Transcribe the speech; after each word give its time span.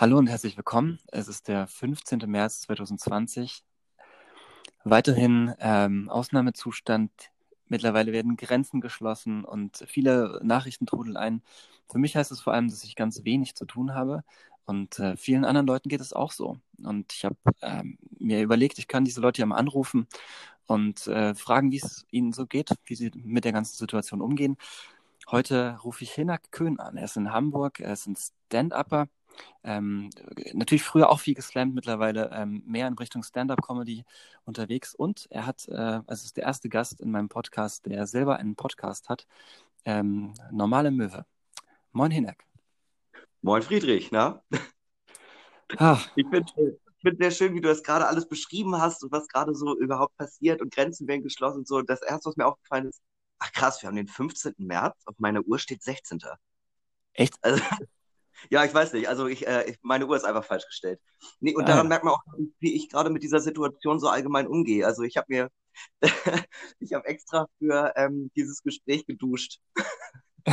Hallo 0.00 0.16
und 0.16 0.28
herzlich 0.28 0.56
willkommen. 0.56 1.00
Es 1.08 1.26
ist 1.26 1.48
der 1.48 1.66
15. 1.66 2.20
März 2.26 2.60
2020. 2.60 3.64
Weiterhin 4.84 5.52
ähm, 5.58 6.08
Ausnahmezustand. 6.08 7.10
Mittlerweile 7.66 8.12
werden 8.12 8.36
Grenzen 8.36 8.80
geschlossen 8.80 9.44
und 9.44 9.84
viele 9.88 10.38
Nachrichten 10.44 10.86
trudeln 10.86 11.16
ein. 11.16 11.42
Für 11.90 11.98
mich 11.98 12.14
heißt 12.14 12.30
es 12.30 12.40
vor 12.40 12.52
allem, 12.52 12.68
dass 12.70 12.84
ich 12.84 12.94
ganz 12.94 13.24
wenig 13.24 13.56
zu 13.56 13.64
tun 13.64 13.92
habe. 13.92 14.22
Und 14.66 15.00
äh, 15.00 15.16
vielen 15.16 15.44
anderen 15.44 15.66
Leuten 15.66 15.88
geht 15.88 16.00
es 16.00 16.12
auch 16.12 16.30
so. 16.30 16.60
Und 16.80 17.12
ich 17.12 17.24
habe 17.24 17.34
ähm, 17.62 17.98
mir 18.20 18.40
überlegt, 18.40 18.78
ich 18.78 18.86
kann 18.86 19.04
diese 19.04 19.20
Leute 19.20 19.40
ja 19.40 19.46
mal 19.46 19.56
anrufen 19.56 20.06
und 20.66 21.08
äh, 21.08 21.34
fragen, 21.34 21.72
wie 21.72 21.78
es 21.78 22.06
ihnen 22.12 22.32
so 22.32 22.46
geht, 22.46 22.70
wie 22.84 22.94
sie 22.94 23.10
mit 23.16 23.44
der 23.44 23.52
ganzen 23.52 23.76
Situation 23.76 24.20
umgehen. 24.20 24.58
Heute 25.28 25.80
rufe 25.82 26.04
ich 26.04 26.12
Hinak 26.12 26.52
Köhn 26.52 26.78
an. 26.78 26.96
Er 26.96 27.06
ist 27.06 27.16
in 27.16 27.32
Hamburg, 27.32 27.80
er 27.80 27.94
ist 27.94 28.06
ein 28.06 28.14
Stand-Upper 28.16 29.08
ähm, 29.64 30.10
natürlich 30.52 30.82
früher 30.82 31.10
auch 31.10 31.20
viel 31.20 31.34
geslammt, 31.34 31.74
mittlerweile 31.74 32.30
ähm, 32.32 32.62
mehr 32.66 32.86
in 32.88 32.94
Richtung 32.94 33.22
Stand-up-Comedy 33.22 34.04
unterwegs. 34.44 34.94
Und 34.94 35.26
er 35.30 35.46
hat, 35.46 35.68
äh, 35.68 36.00
also 36.06 36.24
ist 36.24 36.36
der 36.36 36.44
erste 36.44 36.68
Gast 36.68 37.00
in 37.00 37.10
meinem 37.10 37.28
Podcast, 37.28 37.86
der 37.86 38.06
selber 38.06 38.36
einen 38.36 38.56
Podcast 38.56 39.08
hat, 39.08 39.26
ähm, 39.84 40.34
Normale 40.50 40.90
Möwe. 40.90 41.24
Moin 41.92 42.10
Hinek. 42.10 42.44
Moin 43.42 43.62
Friedrich, 43.62 44.10
na? 44.10 44.42
Ah. 45.76 46.00
Ich 46.16 46.26
finde 46.28 46.50
ich 46.56 47.02
find 47.02 47.18
sehr 47.18 47.30
schön, 47.30 47.54
wie 47.54 47.60
du 47.60 47.68
das 47.68 47.82
gerade 47.82 48.06
alles 48.06 48.26
beschrieben 48.26 48.80
hast 48.80 49.04
und 49.04 49.12
was 49.12 49.28
gerade 49.28 49.54
so 49.54 49.78
überhaupt 49.78 50.16
passiert 50.16 50.60
und 50.60 50.74
Grenzen 50.74 51.06
werden 51.06 51.22
geschlossen 51.22 51.58
und 51.58 51.68
so. 51.68 51.82
Das 51.82 52.02
erste, 52.02 52.30
was 52.30 52.36
mir 52.36 52.46
aufgefallen 52.46 52.88
ist, 52.88 53.00
ach 53.38 53.52
krass, 53.52 53.82
wir 53.82 53.88
haben 53.88 53.96
den 53.96 54.08
15. 54.08 54.54
März, 54.58 54.96
auf 55.06 55.14
meiner 55.18 55.42
Uhr 55.42 55.58
steht 55.58 55.82
16. 55.82 56.20
Echt? 57.12 57.36
Also, 57.42 57.62
ja, 58.50 58.64
ich 58.64 58.72
weiß 58.72 58.92
nicht. 58.94 59.08
Also 59.08 59.26
ich, 59.26 59.46
äh, 59.46 59.74
meine 59.82 60.06
Uhr 60.06 60.16
ist 60.16 60.24
einfach 60.24 60.44
falsch 60.44 60.66
gestellt. 60.66 61.00
Nee, 61.40 61.54
und 61.54 61.64
ah, 61.64 61.68
daran 61.68 61.88
merkt 61.88 62.04
man 62.04 62.14
auch, 62.14 62.22
wie 62.60 62.74
ich 62.74 62.88
gerade 62.88 63.10
mit 63.10 63.22
dieser 63.22 63.40
Situation 63.40 63.98
so 64.00 64.08
allgemein 64.08 64.46
umgehe. 64.46 64.86
Also 64.86 65.02
ich 65.02 65.16
habe 65.16 65.26
mir, 65.28 65.50
ich 66.80 66.92
habe 66.92 67.06
extra 67.06 67.46
für 67.58 67.92
ähm, 67.96 68.30
dieses 68.36 68.62
Gespräch 68.62 69.06
geduscht. 69.06 69.60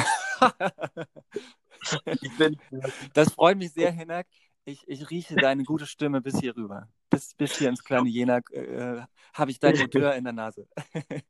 das 3.14 3.34
freut 3.34 3.58
mich 3.58 3.74
sehr, 3.74 3.92
Hinak. 3.92 4.28
Ich, 4.68 4.84
ich 4.88 5.12
rieche 5.12 5.36
deine 5.36 5.64
gute 5.64 5.86
Stimme 5.86 6.22
bis 6.22 6.40
hier 6.40 6.58
rüber. 6.58 6.90
Bis, 7.12 7.36
bis 7.36 7.56
hier 7.56 7.70
ins 7.70 7.84
kleine 7.84 8.10
Jena 8.10 8.40
äh, 8.50 9.04
habe 9.34 9.52
ich 9.52 9.60
dein 9.60 9.76
Odeur 9.84 10.16
in 10.16 10.24
der 10.24 10.34
Nase. 10.34 10.68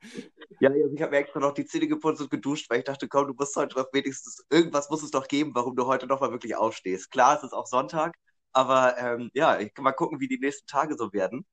ja, 0.61 0.69
also 0.69 0.94
ich 0.94 1.02
habe 1.02 1.11
mir 1.11 1.17
extra 1.17 1.42
noch 1.42 1.53
die 1.53 1.66
Zähne 1.66 1.88
geputzt 1.88 2.22
und 2.22 2.31
geduscht, 2.31 2.69
weil 2.69 2.80
ich 2.80 2.86
dachte, 2.86 3.09
komm, 3.09 3.27
du 3.27 3.33
musst 3.33 3.53
heute 3.58 3.75
doch 3.75 3.92
wenigstens, 3.92 4.45
irgendwas 4.50 4.89
muss 4.89 5.03
es 5.03 5.11
doch 5.11 5.27
geben, 5.27 5.52
warum 5.53 5.75
du 5.75 5.86
heute 5.86 6.08
noch 6.08 6.22
mal 6.22 6.31
wirklich 6.31 6.55
aufstehst. 6.55 7.11
Klar, 7.11 7.36
es 7.36 7.44
ist 7.44 7.52
auch 7.52 7.67
Sonntag, 7.67 8.16
aber 8.53 8.97
ähm, 8.97 9.30
ja, 9.33 9.59
ich 9.59 9.73
kann 9.73 9.83
mal 9.83 9.92
gucken, 9.92 10.22
wie 10.22 10.30
die 10.30 10.39
nächsten 10.39 10.66
Tage 10.66 10.95
so 10.95 11.11
werden. 11.11 11.45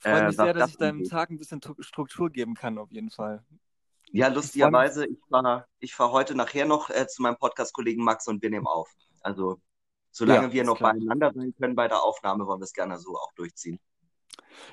Freut 0.00 0.22
äh, 0.22 0.26
mich 0.28 0.36
sehr, 0.36 0.54
dass 0.54 0.70
ich 0.70 0.78
deinem 0.78 1.04
Tag 1.04 1.28
ein 1.28 1.36
bisschen 1.38 1.60
Struktur 1.80 2.30
geben 2.30 2.54
kann, 2.54 2.78
auf 2.78 2.90
jeden 2.90 3.10
Fall. 3.10 3.44
Ja, 4.12 4.28
lustigerweise, 4.28 5.06
ich 5.06 5.18
fahre 5.28 5.66
ich 5.78 5.94
fahr 5.94 6.10
heute 6.10 6.34
nachher 6.34 6.64
noch 6.64 6.88
äh, 6.88 7.06
zu 7.06 7.20
meinem 7.20 7.36
Podcast-Kollegen 7.36 8.02
Max 8.02 8.26
und 8.28 8.40
wir 8.40 8.48
nehmen 8.48 8.66
auf. 8.66 8.90
Also 9.20 9.60
solange 10.12 10.48
ja, 10.48 10.52
wir 10.52 10.64
noch 10.64 10.78
beieinander 10.78 11.32
sein 11.34 11.54
können 11.58 11.74
bei 11.74 11.88
der 11.88 12.02
Aufnahme, 12.02 12.46
wollen 12.46 12.60
wir 12.60 12.64
es 12.64 12.72
gerne 12.72 12.98
so 12.98 13.16
auch 13.16 13.32
durchziehen. 13.32 13.80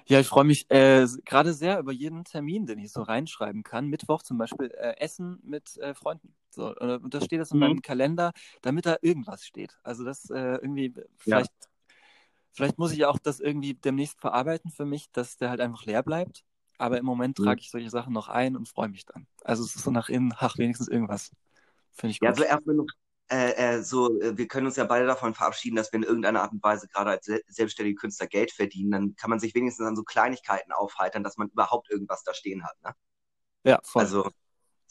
Ja, 0.06 0.20
ich 0.20 0.28
freue 0.28 0.44
mich 0.44 0.70
äh, 0.70 1.08
gerade 1.26 1.54
sehr 1.54 1.80
über 1.80 1.92
jeden 1.92 2.24
Termin, 2.26 2.66
den 2.66 2.80
ich 2.80 2.92
so 2.92 3.02
reinschreiben 3.02 3.64
kann. 3.64 3.88
Mittwoch 3.88 4.22
zum 4.22 4.38
Beispiel 4.38 4.72
äh, 4.72 4.98
Essen 4.98 5.40
mit 5.44 5.78
äh, 5.78 5.94
Freunden. 5.94 6.36
So, 6.50 6.76
und 6.76 7.14
da 7.14 7.22
steht 7.22 7.40
das 7.40 7.52
in 7.52 7.58
mhm. 7.58 7.64
meinem 7.64 7.82
Kalender, 7.82 8.34
damit 8.62 8.86
da 8.86 8.98
irgendwas 9.02 9.46
steht. 9.46 9.80
Also 9.84 10.04
das 10.04 10.30
äh, 10.30 10.56
irgendwie, 10.56 10.94
vielleicht, 11.18 11.52
ja. 11.62 11.68
vielleicht 12.52 12.78
muss 12.78 12.92
ich 12.92 13.06
auch 13.06 13.20
das 13.20 13.40
irgendwie 13.40 13.76
demnächst 13.76 14.20
verarbeiten 14.20 14.72
für 14.72 14.86
mich, 14.86 15.12
dass 15.12 15.38
der 15.38 15.50
halt 15.50 15.62
einfach 15.62 15.86
leer 15.86 16.04
bleibt. 16.04 16.44
Aber 16.78 16.98
im 16.98 17.06
Moment 17.06 17.38
mhm. 17.40 17.44
trage 17.44 17.62
ich 17.62 17.72
solche 17.72 17.90
Sachen 17.90 18.14
noch 18.14 18.30
ein 18.30 18.56
und 18.56 18.68
freue 18.68 18.90
mich 18.90 19.06
dann. 19.06 19.28
Also 19.44 19.64
es 19.64 19.76
ist 19.76 19.84
so 19.84 19.92
nach 19.92 20.10
innen, 20.10 20.34
ach, 20.38 20.58
wenigstens 20.58 20.88
irgendwas. 20.88 21.32
Finde 21.92 22.12
ich 22.12 22.20
gut. 22.20 22.30
Ja, 22.30 22.36
so 22.36 22.44
erstmal 22.44 22.76
noch 22.76 22.88
äh, 23.32 23.52
äh, 23.52 23.84
so, 23.84 24.20
äh, 24.20 24.38
wir 24.38 24.48
können 24.48 24.66
uns 24.66 24.76
ja 24.76 24.86
beide 24.86 25.06
davon 25.06 25.34
verabschieden, 25.34 25.76
dass 25.76 25.92
wir 25.92 25.98
in 25.98 26.04
irgendeiner 26.04 26.42
Art 26.42 26.52
und 26.52 26.64
Weise 26.64 26.88
gerade 26.88 27.12
als 27.12 27.30
selbstständige 27.48 27.96
Künstler 27.96 28.28
Geld 28.28 28.52
verdienen. 28.52 28.92
Dann 28.92 29.16
kann 29.16 29.30
man 29.30 29.40
sich 29.40 29.54
wenigstens 29.54 29.86
an 29.86 29.96
so 29.96 30.04
Kleinigkeiten 30.04 30.72
aufheitern, 30.72 31.24
dass 31.24 31.38
man 31.38 31.50
überhaupt 31.50 31.92
irgendwas 31.92 32.24
da 32.24 32.34
stehen 32.34 32.64
hat. 32.64 32.76
Ne? 32.84 32.94
Ja, 33.64 33.80
voll. 33.84 34.04
Also 34.04 34.30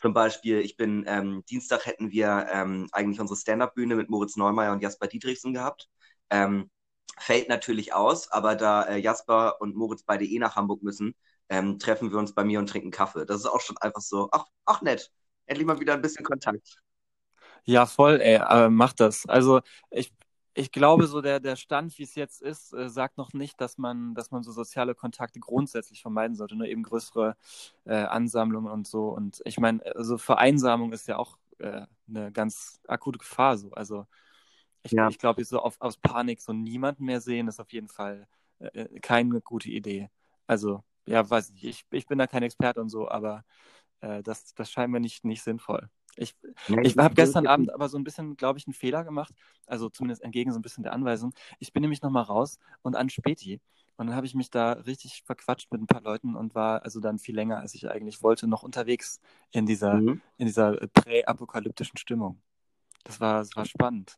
zum 0.01 0.15
Beispiel, 0.15 0.61
ich 0.61 0.77
bin, 0.77 1.05
ähm, 1.09 1.45
Dienstag 1.51 1.87
hätten 1.87 2.13
wir 2.13 2.47
ähm, 2.53 2.89
eigentlich 2.93 3.21
unsere 3.21 3.37
Stand-Up-Bühne 3.37 3.97
mit 3.97 4.09
Moritz 4.09 4.37
Neumeier 4.37 4.73
und 4.73 4.83
Jasper 4.83 5.09
Dietrichsen 5.09 5.53
gehabt. 5.53 5.89
Ähm, 6.31 6.71
fällt 7.19 7.49
natürlich 7.49 7.93
aus, 7.93 8.31
aber 8.31 8.55
da 8.55 8.85
äh, 8.85 8.99
Jasper 8.99 9.61
und 9.61 9.75
Moritz 9.75 10.05
beide 10.05 10.25
eh 10.25 10.39
nach 10.39 10.55
Hamburg 10.55 10.83
müssen, 10.83 11.17
ähm, 11.49 11.81
treffen 11.81 12.13
wir 12.13 12.19
uns 12.19 12.35
bei 12.35 12.45
mir 12.45 12.61
und 12.61 12.69
trinken 12.69 12.93
Kaffee. 12.93 13.27
Das 13.27 13.39
ist 13.39 13.47
auch 13.47 13.61
schon 13.61 13.79
einfach 13.79 14.01
so, 14.01 14.29
ach, 14.31 14.45
ach 14.65 14.83
nett, 14.83 15.11
endlich 15.47 15.67
mal 15.67 15.81
wieder 15.81 15.95
ein 15.95 16.03
bisschen 16.03 16.25
Kontakt. 16.25 16.77
Ja, 17.65 17.87
voll, 17.87 18.21
ey, 18.21 18.69
mach 18.71 18.93
das. 18.93 19.27
Also 19.27 19.61
ich, 19.91 20.13
ich 20.59 20.73
glaube, 20.73 21.07
so 21.07 21.21
der, 21.21 21.39
der 21.39 21.55
Stand, 21.55 21.97
wie 21.99 22.03
es 22.03 22.17
jetzt 22.17 22.43
ist, 22.43 22.73
äh, 22.73 22.89
sagt 22.89 23.17
noch 23.17 23.33
nicht, 23.33 23.61
dass 23.61 23.79
man, 23.79 24.15
dass 24.15 24.33
man 24.33 24.43
so 24.43 24.51
soziale 24.51 24.95
Kontakte 24.97 25.39
grundsätzlich 25.39 26.03
vermeiden 26.03 26.35
sollte, 26.35 26.57
nur 26.57 26.67
eben 26.67 26.83
größere 26.83 27.37
äh, 27.85 27.95
Ansammlungen 27.95 28.73
und 28.73 28.87
so. 28.89 29.09
Und 29.11 29.41
ich 29.45 29.59
meine, 29.61 29.85
also 29.95 30.19
Vereinsamung 30.19 30.93
ist 30.93 31.07
ja 31.07 31.17
auch 31.17 31.39
äh, 31.59 31.83
eine 32.09 32.33
ganz 32.33 32.81
akute 32.89 33.19
Gefahr 33.19 33.57
so. 33.57 33.71
Also 33.71 34.07
ich, 34.83 34.93
ja. 34.93 35.09
ich 35.09 35.19
glaube, 35.19 35.45
so 35.45 35.61
auf, 35.61 35.77
aus 35.81 35.97
Panik 35.97 36.41
so 36.41 36.53
niemanden 36.53 37.05
mehr 37.05 37.21
sehen, 37.21 37.47
ist 37.49 37.61
auf 37.61 37.73
jeden 37.73 37.89
Fall 37.89 38.27
äh, 38.59 38.67
äh, 38.67 39.01
keine 39.01 39.41
gute 39.41 39.69
Idee. 39.71 40.11
Also, 40.49 40.83
ja, 41.07 41.29
weiß 41.29 41.53
nicht, 41.53 41.65
ich, 41.65 41.85
ich 41.93 42.07
bin 42.07 42.19
da 42.19 42.27
kein 42.27 42.43
Experte 42.43 42.81
und 42.81 42.89
so, 42.89 43.09
aber 43.09 43.45
das, 44.01 44.55
das 44.55 44.71
scheint 44.71 44.93
mir 44.93 45.01
nicht, 45.01 45.25
nicht 45.25 45.43
sinnvoll. 45.43 45.91
Ich, 46.19 46.35
ich 46.83 46.97
habe 46.97 47.15
gestern 47.15 47.47
Abend 47.47 47.73
aber 47.73 47.89
so 47.89 47.99
ein 47.99 48.05
bisschen, 48.05 48.37
glaube 48.37 48.59
ich, 48.59 48.67
einen 48.67 48.75
Fehler 48.75 49.05
gemacht. 49.05 49.33
Also 49.67 49.89
zumindest 49.89 50.23
entgegen 50.23 50.53
so 50.53 50.59
ein 50.59 50.63
bisschen 50.63 50.83
der 50.83 50.93
Anweisung. 50.93 51.33
Ich 51.59 51.73
bin 51.73 51.83
nämlich 51.83 52.03
nochmal 52.03 52.25
raus 52.25 52.59
und 52.83 52.97
an 52.97 53.11
Späti. 53.11 53.61
Und 53.97 54.07
dann 54.07 54.17
habe 54.17 54.27
ich 54.27 54.35
mich 54.35 54.51
da 54.51 54.73
richtig 54.73 55.25
verquatscht 55.25 55.73
mit 55.73 55.81
ein 55.81 55.89
paar 55.89 56.03
Leuten 56.03 56.37
und 56.37 56.55
war 56.55 56.85
also 56.85 57.01
dann 57.01 57.19
viel 57.19 57.35
länger, 57.35 57.59
als 57.59 57.75
ich 57.75 57.91
eigentlich 57.91 58.23
wollte, 58.23 58.47
noch 58.47 58.63
unterwegs 58.63 59.21
in 59.51 59.67
dieser, 59.67 59.95
mhm. 59.95 60.21
in 60.37 60.47
dieser 60.47 60.77
präapokalyptischen 60.93 61.97
Stimmung. 61.97 62.41
Das 63.03 63.21
war, 63.21 63.41
das 63.41 63.57
war 63.57 63.65
spannend. 63.65 64.17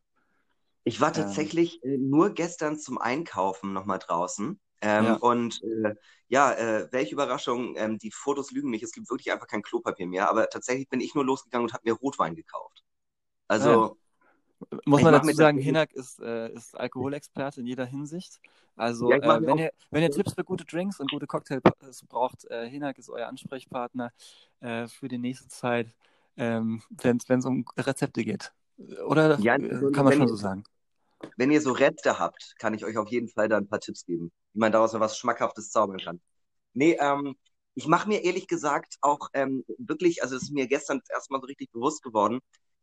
Ich 0.83 1.01
war 1.01 1.09
ähm. 1.09 1.15
tatsächlich 1.15 1.83
ähm, 1.83 2.09
nur 2.09 2.33
gestern 2.33 2.77
zum 2.77 2.99
Einkaufen 2.99 3.73
nochmal 3.73 3.99
draußen. 3.99 4.59
Ähm, 4.81 5.05
ja. 5.05 5.13
Und 5.15 5.61
äh, 5.63 5.95
ja, 6.27 6.53
äh, 6.53 6.87
welche 6.91 7.13
Überraschung, 7.13 7.75
ähm, 7.77 7.99
die 7.99 8.11
Fotos 8.11 8.51
lügen 8.51 8.71
nicht, 8.71 8.83
es 8.83 8.91
gibt 8.91 9.09
wirklich 9.09 9.31
einfach 9.31 9.47
kein 9.47 9.61
Klopapier 9.61 10.07
mehr, 10.07 10.29
aber 10.29 10.49
tatsächlich 10.49 10.89
bin 10.89 10.99
ich 10.99 11.13
nur 11.13 11.23
losgegangen 11.23 11.67
und 11.67 11.73
habe 11.73 11.89
mir 11.89 11.93
Rotwein 11.93 12.35
gekauft. 12.35 12.83
Also. 13.47 13.69
Ja. 13.69 13.91
Muss 14.85 15.01
man 15.01 15.11
dazu 15.11 15.31
sagen, 15.31 15.57
Hinak 15.57 15.91
ist, 15.93 16.19
äh, 16.19 16.53
ist 16.53 16.79
Alkoholexperte 16.79 17.61
in 17.61 17.65
jeder 17.65 17.85
Hinsicht. 17.85 18.39
Also, 18.75 19.11
ja, 19.11 19.17
äh, 19.17 19.45
wenn, 19.45 19.57
ihr, 19.57 19.71
wenn 19.89 20.03
ihr 20.03 20.11
Tipps 20.11 20.33
für 20.33 20.43
gute 20.43 20.65
Drinks 20.65 20.99
und 20.99 21.09
gute 21.09 21.25
Cocktails 21.25 21.63
braucht, 22.07 22.45
äh, 22.45 22.69
Hinak 22.69 22.99
ist 22.99 23.09
euer 23.09 23.27
Ansprechpartner 23.27 24.13
äh, 24.59 24.87
für 24.87 25.07
die 25.07 25.17
nächste 25.17 25.47
Zeit, 25.47 25.87
ähm, 26.37 26.83
wenn 27.01 27.17
es 27.17 27.45
um 27.45 27.65
Rezepte 27.75 28.23
geht. 28.23 28.53
Oder 29.05 29.39
ja, 29.39 29.57
kann 29.57 30.05
man 30.05 30.13
schon 30.13 30.27
so 30.27 30.35
sagen? 30.35 30.63
Wenn 31.37 31.51
ihr 31.51 31.61
so 31.61 31.71
Reste 31.71 32.19
habt, 32.19 32.55
kann 32.59 32.73
ich 32.73 32.85
euch 32.85 32.97
auf 32.97 33.09
jeden 33.09 33.29
Fall 33.29 33.49
da 33.49 33.57
ein 33.57 33.67
paar 33.67 33.79
Tipps 33.79 34.05
geben, 34.05 34.31
wie 34.53 34.59
man 34.59 34.71
daraus 34.71 34.93
noch 34.93 34.99
was 34.99 35.17
Schmackhaftes 35.17 35.71
zaubern 35.71 35.99
kann. 35.99 36.21
Nee, 36.73 36.97
ähm, 36.99 37.35
ich 37.75 37.87
mache 37.87 38.07
mir 38.07 38.23
ehrlich 38.23 38.47
gesagt 38.47 38.97
auch 39.01 39.29
ähm, 39.33 39.63
wirklich, 39.77 40.23
also 40.23 40.35
es 40.35 40.43
ist 40.43 40.51
mir 40.51 40.67
gestern 40.67 41.01
erstmal 41.09 41.41
so 41.41 41.47
richtig 41.47 41.71
bewusst 41.71 42.03
geworden, 42.03 42.41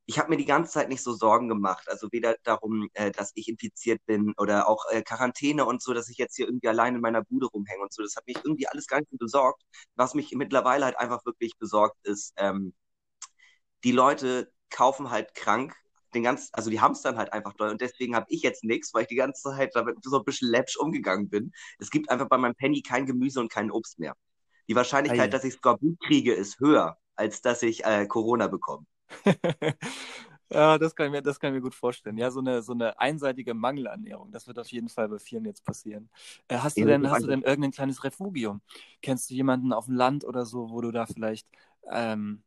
ich 0.08 0.18
habe 0.18 0.30
mir 0.30 0.38
die 0.38 0.46
ganze 0.46 0.72
Zeit 0.72 0.88
nicht 0.88 1.02
so 1.02 1.12
Sorgen 1.12 1.48
gemacht. 1.48 1.86
Also 1.88 2.08
weder 2.12 2.36
darum, 2.42 2.88
äh, 2.94 3.10
dass 3.10 3.30
ich 3.34 3.46
infiziert 3.48 4.00
bin 4.06 4.32
oder 4.38 4.66
auch 4.66 4.86
äh, 4.90 5.02
Quarantäne 5.02 5.66
und 5.66 5.82
so, 5.82 5.92
dass 5.92 6.08
ich 6.08 6.16
jetzt 6.16 6.36
hier 6.36 6.46
irgendwie 6.46 6.68
allein 6.68 6.94
in 6.94 7.02
meiner 7.02 7.22
Bude 7.24 7.46
rumhänge 7.46 7.82
und 7.82 7.92
so. 7.92 8.02
Das 8.02 8.16
hat 8.16 8.26
mich 8.26 8.38
irgendwie 8.42 8.66
alles 8.68 8.86
gar 8.86 9.00
nicht 9.00 9.10
so 9.10 9.18
besorgt. 9.18 9.62
Was 9.96 10.14
mich 10.14 10.32
mittlerweile 10.32 10.86
halt 10.86 10.98
einfach 10.98 11.26
wirklich 11.26 11.58
besorgt 11.58 11.98
ist, 12.06 12.32
ähm, 12.38 12.72
die 13.84 13.92
Leute 13.92 14.50
kaufen 14.70 15.10
halt 15.10 15.34
krank 15.34 15.76
den 16.18 16.24
ganzen, 16.24 16.48
also 16.52 16.70
die 16.70 16.80
hamstern 16.80 17.16
halt 17.16 17.32
einfach 17.32 17.54
doll 17.54 17.70
und 17.70 17.80
deswegen 17.80 18.14
habe 18.14 18.26
ich 18.28 18.42
jetzt 18.42 18.64
nichts, 18.64 18.92
weil 18.92 19.02
ich 19.02 19.08
die 19.08 19.14
ganze 19.14 19.42
Zeit 19.42 19.74
damit 19.74 19.96
so 20.02 20.18
ein 20.18 20.24
bisschen 20.24 20.50
läppsch 20.50 20.76
umgegangen 20.76 21.28
bin. 21.28 21.52
Es 21.78 21.90
gibt 21.90 22.10
einfach 22.10 22.28
bei 22.28 22.38
meinem 22.38 22.54
Penny 22.54 22.82
kein 22.82 23.06
Gemüse 23.06 23.40
und 23.40 23.50
kein 23.50 23.70
Obst 23.70 23.98
mehr. 23.98 24.14
Die 24.68 24.74
Wahrscheinlichkeit, 24.74 25.28
Ei. 25.28 25.28
dass 25.28 25.44
ich 25.44 25.54
Skorbut 25.54 25.98
kriege, 26.00 26.34
ist 26.34 26.60
höher, 26.60 26.98
als 27.16 27.40
dass 27.40 27.62
ich 27.62 27.84
äh, 27.84 28.06
Corona 28.06 28.48
bekomme. 28.48 28.84
ja, 30.50 30.76
das 30.78 30.94
kann, 30.94 31.06
ich 31.06 31.12
mir, 31.12 31.22
das 31.22 31.40
kann 31.40 31.50
ich 31.50 31.54
mir 31.54 31.62
gut 31.62 31.74
vorstellen. 31.74 32.18
Ja, 32.18 32.30
so 32.30 32.40
eine, 32.40 32.62
so 32.62 32.72
eine 32.72 32.98
einseitige 32.98 33.54
Mangelernährung, 33.54 34.30
das 34.32 34.46
wird 34.46 34.58
auf 34.58 34.68
jeden 34.68 34.88
Fall 34.88 35.08
bei 35.08 35.18
vielen 35.18 35.44
jetzt 35.44 35.64
passieren. 35.64 36.10
Äh, 36.48 36.58
hast, 36.58 36.76
du 36.76 36.84
denn, 36.84 37.10
hast 37.10 37.22
du 37.22 37.28
denn 37.28 37.42
irgendein 37.42 37.70
kleines 37.70 38.04
Refugium? 38.04 38.60
Kennst 39.00 39.30
du 39.30 39.34
jemanden 39.34 39.72
auf 39.72 39.86
dem 39.86 39.94
Land 39.94 40.24
oder 40.24 40.44
so, 40.44 40.70
wo 40.70 40.80
du 40.80 40.90
da 40.90 41.06
vielleicht 41.06 41.48
ähm, 41.90 42.42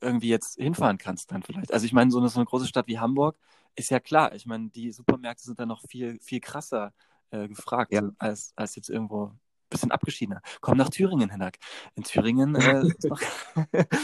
irgendwie 0.00 0.28
jetzt 0.28 0.56
hinfahren 0.56 0.98
kannst 0.98 1.32
dann 1.32 1.42
vielleicht. 1.42 1.72
Also 1.72 1.86
ich 1.86 1.92
meine, 1.92 2.10
so 2.10 2.18
eine, 2.18 2.28
so 2.28 2.38
eine 2.38 2.46
große 2.46 2.66
Stadt 2.66 2.86
wie 2.86 2.98
Hamburg 2.98 3.38
ist 3.74 3.90
ja 3.90 4.00
klar. 4.00 4.34
Ich 4.34 4.46
meine, 4.46 4.70
die 4.70 4.92
Supermärkte 4.92 5.44
sind 5.44 5.60
dann 5.60 5.68
noch 5.68 5.82
viel, 5.88 6.18
viel 6.20 6.40
krasser 6.40 6.92
äh, 7.30 7.48
gefragt 7.48 7.92
Ja. 7.92 8.10
als, 8.18 8.52
als 8.56 8.76
jetzt 8.76 8.88
irgendwo 8.88 9.26
ein 9.26 9.40
bisschen 9.70 9.90
abgeschiedener. 9.90 10.40
Komm 10.60 10.78
nach 10.78 10.88
Thüringen, 10.90 11.30
Hinak. 11.30 11.58
In 11.94 12.04
Thüringen 12.04 12.54
äh, 12.54 12.82
ist, 12.98 13.04
noch, 13.04 13.20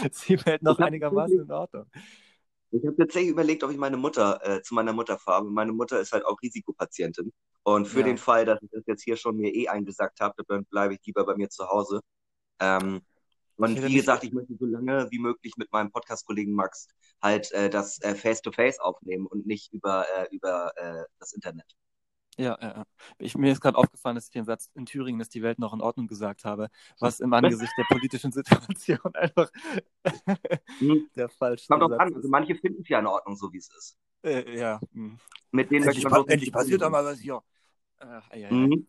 ist 0.05 0.29
die 0.29 0.45
Welt 0.45 0.63
noch 0.63 0.79
einigermaßen 0.79 1.41
in 1.41 1.51
Ordnung. 1.51 1.87
Ich 2.71 2.85
habe 2.87 2.97
tatsächlich 2.97 3.31
überlegt, 3.31 3.63
ob 3.65 3.71
ich 3.71 3.77
meine 3.77 3.97
Mutter 3.99 4.41
äh, 4.45 4.63
zu 4.63 4.75
meiner 4.75 4.93
Mutter 4.93 5.19
fahre. 5.19 5.45
Meine 5.45 5.73
Mutter 5.73 6.01
ist 6.01 6.13
halt 6.13 6.25
auch 6.25 6.41
Risikopatientin. 6.43 7.33
Und 7.65 7.87
für 7.87 8.01
Ja. 8.01 8.07
den 8.07 8.19
Fall, 8.19 8.45
dass 8.47 8.63
ich 8.63 8.71
das 8.71 8.83
jetzt 8.87 9.03
hier 9.05 9.17
schon 9.17 9.37
mir 9.37 9.55
eh 9.55 9.69
eingesagt 9.69 10.21
habe, 10.21 10.43
dann 10.49 10.65
bleibe 10.65 10.95
ich 10.95 11.01
lieber 11.05 11.25
bei 11.27 11.37
mir 11.37 11.49
zu 11.51 11.69
Hause. 11.69 12.01
Ähm, 12.61 13.03
und 13.57 13.83
wie 13.83 13.95
gesagt, 13.95 14.25
ich 14.25 14.33
möchte 14.33 14.55
so 14.57 14.67
lange 14.67 15.09
wie 15.11 15.19
möglich 15.19 15.55
mit 15.57 15.73
meinem 15.73 15.91
Podcast-Kollegen 15.91 16.55
Max 16.55 16.89
halt 17.23 17.53
äh, 17.53 17.71
das 17.71 18.01
äh, 18.03 18.15
Face-to-Face 18.15 18.81
aufnehmen 18.81 19.27
und 19.27 19.47
nicht 19.47 19.73
über, 19.73 20.07
äh, 20.17 20.35
über 20.35 20.73
äh, 20.77 21.05
das 21.19 21.33
Internet. 21.33 21.77
Ja, 22.39 22.59
ja, 22.63 22.69
ja. 22.69 22.85
Ich, 23.19 23.37
mir 23.37 23.53
ist 23.53 23.61
gerade 23.61 23.77
aufgefallen, 23.77 24.15
dass 24.15 24.25
ich 24.27 24.31
den 24.31 24.47
Satz 24.47 24.71
in 24.75 24.87
Thüringen 24.87 25.21
ist 25.21 25.35
die 25.35 25.43
Welt 25.43 25.59
noch 25.59 25.75
in 25.75 25.83
Ordnung 25.83 26.07
gesagt 26.07 26.45
habe, 26.45 26.69
was 26.99 27.21
im 27.21 27.33
Angesicht 27.35 27.73
der 27.77 27.85
politischen 27.85 28.33
Situation 28.33 29.15
einfach 29.15 29.51
Hm. 30.79 31.11
der 31.17 31.29
falsche 31.29 31.67
Kommt 31.69 31.83
auch 31.83 31.91
Satz 31.91 32.01
an. 32.01 32.09
ist. 32.09 32.17
Also 32.17 32.29
manche 32.29 32.55
finden 32.55 32.83
es 32.83 32.89
ja 32.89 33.01
in 33.01 33.07
Ordnung, 33.07 33.37
so 33.37 33.53
wie 33.53 33.59
es 33.59 33.69
ist. 33.77 33.99
Äh, 34.23 34.59
ja. 34.59 34.81
hm. 34.93 35.19
Mit 35.51 35.71
denen 35.71 35.85
Endlich, 35.85 36.05
möchte 36.05 36.09
pa 36.09 36.21
endlich 36.21 36.41
nicht 36.41 36.53
passiert 36.53 36.81
doch 36.81 36.87
zusammen 36.87 37.05
mal 37.05 37.13
was 37.13 37.21
hier. 37.21 37.43
Ach, 37.99 38.31
ei. 38.31 38.41
sein. 38.43 38.55
Mhm. 38.55 38.87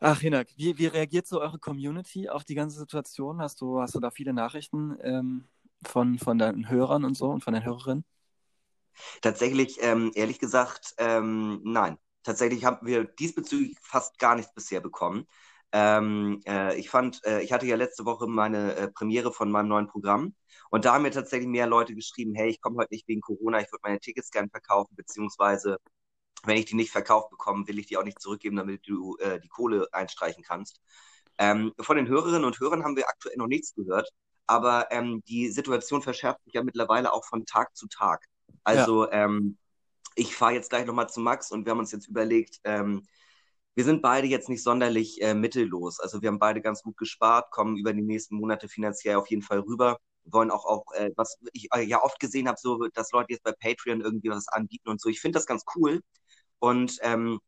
Ach 0.00 0.20
Hinak, 0.20 0.48
wie, 0.56 0.78
wie 0.78 0.86
reagiert 0.86 1.26
so 1.26 1.40
eure 1.40 1.58
Community 1.58 2.28
auf 2.28 2.44
die 2.44 2.54
ganze 2.54 2.78
Situation? 2.78 3.40
Hast 3.42 3.60
du, 3.60 3.80
hast 3.80 3.94
du 3.94 4.00
da 4.00 4.10
viele 4.10 4.32
Nachrichten 4.32 4.96
ähm, 5.02 5.48
von, 5.86 6.18
von 6.18 6.38
deinen 6.38 6.68
Hörern 6.70 7.04
und 7.04 7.16
so 7.16 7.30
und 7.30 7.44
von 7.44 7.54
den 7.54 7.64
Hörerinnen? 7.64 8.04
Tatsächlich, 9.22 9.78
ähm, 9.82 10.12
ehrlich 10.14 10.38
gesagt, 10.38 10.94
ähm, 10.98 11.60
nein. 11.64 11.98
Tatsächlich 12.22 12.64
haben 12.64 12.86
wir 12.86 13.04
diesbezüglich 13.04 13.76
fast 13.82 14.18
gar 14.18 14.34
nichts 14.36 14.52
bisher 14.54 14.80
bekommen. 14.80 15.26
Ähm, 15.72 16.40
äh, 16.46 16.78
ich 16.78 16.90
fand, 16.90 17.24
äh, 17.24 17.40
ich 17.42 17.52
hatte 17.52 17.66
ja 17.66 17.76
letzte 17.76 18.04
Woche 18.04 18.26
meine 18.26 18.74
äh, 18.76 18.88
Premiere 18.90 19.32
von 19.32 19.50
meinem 19.50 19.68
neuen 19.68 19.86
Programm 19.86 20.34
und 20.70 20.84
da 20.84 20.94
haben 20.94 21.02
mir 21.02 21.12
tatsächlich 21.12 21.48
mehr 21.48 21.66
Leute 21.68 21.94
geschrieben, 21.94 22.34
hey, 22.34 22.50
ich 22.50 22.60
komme 22.60 22.76
heute 22.78 22.92
nicht 22.92 23.06
wegen 23.08 23.20
Corona, 23.20 23.60
ich 23.60 23.70
würde 23.72 23.80
meine 23.84 24.00
Tickets 24.00 24.30
gern 24.30 24.50
verkaufen, 24.50 24.96
beziehungsweise 24.96 25.78
wenn 26.44 26.56
ich 26.56 26.66
die 26.66 26.76
nicht 26.76 26.90
verkauft 26.90 27.30
bekomme, 27.30 27.66
will 27.68 27.78
ich 27.78 27.86
die 27.86 27.96
auch 27.96 28.04
nicht 28.04 28.20
zurückgeben, 28.20 28.56
damit 28.56 28.86
du 28.88 29.16
äh, 29.18 29.40
die 29.40 29.48
Kohle 29.48 29.88
einstreichen 29.92 30.42
kannst. 30.42 30.80
Ähm, 31.38 31.72
von 31.80 31.96
den 31.96 32.08
Hörerinnen 32.08 32.44
und 32.44 32.60
Hörern 32.60 32.84
haben 32.84 32.96
wir 32.96 33.08
aktuell 33.08 33.36
noch 33.36 33.46
nichts 33.46 33.74
gehört, 33.74 34.10
aber 34.46 34.88
ähm, 34.90 35.22
die 35.28 35.50
Situation 35.50 36.02
verschärft 36.02 36.42
sich 36.44 36.54
ja 36.54 36.62
mittlerweile 36.62 37.12
auch 37.12 37.24
von 37.24 37.46
Tag 37.46 37.76
zu 37.76 37.86
Tag. 37.88 38.26
Also 38.64 39.10
ähm, 39.10 39.56
ich 40.16 40.36
fahre 40.36 40.54
jetzt 40.54 40.70
gleich 40.70 40.86
nochmal 40.86 41.08
zu 41.08 41.20
Max 41.20 41.50
und 41.50 41.64
wir 41.64 41.70
haben 41.70 41.78
uns 41.78 41.92
jetzt 41.92 42.08
überlegt, 42.08 42.60
ähm, 42.64 43.06
wir 43.74 43.84
sind 43.84 44.02
beide 44.02 44.26
jetzt 44.26 44.48
nicht 44.48 44.62
sonderlich 44.62 45.22
äh, 45.22 45.34
mittellos. 45.34 46.00
Also 46.00 46.20
wir 46.20 46.28
haben 46.28 46.38
beide 46.38 46.60
ganz 46.60 46.82
gut 46.82 46.96
gespart, 46.96 47.50
kommen 47.50 47.76
über 47.76 47.92
die 47.92 48.02
nächsten 48.02 48.36
Monate 48.36 48.68
finanziell 48.68 49.16
auf 49.16 49.30
jeden 49.30 49.42
Fall 49.42 49.60
rüber. 49.60 49.98
Wollen 50.24 50.50
auch, 50.50 50.66
auch 50.66 50.84
äh, 50.94 51.10
was 51.16 51.38
ich 51.52 51.68
äh, 51.74 51.82
ja 51.82 52.02
oft 52.02 52.20
gesehen 52.20 52.48
habe, 52.48 52.58
so, 52.60 52.88
dass 52.92 53.12
Leute 53.12 53.32
jetzt 53.32 53.42
bei 53.42 53.52
Patreon 53.52 54.00
irgendwie 54.00 54.28
was 54.30 54.48
anbieten 54.48 54.88
und 54.90 55.00
so. 55.00 55.08
Ich 55.08 55.20
finde 55.20 55.38
das 55.38 55.46
ganz 55.46 55.64
cool. 55.76 56.00
Und 56.60 56.98
ähm, 57.02 57.40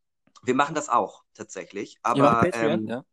wir 0.43 0.55
machen 0.55 0.75
das 0.75 0.89
auch 0.89 1.23
tatsächlich. 1.35 1.99
Aber 2.03 2.41
Patreon, 2.41 2.81
ähm, 2.81 2.87
ja? 2.89 3.05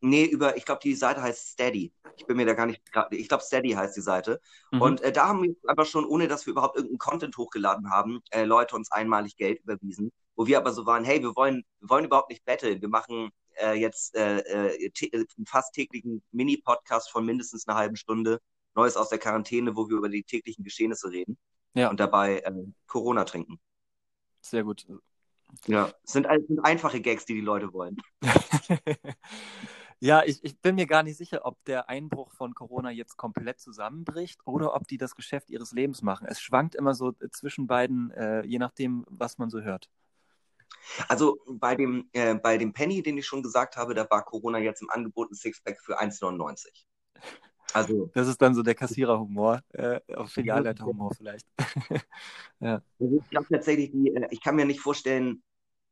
nee, 0.00 0.24
über, 0.24 0.56
ich 0.56 0.66
glaube, 0.66 0.80
die 0.82 0.94
Seite 0.94 1.22
heißt 1.22 1.52
Steady. 1.52 1.92
Ich 2.16 2.26
bin 2.26 2.36
mir 2.36 2.44
da 2.44 2.52
gar 2.52 2.66
nicht, 2.66 2.82
ich 3.10 3.28
glaube, 3.28 3.42
Steady 3.44 3.70
heißt 3.70 3.96
die 3.96 4.02
Seite. 4.02 4.40
Mhm. 4.70 4.82
Und 4.82 5.00
äh, 5.00 5.12
da 5.12 5.28
haben 5.28 5.42
wir 5.42 5.54
einfach 5.66 5.86
schon, 5.86 6.04
ohne 6.04 6.28
dass 6.28 6.46
wir 6.46 6.52
überhaupt 6.52 6.76
irgendeinen 6.76 6.98
Content 6.98 7.36
hochgeladen 7.38 7.90
haben, 7.90 8.20
äh, 8.30 8.44
Leute 8.44 8.76
uns 8.76 8.92
einmalig 8.92 9.36
Geld 9.36 9.60
überwiesen, 9.62 10.12
wo 10.36 10.46
wir 10.46 10.58
aber 10.58 10.72
so 10.72 10.84
waren, 10.84 11.04
hey, 11.04 11.22
wir 11.22 11.34
wollen, 11.34 11.64
wir 11.80 11.88
wollen 11.88 12.04
überhaupt 12.04 12.30
nicht 12.30 12.44
betteln. 12.44 12.82
Wir 12.82 12.88
machen 12.88 13.30
äh, 13.54 13.74
jetzt 13.74 14.14
äh, 14.16 14.38
äh, 14.40 14.86
äh, 14.86 15.12
einen 15.14 15.46
fast 15.46 15.72
täglichen 15.74 16.22
Mini-Podcast 16.32 17.10
von 17.10 17.24
mindestens 17.24 17.66
einer 17.66 17.78
halben 17.78 17.96
Stunde, 17.96 18.40
Neues 18.74 18.96
aus 18.96 19.08
der 19.08 19.18
Quarantäne, 19.18 19.76
wo 19.76 19.88
wir 19.88 19.96
über 19.96 20.08
die 20.08 20.22
täglichen 20.22 20.64
Geschehnisse 20.64 21.10
reden 21.10 21.38
Ja. 21.74 21.90
und 21.90 21.98
dabei 21.98 22.38
äh, 22.40 22.52
Corona 22.86 23.24
trinken. 23.24 23.58
Sehr 24.40 24.64
gut. 24.64 24.86
Ja, 25.66 25.92
es 26.04 26.12
sind, 26.12 26.26
sind 26.46 26.60
einfache 26.60 27.00
Gags, 27.00 27.24
die 27.26 27.34
die 27.34 27.40
Leute 27.40 27.72
wollen. 27.72 27.96
Ja, 30.02 30.22
ich, 30.24 30.42
ich 30.42 30.58
bin 30.58 30.76
mir 30.76 30.86
gar 30.86 31.02
nicht 31.02 31.18
sicher, 31.18 31.44
ob 31.44 31.62
der 31.66 31.90
Einbruch 31.90 32.32
von 32.32 32.54
Corona 32.54 32.90
jetzt 32.90 33.18
komplett 33.18 33.60
zusammenbricht 33.60 34.40
oder 34.46 34.74
ob 34.74 34.88
die 34.88 34.96
das 34.96 35.14
Geschäft 35.14 35.50
ihres 35.50 35.72
Lebens 35.72 36.00
machen. 36.00 36.26
Es 36.26 36.40
schwankt 36.40 36.74
immer 36.74 36.94
so 36.94 37.12
zwischen 37.32 37.66
beiden, 37.66 38.10
äh, 38.12 38.40
je 38.46 38.58
nachdem, 38.58 39.04
was 39.10 39.36
man 39.36 39.50
so 39.50 39.60
hört. 39.60 39.90
Also 41.08 41.38
bei 41.46 41.76
dem, 41.76 42.08
äh, 42.12 42.34
bei 42.34 42.56
dem 42.56 42.72
Penny, 42.72 43.02
den 43.02 43.18
ich 43.18 43.26
schon 43.26 43.42
gesagt 43.42 43.76
habe, 43.76 43.92
da 43.92 44.08
war 44.08 44.24
Corona 44.24 44.58
jetzt 44.58 44.80
im 44.80 44.88
Angebot 44.88 45.30
ein 45.30 45.34
Sixpack 45.34 45.78
für 45.82 46.00
1,99. 46.00 46.86
Also 47.74 48.12
Das 48.12 48.28
ist 48.28 48.42
dann 48.42 48.54
so 48.54 48.62
der 48.62 48.74
Kassiererhumor, 48.74 49.62
äh, 49.72 50.00
auf 50.16 50.32
Filialleiterhumor 50.32 51.14
vielleicht. 51.14 51.46
ja. 52.60 52.82
Also 52.98 53.16
ich 53.16 53.28
glaube 53.30 53.46
tatsächlich, 53.50 53.90
die, 53.92 54.14
äh, 54.14 54.28
ich 54.30 54.40
kann 54.42 54.56
mir 54.56 54.64
nicht 54.64 54.80
vorstellen, 54.80 55.42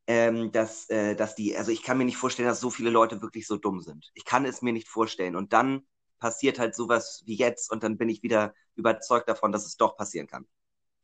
ähm, 0.07 0.53
dass, 0.53 0.91
äh, 0.91 1.17
dass 1.17 1.35
die, 1.37 1.57
also 1.57 1.73
ich 1.73 1.83
kann 1.83 1.99
mir 1.99 2.05
nicht 2.07 2.19
vorstellen, 2.19 2.49
dass 2.49 2.61
so 2.61 2.71
viele 2.71 2.91
Leute 2.91 3.23
wirklich 3.23 3.47
so 3.47 3.57
dumm 3.59 3.81
sind. 3.83 4.11
Ich 4.15 4.25
kann 4.25 4.45
es 4.47 4.63
mir 4.63 4.73
nicht 4.73 4.89
vorstellen. 4.89 5.37
Und 5.37 5.53
dann 5.55 5.87
passiert 6.21 6.59
halt 6.59 6.75
sowas 6.75 7.23
wie 7.27 7.37
jetzt 7.37 7.71
und 7.73 7.83
dann 7.85 7.99
bin 7.99 8.09
ich 8.09 8.23
wieder 8.23 8.55
überzeugt 8.77 9.29
davon, 9.29 9.53
dass 9.53 9.67
es 9.67 9.77
doch 9.77 9.97
passieren 9.97 10.27
kann. 10.27 10.47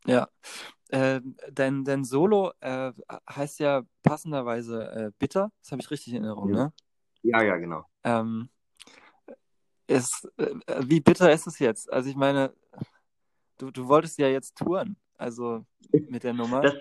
Ja. 0.06 0.29
Ähm, 0.91 1.37
dein, 1.53 1.85
dein 1.85 2.05
Solo 2.05 2.53
äh, 2.61 2.93
heißt 3.31 3.61
ja 3.61 3.82
passenderweise 4.03 4.91
äh, 4.93 5.12
Bitter. 5.19 5.50
Das 5.62 5.73
habe 5.73 5.82
ich 5.82 5.91
richtig 5.91 6.15
in 6.15 6.25
Erinnerung, 6.25 6.50
Ja. 6.50 6.56
ne? 6.67 6.73
Ja, 7.23 7.43
ja, 7.43 7.56
genau. 7.56 7.85
Ähm, 8.05 8.49
ist, 9.87 10.29
äh, 10.37 10.55
wie 10.81 11.01
bitter 11.01 11.33
ist 11.33 11.47
es 11.47 11.59
jetzt? 11.59 11.93
Also 11.93 12.09
ich 12.09 12.17
meine, 12.17 12.53
du, 13.59 13.71
du 13.71 13.89
wolltest 13.89 14.19
ja 14.19 14.29
jetzt 14.29 14.57
touren, 14.57 14.97
also 15.17 15.65
mit 15.91 16.25
der 16.25 16.35
Nummer. 16.35 16.63
Das, 16.63 16.75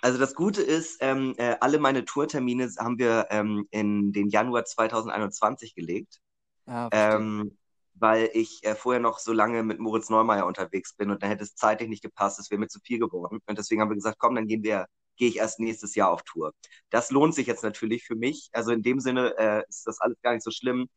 also 0.00 0.18
das 0.18 0.34
Gute 0.34 0.62
ist, 0.62 0.98
ähm, 1.00 1.34
äh, 1.38 1.56
alle 1.60 1.78
meine 1.78 2.04
Tourtermine 2.04 2.70
haben 2.78 2.98
wir 2.98 3.26
ähm, 3.30 3.66
in 3.70 4.12
den 4.12 4.28
Januar 4.28 4.64
2021 4.64 5.74
gelegt. 5.74 6.20
Ah, 6.66 6.88
ähm, 6.92 7.56
weil 7.94 8.30
ich 8.32 8.64
äh, 8.64 8.74
vorher 8.74 9.00
noch 9.00 9.18
so 9.18 9.32
lange 9.32 9.62
mit 9.62 9.78
Moritz 9.78 10.10
Neumeier 10.10 10.46
unterwegs 10.46 10.94
bin 10.94 11.10
und 11.10 11.22
dann 11.22 11.30
hätte 11.30 11.44
es 11.44 11.54
zeitlich 11.54 11.88
nicht 11.88 12.02
gepasst, 12.02 12.38
es 12.40 12.50
wäre 12.50 12.58
mir 12.58 12.68
zu 12.68 12.80
viel 12.80 12.98
geworden. 12.98 13.40
Und 13.46 13.58
deswegen 13.58 13.80
haben 13.80 13.90
wir 13.90 13.96
gesagt, 13.96 14.18
komm, 14.18 14.34
dann 14.34 14.46
gehen 14.46 14.62
wir, 14.62 14.86
gehe 15.16 15.28
ich 15.28 15.36
erst 15.36 15.60
nächstes 15.60 15.94
Jahr 15.94 16.10
auf 16.10 16.22
Tour. 16.22 16.52
Das 16.90 17.10
lohnt 17.10 17.34
sich 17.34 17.46
jetzt 17.46 17.62
natürlich 17.62 18.04
für 18.04 18.16
mich. 18.16 18.48
Also 18.52 18.72
in 18.72 18.82
dem 18.82 18.98
Sinne 18.98 19.36
äh, 19.38 19.62
ist 19.68 19.86
das 19.86 20.00
alles 20.00 20.20
gar 20.22 20.32
nicht 20.32 20.42
so 20.42 20.50
schlimm, 20.50 20.88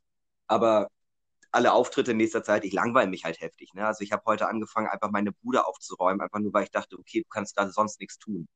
aber 0.47 0.89
alle 1.55 1.73
Auftritte 1.73 2.11
in 2.11 2.17
nächster 2.17 2.43
Zeit, 2.43 2.65
ich 2.65 2.73
langweile 2.73 3.09
mich 3.09 3.25
halt 3.25 3.41
heftig. 3.41 3.73
Ne? 3.73 3.85
Also 3.85 4.03
ich 4.03 4.11
habe 4.11 4.23
heute 4.25 4.47
angefangen, 4.47 4.87
einfach 4.87 5.11
meine 5.11 5.31
Bude 5.31 5.65
aufzuräumen, 5.65 6.21
einfach 6.21 6.39
nur, 6.39 6.53
weil 6.53 6.65
ich 6.65 6.71
dachte, 6.71 6.97
okay, 6.99 7.21
du 7.21 7.29
kannst 7.29 7.55
gerade 7.55 7.71
sonst 7.71 7.99
nichts 7.99 8.19
tun. 8.19 8.47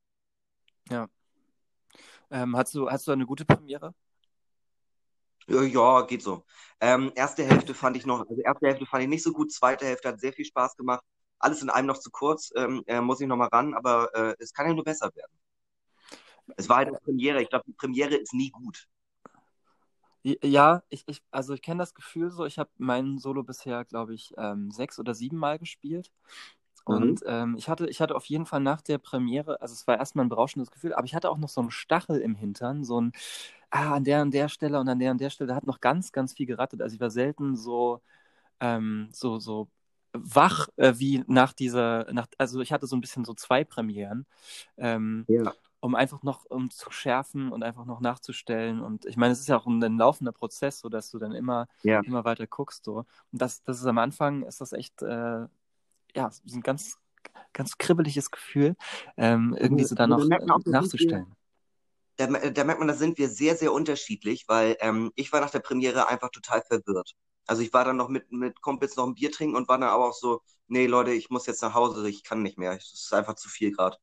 Ähm, 2.32 2.56
hast 2.56 2.76
du, 2.76 2.90
hast 2.90 3.08
du 3.08 3.12
eine 3.12 3.26
gute 3.26 3.46
Premiere? 3.46 3.94
Ja, 5.48 5.64
ja, 5.64 6.02
geht 6.02 6.22
so. 6.22 6.46
Ähm, 6.80 7.12
erste 7.16 7.44
Hälfte 7.44 7.74
fand 7.74 7.98
ich 7.98 8.06
noch, 8.06 8.20
also 8.30 8.42
erste 8.42 8.68
Hälfte 8.68 8.86
fand 8.86 9.04
ich 9.04 9.10
nicht 9.10 9.24
so 9.24 9.34
gut, 9.34 9.52
zweite 9.52 9.86
Hälfte 9.86 10.10
hat 10.10 10.20
sehr 10.20 10.34
viel 10.34 10.46
Spaß 10.46 10.76
gemacht. 10.76 11.04
Alles 11.40 11.62
in 11.64 11.70
einem 11.70 11.88
noch 11.88 11.98
zu 11.98 12.12
kurz, 12.12 12.52
ähm, 12.56 12.84
äh, 12.86 13.02
muss 13.02 13.22
ich 13.22 13.28
noch 13.28 13.38
mal 13.38 13.48
ran, 13.48 13.74
aber 13.74 14.14
äh, 14.14 14.36
es 14.40 14.54
kann 14.54 14.68
ja 14.68 14.74
nur 14.74 14.84
besser 14.84 15.10
werden. 15.16 15.32
Es 16.58 16.70
war 16.70 16.78
halt 16.78 16.90
eine 16.90 16.98
Premiere. 17.00 17.42
Ich 17.42 17.50
glaube, 17.50 17.66
die 17.68 17.74
Premiere 17.74 18.16
ist 18.16 18.34
nie 18.34 18.52
gut. 18.52 18.88
Ja, 20.24 20.84
ich, 20.90 21.04
ich, 21.08 21.22
also 21.32 21.54
ich 21.54 21.62
kenne 21.62 21.80
das 21.80 21.94
Gefühl 21.96 22.30
so, 22.30 22.46
ich 22.46 22.60
habe 22.60 22.70
meinen 22.78 23.20
Solo 23.20 23.44
bisher, 23.44 23.86
glaube 23.86 24.14
ich, 24.14 24.34
ähm, 24.38 24.70
sechs 24.72 25.00
oder 25.00 25.14
sieben 25.16 25.38
Mal 25.38 25.60
gespielt. 25.60 26.12
Und 26.86 27.22
ähm, 27.28 27.56
ich 27.58 27.70
hatte, 27.70 27.88
ich 27.90 28.02
hatte 28.02 28.16
auf 28.16 28.26
jeden 28.26 28.46
Fall 28.46 28.60
nach 28.62 28.82
der 28.82 28.98
Premiere, 28.98 29.62
also 29.62 29.74
es 29.74 29.88
war 29.88 29.98
erstmal 30.00 30.26
ein 30.26 30.30
berauschendes 30.30 30.72
Gefühl, 30.72 30.94
aber 30.94 31.06
ich 31.06 31.16
hatte 31.16 31.30
auch 31.30 31.38
noch 31.38 31.50
so 31.50 31.62
einen 31.62 31.72
Stachel 31.72 32.20
im 32.22 32.36
Hintern, 32.36 32.84
so 32.84 33.00
ein, 33.02 33.14
ah, 33.72 33.96
an 33.96 34.04
der 34.06 34.22
und 34.24 34.34
der 34.34 34.50
Stelle 34.50 34.80
und 34.80 34.90
an 34.90 35.00
der 35.00 35.12
und 35.12 35.22
der 35.22 35.30
Stelle, 35.32 35.50
da 35.50 35.56
hat 35.56 35.68
noch 35.68 35.82
ganz, 35.82 36.12
ganz 36.12 36.34
viel 36.34 36.48
gerattet. 36.48 36.82
Also 36.82 36.96
ich 36.96 37.02
war 37.02 37.12
selten 37.12 37.56
so, 37.56 38.02
ähm, 38.62 39.10
so, 39.14 39.40
so 39.40 39.70
wach 40.14 40.70
äh, 40.78 40.94
wie 40.98 41.24
nach 41.28 41.54
dieser, 41.54 42.12
nach, 42.14 42.28
also 42.40 42.62
ich 42.62 42.72
hatte 42.74 42.88
so 42.88 42.96
ein 42.98 43.02
bisschen 43.02 43.26
so 43.26 43.34
zwei 43.36 43.64
Premieren. 43.66 44.26
Ähm, 44.78 45.28
Ja. 45.28 45.54
Um 45.82 45.96
einfach 45.96 46.24
noch 46.24 46.46
um 46.46 46.70
zu 46.70 46.92
schärfen 46.92 47.52
und 47.52 47.64
einfach 47.64 47.86
noch 47.86 48.02
nachzustellen. 48.02 48.82
Und 48.82 49.06
ich 49.06 49.18
meine, 49.18 49.34
es 49.34 49.40
ist 49.40 49.48
ja 49.48 49.58
auch 49.58 49.66
ein, 49.66 49.84
ein 49.84 49.98
laufender 49.98 50.32
Prozess, 50.32 50.80
so 50.80 50.90
dass 50.90 51.10
du 51.10 51.20
dann 51.20 51.34
immer, 51.34 51.68
Ja. 51.84 52.02
immer 52.02 52.26
weiter 52.26 52.48
guckst. 52.48 52.84
So. 52.84 52.98
Und 52.98 53.08
das, 53.32 53.64
das 53.64 53.80
ist 53.80 53.86
am 53.86 53.98
Anfang, 53.98 54.44
ist 54.44 54.62
das 54.62 54.74
echt, 54.74 55.02
äh, 55.02 55.46
ja, 56.16 56.32
ein 56.54 56.62
ganz, 56.62 56.98
ganz 57.54 57.78
kribbeliges 57.78 58.32
Gefühl, 58.32 58.76
ähm, 59.18 59.56
irgendwie 59.60 59.84
so 59.84 59.96
dann 59.96 60.12
Also 60.12 60.28
noch 60.28 60.40
da 60.40 60.54
auch, 60.54 60.60
da 60.64 60.72
nachzustellen. 60.72 61.36
Da, 62.18 62.28
da 62.28 62.64
merkt 62.66 62.80
man, 62.80 62.88
da 62.90 62.94
sind 62.94 63.18
wir 63.18 63.30
sehr, 63.30 63.56
sehr 63.56 63.72
unterschiedlich, 63.72 64.46
weil 64.48 64.76
ähm, 64.82 65.12
ich 65.16 65.32
war 65.32 65.40
nach 65.40 65.52
der 65.52 65.60
Premiere 65.60 66.10
einfach 66.10 66.30
total 66.32 66.62
verwirrt. 66.62 67.16
Also 67.48 67.62
ich 67.62 67.72
war 67.74 67.86
dann 67.86 67.96
noch 67.96 68.10
mit, 68.10 68.32
mit 68.32 68.62
Kumpels 68.62 68.96
noch 68.98 69.08
ein 69.08 69.16
Bier 69.16 69.32
trinken 69.32 69.56
und 69.56 69.70
war 69.70 69.78
dann 69.78 69.90
aber 69.90 70.10
auch 70.10 70.14
so, 70.14 70.42
nee, 70.68 70.86
Leute, 70.86 71.12
ich 71.12 71.30
muss 71.30 71.46
jetzt 71.46 71.62
nach 71.62 71.74
Hause, 71.74 72.08
ich 72.10 72.24
kann 72.24 72.44
nicht 72.44 72.58
mehr. 72.58 72.74
Es 72.74 72.94
ist 72.94 73.14
einfach 73.14 73.36
zu 73.36 73.48
viel 73.50 73.72
gerade. 73.72 73.98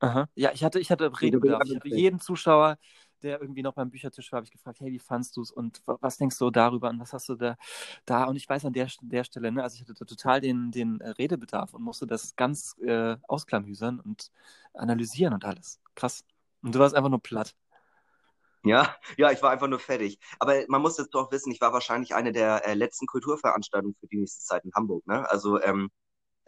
Aha. 0.00 0.28
Ja, 0.34 0.52
ich 0.52 0.62
hatte, 0.62 0.78
ich 0.78 0.90
hatte 0.90 1.10
Redebedarf. 1.20 1.62
Ich 1.64 1.76
habe 1.76 1.88
jeden 1.88 2.20
Zuschauer, 2.20 2.76
der 3.22 3.40
irgendwie 3.40 3.62
noch 3.62 3.74
beim 3.74 3.90
Büchertisch 3.90 4.30
war, 4.30 4.38
habe 4.38 4.44
ich 4.44 4.50
gefragt, 4.50 4.80
hey, 4.80 4.92
wie 4.92 4.98
fandst 4.98 5.36
du 5.36 5.42
es 5.42 5.50
und 5.50 5.82
was 5.86 6.18
denkst 6.18 6.38
du 6.38 6.50
darüber 6.50 6.90
und 6.90 7.00
was 7.00 7.12
hast 7.12 7.28
du 7.28 7.34
da 7.34 7.56
da? 8.04 8.24
Und 8.24 8.36
ich 8.36 8.48
weiß 8.48 8.64
an 8.66 8.72
der, 8.72 8.88
der 9.00 9.24
Stelle, 9.24 9.50
ne, 9.50 9.62
also 9.62 9.74
ich 9.74 9.80
hatte 9.80 9.94
total 9.94 10.40
den, 10.40 10.70
den 10.70 11.00
äh, 11.00 11.10
Redebedarf 11.10 11.72
und 11.74 11.82
musste 11.82 12.06
das 12.06 12.36
ganz 12.36 12.76
äh, 12.80 13.16
ausklamüsern 13.26 14.00
und 14.00 14.30
analysieren 14.74 15.32
und 15.32 15.44
alles. 15.44 15.80
Krass. 15.94 16.24
Und 16.62 16.74
du 16.74 16.78
warst 16.78 16.94
einfach 16.94 17.10
nur 17.10 17.22
platt. 17.22 17.54
Ja, 18.64 18.96
ja, 19.16 19.30
ich 19.30 19.40
war 19.42 19.50
einfach 19.52 19.68
nur 19.68 19.78
fertig. 19.78 20.18
Aber 20.40 20.56
man 20.68 20.82
muss 20.82 20.98
jetzt 20.98 21.14
doch 21.14 21.30
wissen, 21.30 21.52
ich 21.52 21.60
war 21.60 21.72
wahrscheinlich 21.72 22.14
eine 22.14 22.32
der 22.32 22.66
äh, 22.66 22.74
letzten 22.74 23.06
Kulturveranstaltungen 23.06 23.94
für 24.00 24.08
die 24.08 24.18
nächste 24.18 24.44
Zeit 24.44 24.64
in 24.64 24.72
Hamburg. 24.74 25.06
Ne? 25.06 25.28
Also 25.30 25.62
ähm, 25.62 25.88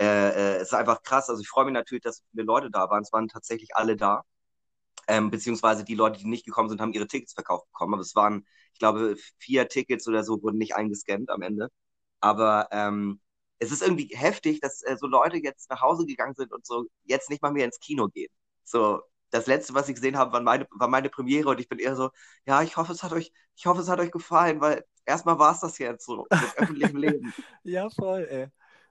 äh, 0.00 0.04
äh, 0.04 0.56
es 0.56 0.68
ist 0.68 0.74
einfach 0.74 1.02
krass. 1.02 1.28
Also 1.30 1.42
ich 1.42 1.48
freue 1.48 1.64
mich 1.64 1.74
natürlich, 1.74 2.02
dass 2.02 2.22
viele 2.30 2.44
Leute 2.44 2.70
da 2.70 2.88
waren. 2.90 3.02
Es 3.02 3.12
waren 3.12 3.28
tatsächlich 3.28 3.76
alle 3.76 3.96
da. 3.96 4.22
Ähm, 5.08 5.30
beziehungsweise 5.30 5.84
die 5.84 5.94
Leute, 5.94 6.18
die 6.20 6.26
nicht 6.28 6.44
gekommen 6.44 6.68
sind, 6.68 6.80
haben 6.80 6.92
ihre 6.92 7.06
Tickets 7.06 7.32
verkauft 7.34 7.66
bekommen. 7.72 7.94
Aber 7.94 8.02
es 8.02 8.14
waren, 8.14 8.46
ich 8.74 8.78
glaube, 8.78 9.16
vier 9.38 9.68
Tickets 9.68 10.06
oder 10.08 10.24
so 10.24 10.42
wurden 10.42 10.58
nicht 10.58 10.76
eingescannt 10.76 11.30
am 11.30 11.42
Ende. 11.42 11.68
Aber 12.20 12.68
ähm, 12.72 13.20
es 13.58 13.72
ist 13.72 13.82
irgendwie 13.82 14.14
heftig, 14.16 14.60
dass 14.60 14.82
äh, 14.82 14.96
so 14.98 15.06
Leute 15.06 15.38
jetzt 15.38 15.70
nach 15.70 15.80
Hause 15.82 16.06
gegangen 16.06 16.34
sind 16.34 16.52
und 16.52 16.66
so 16.66 16.86
jetzt 17.04 17.30
nicht 17.30 17.42
mal 17.42 17.52
mehr 17.52 17.64
ins 17.64 17.80
Kino 17.80 18.08
gehen. 18.08 18.30
So, 18.64 19.02
das 19.30 19.46
letzte, 19.46 19.74
was 19.74 19.88
ich 19.88 19.94
gesehen 19.96 20.16
habe, 20.18 20.32
war 20.32 20.40
meine, 20.42 20.66
war 20.70 20.88
meine 20.88 21.10
Premiere 21.10 21.48
und 21.50 21.60
ich 21.60 21.68
bin 21.68 21.78
eher 21.78 21.96
so, 21.96 22.10
ja, 22.46 22.62
ich 22.62 22.76
hoffe, 22.76 22.92
es 22.92 23.02
hat 23.02 23.12
euch, 23.12 23.32
ich 23.56 23.66
hoffe, 23.66 23.80
es 23.80 23.88
hat 23.88 24.00
euch 24.00 24.10
gefallen, 24.10 24.60
weil 24.60 24.84
erstmal 25.06 25.38
war 25.38 25.52
es 25.52 25.60
das 25.60 25.78
jetzt 25.78 26.04
so 26.06 26.28
mit 26.38 26.56
öffentlichem 26.56 26.96
Leben. 26.96 27.34
ja, 27.62 27.88
voll, 27.90 28.26
ey. 28.30 28.48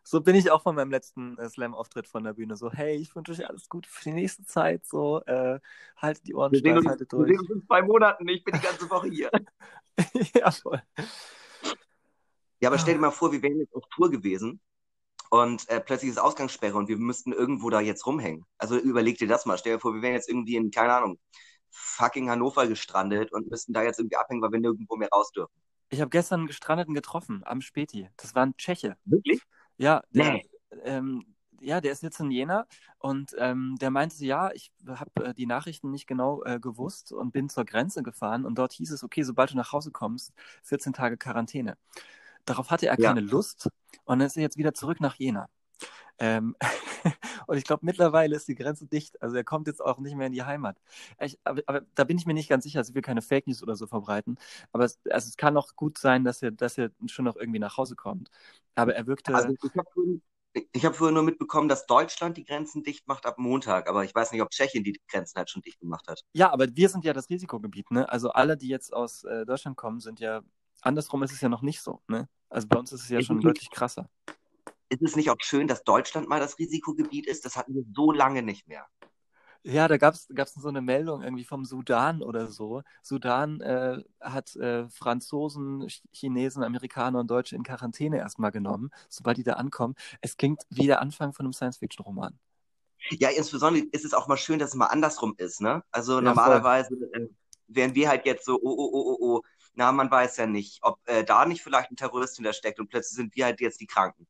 So 0.10 0.22
bin 0.22 0.36
ich 0.36 0.52
auch 0.52 0.62
von 0.62 0.74
meinem 0.74 0.90
letzten 0.90 1.38
äh, 1.38 1.50
Slam-Auftritt 1.50 2.08
von 2.08 2.24
der 2.24 2.32
Bühne. 2.32 2.56
So, 2.56 2.72
hey, 2.72 2.96
ich 2.96 3.14
wünsche 3.14 3.34
euch 3.34 3.46
alles 3.46 3.68
Gute 3.68 3.90
für 3.90 4.06
die 4.06 4.14
nächste 4.14 4.46
Zeit. 4.46 4.86
So, 4.86 5.22
äh, 5.26 5.60
haltet 5.98 6.26
die 6.28 6.34
Ohren 6.34 6.56
steif, 6.56 6.86
haltet 6.86 7.12
durch. 7.12 7.28
Wir 7.28 7.36
sehen 7.36 7.42
uns 7.42 7.50
in 7.50 7.68
zwei 7.68 7.82
Monaten, 7.82 8.26
ich 8.30 8.42
bin 8.42 8.56
die 8.56 8.66
ganze 8.66 8.90
Woche 8.90 9.10
hier. 9.10 9.30
ja, 10.34 10.50
voll. 10.50 10.82
Ja, 12.62 12.70
aber 12.70 12.80
stell 12.80 12.94
dir 12.94 13.02
mal 13.02 13.12
vor, 13.12 13.34
wir 13.34 13.42
wären 13.42 13.60
jetzt 13.60 13.76
auf 13.76 13.84
Tour 13.94 14.10
gewesen 14.10 14.62
und 15.30 15.68
äh, 15.68 15.82
plötzlich 15.82 16.12
ist 16.12 16.20
Ausgangssperre 16.20 16.78
und 16.78 16.88
wir 16.88 16.98
müssten 16.98 17.34
irgendwo 17.34 17.70
da 17.70 17.82
jetzt 17.82 18.06
rumhängen. 18.06 18.46
Also 18.58 18.78
überleg 18.78 19.18
dir 19.18 19.28
das 19.28 19.46
mal. 19.46 19.58
Stell 19.58 19.74
dir 19.74 19.82
vor, 19.82 19.94
wir 19.94 20.02
wären 20.02 20.14
jetzt 20.14 20.30
irgendwie 20.30 20.56
in, 20.56 20.72
keine 20.72 20.94
Ahnung, 20.94 21.20
fucking 21.70 22.30
Hannover 22.30 22.66
gestrandet 22.66 23.34
und 23.34 23.52
müssten 23.52 23.74
da 23.74 23.84
jetzt 23.84 24.00
irgendwie 24.00 24.16
abhängen, 24.16 24.42
weil 24.42 24.54
wir 24.54 24.62
nirgendwo 24.62 24.96
mehr 24.96 25.10
raus 25.10 25.34
dürfen. 25.34 25.52
Ich 25.90 26.00
habe 26.00 26.12
gestern 26.12 26.40
einen 26.42 26.48
Gestrandeten 26.48 26.94
getroffen 26.94 27.42
am 27.44 27.60
Späti. 27.60 28.10
Das 28.16 28.36
war 28.36 28.46
ein 28.46 28.56
Tscheche. 28.56 28.96
Wirklich? 29.04 29.42
Ja, 29.77 30.01
der, 30.12 30.41
ähm, 30.84 31.24
ja, 31.62 31.81
der 31.81 31.91
ist 31.91 32.03
jetzt 32.03 32.19
in 32.19 32.31
Jena 32.31 32.67
und 33.00 33.36
ähm, 33.38 33.77
der 33.79 33.89
meinte, 33.89 34.24
ja, 34.25 34.51
ich 34.51 34.72
habe 34.88 35.25
äh, 35.25 35.34
die 35.34 35.46
Nachrichten 35.46 35.91
nicht 35.91 36.07
genau 36.07 36.43
äh, 36.43 36.60
gewusst 36.60 37.12
und 37.12 37.31
bin 37.31 37.50
zur 37.50 37.65
Grenze 37.65 38.03
gefahren 38.03 38.46
und 38.46 38.57
dort 38.57 38.74
hieß 38.74 38.91
es, 38.91 39.03
okay, 39.03 39.24
sobald 39.24 39.51
du 39.51 39.55
nach 39.57 39.72
Hause 39.72 39.91
kommst, 39.91 40.34
14 40.63 40.93
Tage 40.93 41.17
Quarantäne. 41.17 41.77
Darauf 42.46 42.72
hatte 42.72 42.88
er 42.88 43.00
ja. 43.00 43.07
keine 43.07 43.22
Lust 43.22 43.69
und 44.05 44.19
dann 44.19 44.27
ist 44.27 44.38
er 44.38 44.43
jetzt 44.43 44.57
wieder 44.57 44.74
zurück 44.74 45.01
nach 45.01 45.15
Jena. 45.15 45.50
Ähm, 46.19 46.55
und 47.48 47.58
ich 47.58 47.63
glaube, 47.63 47.86
mittlerweile 47.86 48.36
ist 48.36 48.48
die 48.48 48.56
Grenze 48.56 48.86
dicht. 48.86 49.22
Also 49.22 49.36
er 49.36 49.44
kommt 49.44 49.68
jetzt 49.68 49.84
auch 49.84 49.98
nicht 50.00 50.16
mehr 50.16 50.27
in 50.27 50.34
die 50.34 50.44
Heimat. 50.44 50.77
Ich, 51.20 51.39
aber, 51.46 51.62
aber, 51.66 51.82
da 51.96 52.04
bin 52.04 52.18
ich 52.18 52.25
mir 52.25 52.34
nicht 52.34 52.50
ganz 52.50 52.66
sicher, 52.66 52.80
dass 52.80 52.94
wir 52.94 53.01
keine 53.01 53.22
Fake 53.22 53.48
News 53.48 53.63
oder 53.63 53.75
so 53.75 53.88
verbreiten. 53.88 54.38
Aber 54.74 54.84
es, 54.84 55.00
also 55.10 55.30
es 55.30 55.38
kann 55.38 55.56
auch 55.58 55.75
gut 55.75 55.98
sein, 55.98 56.25
dass 56.25 56.44
er, 56.44 56.51
dass 56.51 56.77
er 56.77 56.92
schon 57.08 57.25
noch 57.25 57.38
irgendwie 57.38 57.60
nach 57.60 57.77
Hause 57.77 57.96
kommt. 57.96 58.30
Aber 58.75 58.96
er 58.96 59.08
wirkte. 59.08 59.34
Also 59.34 59.50
ich 59.50 59.77
habe 59.77 59.89
vorhin, 59.94 60.22
hab 60.75 60.96
vorhin 60.96 61.13
nur 61.13 61.24
mitbekommen, 61.24 61.70
dass 61.70 61.86
Deutschland 61.86 62.36
die 62.36 62.44
Grenzen 62.44 62.84
dicht 62.84 63.08
macht 63.08 63.25
ab 63.25 63.38
Montag. 63.38 63.89
Aber 63.89 64.04
ich 64.04 64.13
weiß 64.13 64.34
nicht, 64.34 64.42
ob 64.42 64.50
Tschechien 64.50 64.84
die 64.84 65.00
Grenzen 65.08 65.38
halt 65.38 65.50
schon 65.50 65.62
dicht 65.62 65.80
gemacht 65.80 66.08
hat. 66.10 66.25
Ja, 66.34 66.51
aber 66.51 66.68
wir 66.75 66.89
sind 66.89 67.06
ja 67.06 67.13
das 67.13 67.30
Risikogebiet. 67.30 67.92
Ne? 67.92 68.10
Also 68.10 68.32
alle, 68.32 68.58
die 68.58 68.68
jetzt 68.68 68.94
aus 68.94 69.24
äh, 69.24 69.46
Deutschland 69.46 69.77
kommen, 69.77 70.01
sind 70.01 70.20
ja. 70.20 70.42
Andersrum 70.82 71.24
ist 71.24 71.32
es 71.32 71.42
ja 71.42 71.50
noch 71.50 71.62
nicht 71.62 71.82
so. 71.82 72.01
Ne? 72.08 72.27
Also 72.50 72.68
bei 72.68 72.77
uns 72.77 72.92
ist 72.92 73.04
es 73.04 73.10
ja 73.10 73.22
schon 73.22 73.39
deutlich 73.39 73.72
krasser. 73.72 74.10
Ist 74.89 75.01
es 75.01 75.15
nicht 75.15 75.29
auch 75.29 75.38
schön, 75.39 75.67
dass 75.67 75.84
Deutschland 75.84 76.29
mal 76.29 76.39
das 76.39 76.58
Risikogebiet 76.60 77.27
ist? 77.27 77.46
Das 77.46 77.56
hatten 77.56 77.75
wir 77.75 77.84
so 77.94 78.12
lange 78.12 78.41
nicht 78.41 78.67
mehr. 78.67 78.88
Ja, 79.63 79.89
da 79.89 79.98
gab 79.98 80.13
es 80.13 80.53
so 80.53 80.70
eine 80.70 80.82
Meldung 80.82 81.24
irgendwie 81.24 81.44
vom 81.44 81.65
Sudan 81.65 82.22
oder 82.22 82.48
so. 82.48 82.84
Sudan 83.01 83.60
äh, 83.60 84.01
hat 84.22 84.56
äh, 84.56 84.88
Franzosen, 84.88 85.88
Chinesen, 86.13 86.63
Amerikaner 86.63 87.20
und 87.20 87.29
Deutsche 87.29 87.56
in 87.58 87.63
Quarantäne 87.63 88.17
erstmal 88.17 88.51
genommen, 88.51 88.91
sobald 89.10 89.36
die 89.38 89.44
da 89.44 89.53
ankommen. 89.53 89.96
Es 90.22 90.38
klingt 90.38 90.62
wie 90.70 90.88
der 90.88 91.01
Anfang 91.01 91.34
von 91.34 91.46
einem 91.46 91.53
Science-Fiction-Roman. 91.53 92.39
Ja, 93.12 93.29
insbesondere 93.29 93.86
ist 93.91 94.06
es 94.06 94.13
auch 94.13 94.29
mal 94.29 94.38
schön, 94.38 94.58
dass 94.58 94.70
es 94.70 94.75
mal 94.75 94.86
andersrum 94.86 95.36
ist, 95.38 95.60
ne? 95.60 95.84
Also 95.91 96.15
ja, 96.15 96.22
normalerweise 96.22 96.96
äh, 97.13 97.27
wären 97.67 97.94
wir 97.94 98.08
halt 98.08 98.25
jetzt 98.25 98.46
so, 98.46 98.56
oh, 98.56 98.60
oh, 98.63 98.89
oh, 98.94 99.03
oh, 99.12 99.17
oh, 99.20 99.41
na, 99.75 99.91
man 99.91 100.10
weiß 100.10 100.38
ja 100.38 100.48
nicht, 100.48 100.79
ob 100.82 100.98
äh, 101.08 101.25
da 101.25 101.46
nicht 101.46 101.62
vielleicht 101.62 101.91
ein 101.91 101.98
Terrorist 101.98 102.38
hintersteckt 102.38 102.79
und 102.79 102.88
plötzlich 102.88 103.17
sind 103.17 103.36
wir 103.36 103.46
halt 103.46 103.60
jetzt 103.60 103.82
die 103.82 103.86
Kranken. 103.86 104.27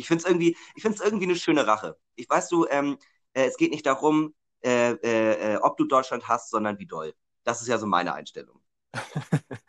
Ich 0.00 0.08
finde 0.08 0.24
es 0.24 0.28
irgendwie, 0.28 0.56
ich 0.74 0.82
finde 0.82 0.96
es 0.98 1.04
irgendwie 1.04 1.26
eine 1.26 1.36
schöne 1.36 1.66
Rache. 1.66 1.96
Ich 2.16 2.28
weiß 2.28 2.48
du, 2.48 2.66
ähm, 2.68 2.98
äh, 3.34 3.44
es 3.44 3.56
geht 3.56 3.70
nicht 3.70 3.86
darum, 3.86 4.34
äh, 4.62 4.92
äh, 4.92 5.54
äh, 5.54 5.58
ob 5.58 5.76
du 5.76 5.84
Deutschland 5.84 6.26
hast, 6.26 6.50
sondern 6.50 6.78
wie 6.78 6.86
doll. 6.86 7.14
Das 7.44 7.60
ist 7.62 7.68
ja 7.68 7.78
so 7.78 7.86
meine 7.86 8.14
Einstellung. 8.14 8.60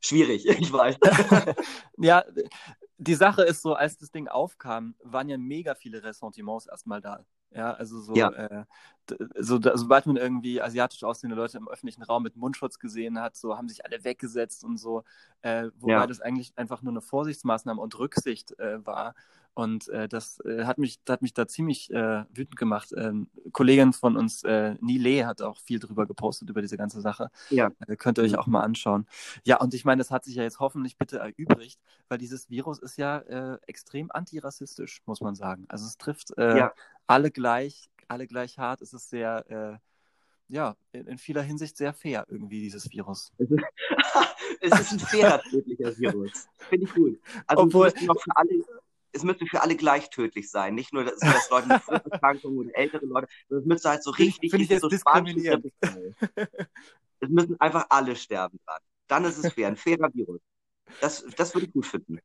Schwierig, 0.00 0.46
ich 0.46 0.72
weiß. 0.72 0.96
ja, 1.98 2.24
die 2.98 3.14
Sache 3.14 3.42
ist 3.42 3.62
so, 3.62 3.74
als 3.74 3.98
das 3.98 4.10
Ding 4.10 4.26
aufkam, 4.26 4.96
waren 5.02 5.28
ja 5.28 5.38
mega 5.38 5.74
viele 5.74 6.02
Ressentiments 6.02 6.66
erstmal 6.66 7.00
da. 7.00 7.24
Ja, 7.54 7.72
also 7.72 8.00
so, 8.00 8.14
ja. 8.14 8.30
Äh, 8.30 8.64
so 9.38 9.60
sobald 9.74 10.06
man 10.06 10.16
irgendwie 10.16 10.62
asiatisch 10.62 11.02
aussehende 11.04 11.36
Leute 11.36 11.58
im 11.58 11.68
öffentlichen 11.68 12.02
Raum 12.02 12.22
mit 12.22 12.36
Mundschutz 12.36 12.78
gesehen 12.78 13.20
hat, 13.20 13.36
so 13.36 13.56
haben 13.56 13.68
sich 13.68 13.84
alle 13.84 14.04
weggesetzt 14.04 14.64
und 14.64 14.76
so, 14.78 15.04
äh, 15.42 15.68
wobei 15.80 15.92
ja. 15.92 16.06
das 16.06 16.20
eigentlich 16.20 16.52
einfach 16.56 16.82
nur 16.82 16.92
eine 16.92 17.00
Vorsichtsmaßnahme 17.00 17.80
und 17.80 17.98
Rücksicht 17.98 18.58
äh, 18.58 18.84
war. 18.86 19.14
Und 19.54 19.88
äh, 19.88 20.08
das 20.08 20.40
äh, 20.46 20.64
hat 20.64 20.78
mich, 20.78 21.00
hat 21.06 21.20
mich 21.20 21.34
da 21.34 21.46
ziemlich 21.46 21.90
äh, 21.90 22.24
wütend 22.32 22.56
gemacht. 22.56 22.94
Ähm, 22.96 23.28
Kollegin 23.52 23.92
von 23.92 24.16
uns, 24.16 24.44
äh, 24.44 24.76
Nile, 24.80 25.26
hat 25.26 25.42
auch 25.42 25.60
viel 25.60 25.78
drüber 25.78 26.06
gepostet 26.06 26.48
über 26.48 26.62
diese 26.62 26.78
ganze 26.78 27.02
Sache. 27.02 27.30
Ja. 27.50 27.70
Äh, 27.86 27.96
könnt 27.96 28.18
ihr 28.18 28.24
euch 28.24 28.38
auch 28.38 28.46
mal 28.46 28.62
anschauen. 28.62 29.06
Ja, 29.44 29.60
und 29.60 29.74
ich 29.74 29.84
meine, 29.84 29.98
das 29.98 30.10
hat 30.10 30.24
sich 30.24 30.36
ja 30.36 30.42
jetzt 30.42 30.58
hoffentlich 30.58 30.96
bitte 30.96 31.18
erübrigt, 31.18 31.78
weil 32.08 32.16
dieses 32.16 32.48
Virus 32.48 32.78
ist 32.78 32.96
ja 32.96 33.18
äh, 33.18 33.58
extrem 33.66 34.10
antirassistisch, 34.10 35.02
muss 35.04 35.20
man 35.20 35.34
sagen. 35.34 35.66
Also 35.68 35.84
es 35.84 35.98
trifft 35.98 36.32
äh, 36.38 36.58
ja. 36.58 36.72
Alle 37.12 37.30
gleich, 37.30 37.90
alle 38.08 38.26
gleich 38.26 38.58
hart. 38.58 38.80
Es 38.80 38.92
ist 38.92 39.10
sehr 39.10 39.44
äh, 39.50 39.78
ja, 40.48 40.76
in, 40.92 41.06
in, 41.06 41.18
vieler 41.18 41.42
Hinsicht 41.42 41.76
sehr 41.76 41.94
fair 41.94 42.26
irgendwie, 42.28 42.60
dieses 42.60 42.90
Virus. 42.90 43.32
es 44.60 44.80
ist 44.80 44.92
ein 44.92 44.98
fairer, 44.98 45.42
tödlicher 45.42 45.96
Virus. 45.98 46.46
Finde 46.68 46.86
ich 46.86 46.94
gut. 46.94 47.20
Also 47.46 47.62
Obwohl, 47.62 47.88
es 47.88 48.00
noch 48.02 48.20
für 48.20 48.36
alle, 48.36 48.62
es 49.12 49.22
müsste 49.22 49.46
für 49.46 49.62
alle 49.62 49.76
gleich 49.76 50.10
tödlich 50.10 50.50
sein. 50.50 50.74
Nicht 50.74 50.92
nur, 50.92 51.04
dass, 51.04 51.20
dass 51.20 51.48
Leute 51.50 51.68
mit 51.68 51.82
Vorerkrankungen 51.82 52.58
oder 52.58 52.70
ältere 52.76 53.06
Leute, 53.06 53.28
es 53.48 53.64
müsste 53.64 53.88
halt 53.88 54.02
so 54.02 54.10
richtig 54.10 54.50
Finde 54.50 54.64
ich 54.64 54.70
jetzt 54.70 54.82
so 54.82 54.88
diskriminierend. 54.88 55.72
es 57.20 57.28
müssen 57.28 57.60
einfach 57.60 57.86
alle 57.88 58.16
sterben 58.16 58.58
dran. 58.66 58.80
Dann 59.08 59.24
ist 59.24 59.38
es 59.42 59.52
fair, 59.52 59.68
ein 59.68 59.76
fairer 59.76 60.12
Virus. 60.12 60.40
Das, 61.00 61.24
das 61.36 61.54
würde 61.54 61.66
ich 61.66 61.72
gut 61.72 61.86
finden. 61.86 62.18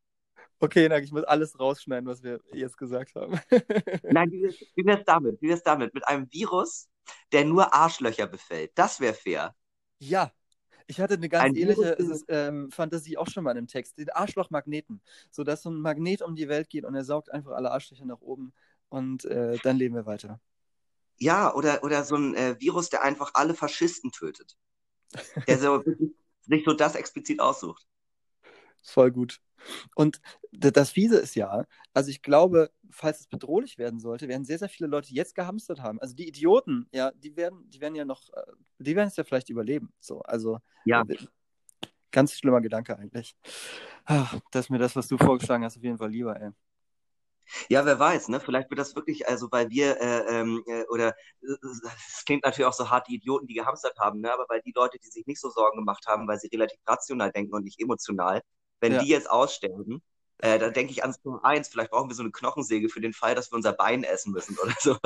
Okay, 0.59 0.89
Nag, 0.89 1.03
ich 1.03 1.11
muss 1.11 1.23
alles 1.23 1.59
rausschneiden, 1.59 2.07
was 2.07 2.23
wir 2.23 2.39
jetzt 2.51 2.77
gesagt 2.77 3.15
haben. 3.15 3.39
Nein, 4.03 4.31
wie, 4.31 4.85
wär's 4.85 5.05
damit? 5.05 5.41
Wie 5.41 5.49
wär's 5.49 5.63
damit? 5.63 5.93
Mit 5.93 6.07
einem 6.07 6.31
Virus, 6.31 6.89
der 7.31 7.45
nur 7.45 7.73
Arschlöcher 7.73 8.27
befällt. 8.27 8.71
Das 8.75 8.99
wäre 8.99 9.13
fair. 9.13 9.55
Ja, 9.99 10.31
ich 10.87 10.99
hatte 10.99 11.15
eine 11.15 11.29
ganz 11.29 11.43
ein 11.43 11.55
ähnliche 11.55 11.89
ist, 11.89 12.25
ähm, 12.29 12.71
Fantasie 12.71 13.17
auch 13.17 13.27
schon 13.27 13.43
mal 13.43 13.51
in 13.51 13.57
einem 13.57 13.67
Text. 13.67 13.97
Den 13.97 14.09
Arschlochmagneten. 14.09 15.01
So 15.29 15.43
dass 15.43 15.61
so 15.61 15.69
ein 15.69 15.79
Magnet 15.79 16.21
um 16.21 16.35
die 16.35 16.47
Welt 16.47 16.69
geht 16.69 16.85
und 16.85 16.95
er 16.95 17.03
saugt 17.03 17.31
einfach 17.31 17.51
alle 17.51 17.71
Arschlöcher 17.71 18.05
nach 18.05 18.21
oben 18.21 18.53
und 18.89 19.25
äh, 19.25 19.57
dann 19.63 19.77
leben 19.77 19.95
wir 19.95 20.05
weiter. 20.05 20.39
Ja, 21.17 21.53
oder, 21.53 21.83
oder 21.83 22.03
so 22.03 22.15
ein 22.15 22.35
äh, 22.35 22.55
Virus, 22.59 22.89
der 22.89 23.03
einfach 23.03 23.31
alle 23.33 23.53
Faschisten 23.53 24.11
tötet. 24.11 24.57
Der 25.47 25.57
so 25.59 25.83
sich 26.41 26.63
so 26.63 26.73
das 26.73 26.95
explizit 26.95 27.39
aussucht. 27.41 27.85
Voll 28.87 29.11
gut. 29.11 29.41
Und 29.95 30.21
das 30.51 30.91
Fiese 30.91 31.17
ist 31.17 31.35
ja, 31.35 31.65
also 31.93 32.09
ich 32.09 32.21
glaube, 32.21 32.71
falls 32.89 33.19
es 33.21 33.27
bedrohlich 33.27 33.77
werden 33.77 33.99
sollte, 33.99 34.27
werden 34.27 34.45
sehr, 34.45 34.59
sehr 34.59 34.69
viele 34.69 34.87
Leute 34.87 35.13
jetzt 35.13 35.35
gehamstert 35.35 35.81
haben. 35.81 35.99
Also 35.99 36.15
die 36.15 36.27
Idioten, 36.27 36.87
ja, 36.93 37.11
die 37.11 37.35
werden, 37.35 37.69
die 37.69 37.81
werden 37.81 37.95
ja 37.95 38.05
noch, 38.05 38.29
äh, 38.33 38.41
die 38.79 38.95
werden 38.95 39.09
es 39.09 39.17
ja 39.17 39.23
vielleicht 39.23 39.49
überleben. 39.49 39.91
So, 39.99 40.21
also 40.21 40.59
ja. 40.85 41.03
Äh, 41.07 41.17
ganz 42.11 42.33
schlimmer 42.33 42.61
Gedanke 42.61 42.97
eigentlich. 42.97 43.35
Ach, 44.05 44.39
das 44.51 44.65
ist 44.65 44.69
mir 44.69 44.79
das, 44.79 44.95
was 44.95 45.07
du 45.07 45.17
vorgeschlagen 45.17 45.65
hast, 45.65 45.77
auf 45.77 45.83
jeden 45.83 45.97
Fall 45.97 46.09
lieber, 46.09 46.39
ey. 46.39 46.51
Ja, 47.69 47.85
wer 47.85 47.99
weiß, 47.99 48.29
ne? 48.29 48.39
Vielleicht 48.39 48.69
wird 48.69 48.79
das 48.79 48.95
wirklich, 48.95 49.27
also 49.27 49.47
weil 49.51 49.69
wir, 49.69 49.99
äh, 50.01 50.39
ähm, 50.39 50.63
äh, 50.67 50.83
oder 50.89 51.09
äh, 51.41 51.55
es 52.09 52.23
klingt 52.25 52.43
natürlich 52.43 52.67
auch 52.67 52.73
so 52.73 52.89
hart, 52.89 53.07
die 53.07 53.15
Idioten, 53.15 53.47
die 53.47 53.53
gehamstert 53.53 53.97
haben, 53.99 54.21
ne? 54.21 54.33
Aber 54.33 54.45
weil 54.49 54.61
die 54.61 54.73
Leute, 54.73 54.97
die 54.99 55.09
sich 55.09 55.25
nicht 55.27 55.39
so 55.39 55.49
Sorgen 55.49 55.77
gemacht 55.77 56.05
haben, 56.07 56.27
weil 56.27 56.39
sie 56.39 56.47
relativ 56.47 56.79
rational 56.85 57.31
denken 57.31 57.53
und 57.53 57.63
nicht 57.63 57.79
emotional, 57.79 58.41
wenn 58.79 58.93
Ja. 58.93 58.99
die 58.99 59.07
jetzt 59.09 59.29
aussterben, 59.29 60.01
äh, 60.39 60.59
dann 60.59 60.73
denke 60.73 60.91
ich 60.91 61.01
ans 61.03 61.23
Nummer 61.23 61.43
eins, 61.43 61.67
vielleicht 61.69 61.91
brauchen 61.91 62.09
wir 62.09 62.15
so 62.15 62.23
eine 62.23 62.31
Knochensäge 62.31 62.89
für 62.89 63.01
den 63.01 63.13
Fall, 63.13 63.35
dass 63.35 63.51
wir 63.51 63.55
unser 63.55 63.73
Bein 63.73 64.03
essen 64.03 64.31
müssen 64.33 64.57
oder 64.57 64.75
so. 64.79 64.97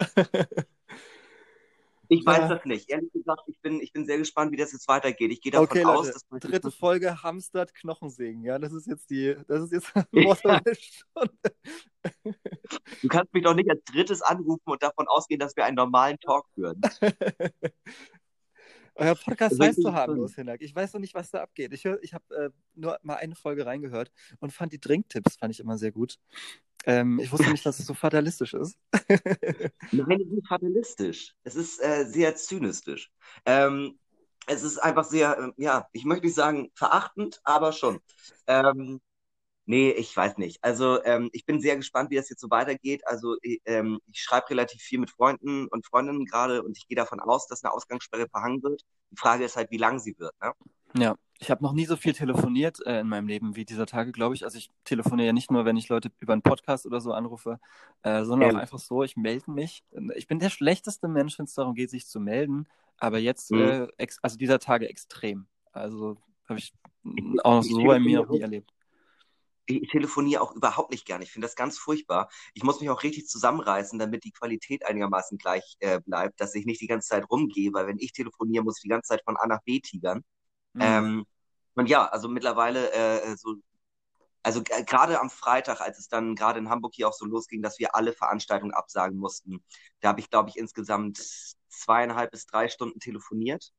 Ich 2.08 2.24
weiß 2.26 2.40
Ja. 2.40 2.48
das 2.56 2.64
nicht. 2.66 2.90
Ehrlich 2.90 3.10
gesagt, 3.12 3.42
ich 3.46 3.58
bin, 3.60 3.80
ich 3.80 3.92
bin 3.92 4.04
sehr 4.04 4.18
gespannt, 4.18 4.52
wie 4.52 4.56
das 4.56 4.72
jetzt 4.72 4.86
weitergeht. 4.88 5.32
Ich 5.32 5.40
gehe 5.40 5.52
davon 5.52 5.68
Okay, 5.68 5.84
aus, 5.84 6.10
dass 6.12 6.22
wir 6.30 6.38
dritte 6.38 6.70
Folge 6.70 7.22
Hamstert 7.22 7.74
Knochensägen. 7.74 8.44
Ja, 8.44 8.58
das 8.58 8.72
ist 8.72 8.86
jetzt 8.86 9.08
die, 9.10 9.34
das 9.48 9.62
ist 9.64 9.72
jetzt 9.72 9.86
Stunde. 10.12 10.62
du 13.02 13.08
kannst 13.08 13.32
mich 13.32 13.42
doch 13.42 13.54
nicht 13.54 13.70
als 13.70 13.82
drittes 13.84 14.20
anrufen 14.20 14.62
und 14.70 14.82
davon 14.82 15.08
ausgehen, 15.08 15.40
dass 15.40 15.56
wir 15.56 15.64
einen 15.64 15.76
normalen 15.76 16.18
Talk 16.20 16.46
führen. 16.54 16.80
Euer 18.96 19.14
Podcast 19.14 19.52
Also 19.52 19.64
heißt 19.64 19.82
so 19.82 19.92
harmlos, 19.92 20.34
Hinak. 20.34 20.60
Ich 20.62 20.74
weiß 20.74 20.92
noch 20.92 21.00
nicht, 21.00 21.14
was 21.14 21.30
da 21.30 21.42
abgeht. 21.42 21.72
Ich, 21.72 21.84
hör- 21.84 22.02
ich 22.02 22.14
habe 22.14 22.24
äh, 22.34 22.50
nur 22.74 22.98
mal 23.02 23.16
eine 23.16 23.34
Folge 23.34 23.66
reingehört 23.66 24.10
und 24.40 24.52
fand 24.52 24.72
die 24.72 24.80
Drinktipps 24.80 25.36
fand 25.36 25.52
ich 25.52 25.60
immer 25.60 25.78
sehr 25.78 25.92
gut. 25.92 26.18
Ähm, 26.86 27.18
ich 27.18 27.32
wusste 27.32 27.50
nicht, 27.50 27.64
dass 27.64 27.78
es 27.78 27.86
so 27.86 27.94
fatalistisch 27.94 28.54
ist. 28.54 28.78
Nein, 29.90 30.20
es 30.20 30.26
ist 30.26 30.32
nicht 30.32 30.48
fatalistisch. 30.48 31.34
Es 31.42 31.56
ist 31.56 31.82
äh, 31.82 32.04
sehr 32.04 32.36
zynistisch. 32.36 33.10
Ähm, 33.46 33.98
es 34.46 34.62
ist 34.62 34.78
einfach 34.78 35.04
sehr, 35.04 35.38
ähm, 35.38 35.54
ja, 35.56 35.88
ich 35.92 36.04
möchte 36.04 36.26
nicht 36.26 36.34
sagen 36.34 36.70
verachtend, 36.74 37.40
aber 37.44 37.72
schon. 37.72 38.00
Ähm, 38.46 39.00
nee, 39.66 39.90
ich 39.90 40.16
weiß 40.16 40.38
nicht. 40.38 40.62
Also 40.62 41.02
ähm, 41.04 41.30
ich 41.32 41.46
bin 41.46 41.60
sehr 41.60 41.76
gespannt, 41.76 42.10
wie 42.10 42.16
das 42.16 42.28
jetzt 42.30 42.40
so 42.40 42.50
weitergeht. 42.50 43.06
Also 43.06 43.36
ich, 43.42 43.60
ähm, 43.66 44.00
ich 44.10 44.20
schreibe 44.20 44.50
relativ 44.50 44.82
viel 44.82 44.98
mit 44.98 45.10
Freunden 45.10 45.66
und 45.68 45.86
Freundinnen 45.86 46.24
gerade 46.26 46.62
und 46.62 46.76
ich 46.78 46.86
gehe 46.88 46.96
davon 46.96 47.20
aus, 47.20 47.46
dass 47.48 47.64
eine 47.64 47.72
Ausgangssperre 47.72 48.28
verhangen 48.28 48.62
wird. 48.62 48.82
Die 49.10 49.16
Frage 49.16 49.44
ist 49.44 49.56
halt, 49.56 49.70
wie 49.70 49.78
lang 49.78 49.98
sie 50.00 50.18
wird. 50.18 50.34
Ne? 50.42 50.52
Ja, 50.96 51.16
ich 51.40 51.50
habe 51.50 51.62
noch 51.64 51.72
nie 51.72 51.86
so 51.86 51.96
viel 51.96 52.12
telefoniert 52.12 52.78
äh, 52.86 53.00
in 53.00 53.08
meinem 53.08 53.26
Leben 53.26 53.56
wie 53.56 53.64
dieser 53.64 53.86
Tage, 53.86 54.12
glaube 54.12 54.34
ich. 54.34 54.44
Also 54.44 54.58
ich 54.58 54.70
telefoniere 54.84 55.26
ja 55.28 55.32
nicht 55.32 55.50
nur, 55.50 55.64
wenn 55.64 55.76
ich 55.76 55.88
Leute 55.88 56.12
über 56.20 56.32
einen 56.34 56.42
Podcast 56.42 56.86
oder 56.86 57.00
so 57.00 57.12
anrufe, 57.12 57.58
äh, 58.02 58.24
sondern 58.24 58.50
Ja. 58.50 58.58
auch 58.58 58.60
einfach 58.60 58.78
so, 58.78 59.02
ich 59.02 59.16
melde 59.16 59.50
mich. 59.50 59.84
Ich 60.14 60.28
bin 60.28 60.38
der 60.38 60.50
schlechteste 60.50 61.08
Mensch, 61.08 61.38
wenn 61.38 61.46
es 61.46 61.54
darum 61.54 61.74
geht, 61.74 61.90
sich 61.90 62.06
zu 62.06 62.20
melden. 62.20 62.68
Aber 62.98 63.18
jetzt, 63.18 63.50
Mhm. 63.50 63.58
äh, 63.58 63.88
ex 63.98 64.18
also 64.22 64.36
dieser 64.36 64.60
Tage 64.60 64.88
extrem. 64.88 65.46
Also 65.72 66.16
habe 66.48 66.60
ich 66.60 66.72
auch 67.42 67.54
noch 67.56 67.62
Ich 67.64 67.72
so 67.72 67.82
bei 67.84 67.98
mir 67.98 68.20
noch 68.20 68.28
nie 68.28 68.40
erlebt. 68.40 68.72
Ich 69.66 69.88
telefoniere 69.90 70.42
auch 70.42 70.52
überhaupt 70.52 70.90
nicht 70.90 71.06
gern. 71.06 71.22
Ich 71.22 71.32
finde 71.32 71.46
das 71.46 71.56
ganz 71.56 71.78
furchtbar. 71.78 72.28
Ich 72.54 72.62
muss 72.62 72.80
mich 72.80 72.90
auch 72.90 73.02
richtig 73.02 73.26
zusammenreißen, 73.28 73.98
damit 73.98 74.24
die 74.24 74.32
Qualität 74.32 74.84
einigermaßen 74.86 75.38
gleich 75.38 75.76
äh, 75.80 76.00
bleibt, 76.00 76.40
dass 76.40 76.54
ich 76.54 76.66
nicht 76.66 76.80
die 76.80 76.86
ganze 76.86 77.08
Zeit 77.08 77.28
rumgehe, 77.30 77.72
weil 77.72 77.86
wenn 77.86 77.98
ich 77.98 78.12
telefoniere, 78.12 78.64
muss 78.64 78.78
ich 78.78 78.82
die 78.82 78.88
ganze 78.88 79.08
Zeit 79.08 79.22
von 79.24 79.36
A 79.36 79.46
nach 79.46 79.62
B 79.64 79.80
tigern. 79.80 80.24
Mhm. 80.74 80.80
Ähm, 80.82 81.26
und 81.74 81.88
ja, 81.88 82.06
also 82.06 82.28
mittlerweile 82.28 82.92
äh, 82.92 83.36
so, 83.36 83.56
also 84.42 84.62
gerade 84.62 85.20
am 85.20 85.30
Freitag, 85.30 85.80
als 85.80 85.98
es 85.98 86.08
dann 86.08 86.34
gerade 86.34 86.58
in 86.58 86.68
Hamburg 86.68 86.92
hier 86.94 87.08
auch 87.08 87.14
so 87.14 87.24
losging, 87.24 87.62
dass 87.62 87.78
wir 87.78 87.94
alle 87.94 88.12
Veranstaltungen 88.12 88.74
absagen 88.74 89.18
mussten, 89.18 89.64
da 90.00 90.10
habe 90.10 90.20
ich, 90.20 90.30
glaube 90.30 90.50
ich, 90.50 90.56
insgesamt 90.56 91.18
zweieinhalb 91.68 92.30
bis 92.30 92.46
drei 92.46 92.68
Stunden 92.68 93.00
telefoniert. 93.00 93.72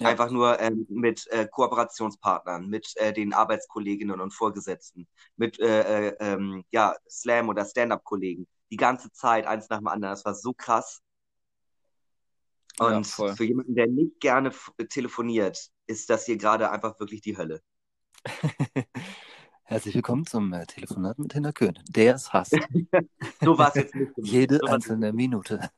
Ja. 0.00 0.08
Einfach 0.08 0.30
nur 0.30 0.58
ähm, 0.60 0.86
mit 0.88 1.26
äh, 1.28 1.46
Kooperationspartnern, 1.46 2.66
mit 2.66 2.96
äh, 2.96 3.12
den 3.12 3.34
Arbeitskolleginnen 3.34 4.18
und 4.18 4.32
Vorgesetzten, 4.32 5.06
mit 5.36 5.60
äh, 5.60 6.08
äh, 6.08 6.16
ähm, 6.20 6.64
ja, 6.70 6.96
Slam- 7.08 7.50
oder 7.50 7.66
Stand-up-Kollegen. 7.66 8.46
Die 8.70 8.76
ganze 8.76 9.12
Zeit, 9.12 9.46
eins 9.46 9.68
nach 9.68 9.78
dem 9.78 9.88
anderen. 9.88 10.12
Das 10.12 10.24
war 10.24 10.34
so 10.34 10.54
krass. 10.54 11.02
Ja, 12.78 12.96
Und 12.96 13.06
voll. 13.06 13.36
für 13.36 13.44
jemanden, 13.44 13.74
der 13.74 13.88
nicht 13.88 14.20
gerne 14.20 14.52
telefoniert, 14.88 15.68
ist 15.86 16.08
das 16.08 16.24
hier 16.24 16.38
gerade 16.38 16.70
einfach 16.70 16.98
wirklich 16.98 17.20
die 17.20 17.36
Hölle. 17.36 17.60
Herzlich 19.64 19.94
willkommen 19.94 20.24
zum 20.24 20.50
äh, 20.54 20.64
Telefonat 20.64 21.18
mit 21.18 21.34
Hinter 21.34 21.52
Köhn. 21.52 21.78
Der 21.90 22.14
es 22.14 22.32
hasst. 22.32 22.56
So 23.42 23.58
war 23.58 23.68
es 23.68 23.74
jetzt 23.74 23.94
nicht. 23.94 24.12
Jede 24.16 24.56
So 24.56 24.66
einzelne 24.66 25.12
Minute. 25.12 25.70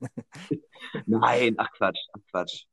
Nein, 1.06 1.56
ach 1.58 1.70
Quatsch, 1.72 1.98
ach 2.12 2.20
Quatsch. 2.30 2.66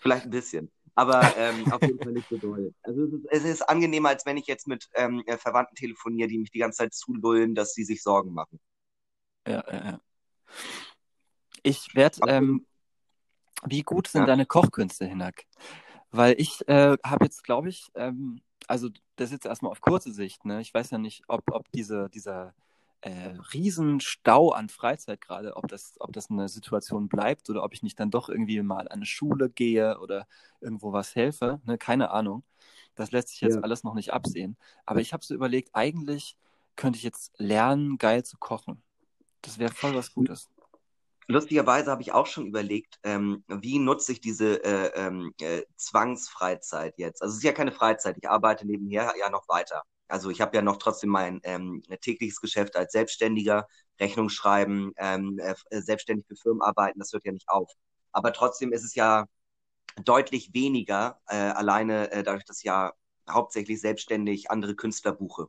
Vielleicht 0.00 0.24
ein 0.24 0.30
bisschen. 0.30 0.70
Aber 0.94 1.34
ähm, 1.36 1.70
auf 1.70 1.80
jeden 1.82 1.98
Fall 1.98 2.12
nicht 2.12 2.28
so 2.28 2.36
doll. 2.36 2.74
Also 2.82 3.04
es 3.04 3.12
ist, 3.12 3.26
es 3.30 3.44
ist 3.44 3.62
angenehmer, 3.62 4.10
als 4.10 4.26
wenn 4.26 4.36
ich 4.36 4.46
jetzt 4.46 4.66
mit 4.66 4.88
ähm, 4.94 5.22
äh, 5.26 5.36
Verwandten 5.36 5.76
telefoniere, 5.76 6.28
die 6.28 6.38
mich 6.38 6.50
die 6.50 6.58
ganze 6.58 6.78
Zeit 6.78 6.94
zulullen, 6.94 7.54
dass 7.54 7.72
sie 7.74 7.84
sich 7.84 8.02
Sorgen 8.02 8.34
machen. 8.34 8.58
Ja, 9.46 9.64
ja, 9.70 9.84
ja. 9.84 10.00
Ich 11.62 11.94
werde, 11.94 12.20
ähm, 12.26 12.66
wie 13.64 13.82
gut 13.82 14.08
sind 14.08 14.22
Ja. 14.22 14.26
deine 14.26 14.46
Kochkünste, 14.46 15.06
Hinak? 15.06 15.44
Weil 16.10 16.34
ich 16.38 16.66
äh, 16.68 16.96
habe 17.04 17.24
jetzt, 17.24 17.44
glaube 17.44 17.68
ich, 17.68 17.88
ähm, 17.94 18.40
also 18.66 18.88
das 19.16 19.28
ist 19.28 19.32
jetzt 19.32 19.46
erstmal 19.46 19.72
auf 19.72 19.80
kurze 19.80 20.12
Sicht, 20.12 20.44
ne? 20.44 20.60
Ich 20.60 20.72
weiß 20.74 20.90
ja 20.90 20.98
nicht, 20.98 21.22
ob, 21.28 21.42
ob 21.50 21.70
diese, 21.72 22.08
dieser 22.10 22.54
äh, 23.02 23.30
Riesenstau 23.52 24.50
an 24.50 24.68
Freizeit 24.68 25.20
gerade, 25.20 25.56
ob 25.56 25.68
das, 25.68 25.94
ob 26.00 26.12
das 26.12 26.30
eine 26.30 26.48
Situation 26.48 27.08
bleibt 27.08 27.48
oder 27.50 27.62
ob 27.64 27.72
ich 27.72 27.82
nicht 27.82 27.98
dann 27.98 28.10
doch 28.10 28.28
irgendwie 28.28 28.60
mal 28.62 28.80
an 28.80 28.88
eine 28.88 29.06
Schule 29.06 29.48
gehe 29.50 29.98
oder 30.00 30.26
irgendwo 30.60 30.92
was 30.92 31.14
helfe, 31.14 31.60
ne? 31.64 31.78
Keine 31.78 32.10
Ahnung. 32.10 32.44
Das 32.94 33.12
lässt 33.12 33.28
sich 33.28 33.40
jetzt 33.40 33.54
Ja. 33.56 33.60
alles 33.62 33.84
noch 33.84 33.94
nicht 33.94 34.12
absehen. 34.12 34.56
Aber 34.84 35.00
ich 35.00 35.12
habe 35.12 35.24
so 35.24 35.34
überlegt, 35.34 35.70
eigentlich 35.72 36.36
könnte 36.76 36.98
ich 36.98 37.02
jetzt 37.02 37.32
lernen, 37.38 37.96
geil 37.98 38.24
zu 38.24 38.36
kochen. 38.38 38.82
Das 39.42 39.58
wäre 39.58 39.72
voll 39.72 39.94
was 39.94 40.12
Gutes. 40.12 40.48
Lustigerweise 41.26 41.90
habe 41.92 42.02
ich 42.02 42.12
auch 42.12 42.26
schon 42.26 42.46
überlegt, 42.46 42.98
ähm, 43.04 43.44
wie 43.46 43.78
nutze 43.78 44.12
ich 44.12 44.20
diese 44.20 44.64
äh, 44.64 44.90
ähm, 44.96 45.32
äh, 45.40 45.62
Zwangsfreizeit 45.76 46.98
jetzt? 46.98 47.22
Also 47.22 47.32
es 47.32 47.38
ist 47.38 47.44
ja 47.44 47.52
keine 47.52 47.72
Freizeit, 47.72 48.18
ich 48.18 48.28
arbeite 48.28 48.66
nebenher 48.66 49.14
ja 49.18 49.30
noch 49.30 49.48
weiter. 49.48 49.84
Also 50.10 50.30
ich 50.30 50.40
habe 50.40 50.56
ja 50.56 50.62
noch 50.62 50.78
trotzdem 50.78 51.10
mein 51.10 51.40
ähm, 51.44 51.82
tägliches 52.00 52.40
Geschäft 52.40 52.76
als 52.76 52.92
Selbstständiger, 52.92 53.68
Rechnung 54.00 54.28
schreiben, 54.28 54.92
ähm, 54.96 55.38
äh, 55.38 55.54
selbstständig 55.80 56.26
für 56.26 56.36
Firmen 56.36 56.62
arbeiten, 56.62 56.98
das 56.98 57.12
hört 57.12 57.24
ja 57.24 57.32
nicht 57.32 57.48
auf. 57.48 57.70
Aber 58.12 58.32
trotzdem 58.32 58.72
ist 58.72 58.84
es 58.84 58.94
ja 58.94 59.26
deutlich 60.04 60.52
weniger, 60.54 61.20
äh, 61.28 61.36
alleine 61.36 62.10
äh, 62.12 62.22
dadurch, 62.22 62.44
dass 62.44 62.58
ich 62.58 62.64
ja 62.64 62.92
hauptsächlich 63.28 63.80
selbstständig 63.80 64.50
andere 64.50 64.74
Künstler 64.74 65.12
buche. 65.12 65.48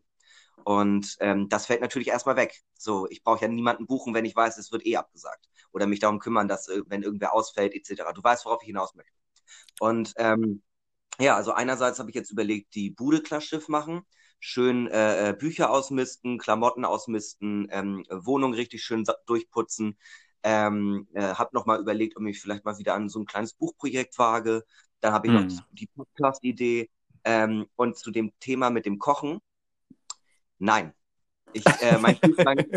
Und 0.63 1.17
ähm, 1.19 1.50
das 1.50 1.65
fällt 1.65 1.82
natürlich 1.82 2.10
erstmal 2.10 2.36
weg. 2.36 2.62
So, 2.78 3.08
ich 3.10 3.24
brauche 3.24 3.41
ja 3.41 3.47
niemanden 3.47 3.88
buchen, 3.88 4.13
wenn 4.13 4.26
ich 4.26 4.36
weiß, 4.36 4.58
es 4.58 4.71
wird 4.71 4.86
eh 4.86 4.97
abgesagt. 4.97 5.50
Oder 5.71 5.88
mich 5.88 6.00
darum 6.00 6.19
kümmern, 6.19 6.47
dass, 6.47 6.67
äh, 6.67 6.82
wenn 6.88 7.04
irgendwer 7.04 7.34
ausfällt, 7.34 7.74
etc. 7.74 8.13
Du 8.13 8.24
weißt, 8.24 8.45
worauf 8.45 8.62
ich 8.62 8.67
hinaus 8.67 8.93
möchte. 8.95 9.13
Und 9.80 10.13
ähm, 10.17 10.62
ja, 11.19 11.36
also 11.36 11.54
einerseits 11.54 12.00
habe 12.00 12.10
ich 12.10 12.15
jetzt 12.15 12.32
überlegt, 12.32 12.76
die 12.76 12.91
Bude 12.91 13.21
klar 13.21 13.41
Schiff 13.41 13.67
machen, 13.67 14.04
schön 14.41 14.88
äh, 14.89 15.30
äh, 15.30 15.34
Bücher 15.34 15.71
ausmisten, 15.71 16.39
Klamotten 16.39 16.86
ausmisten, 16.86 17.69
ähm, 17.71 18.06
Wohnung 18.12 18.54
richtig 18.56 18.84
schön 18.84 19.06
durchputzen. 19.27 19.97
Ähm, 20.43 21.08
äh, 21.13 21.21
habe 21.36 21.51
nochmal 21.56 21.80
überlegt, 21.80 22.17
ob 22.17 22.25
ich 22.25 22.41
vielleicht 22.41 22.65
mal 22.65 22.77
wieder 22.80 22.95
an 22.95 23.10
so 23.10 23.19
ein 23.21 23.27
kleines 23.27 23.54
Buchprojekt 23.54 24.19
wage. 24.19 24.65
Dann 25.01 25.13
habe 25.13 25.27
ich 25.30 25.34
Hm. 25.34 25.36
noch 25.36 25.67
die 25.71 25.88
Podcast-Idee. 25.88 26.91
Ähm, 27.25 27.67
und 27.77 27.97
zu 27.97 28.12
dem 28.12 28.34
Thema 28.41 28.71
mit 28.71 28.86
dem 28.88 28.99
Kochen, 28.99 29.41
nein. 30.60 30.93
Ich, 31.54 31.82
äh, 31.82 31.97
mein 31.99 32.19
Kühlschrank, 32.21 32.67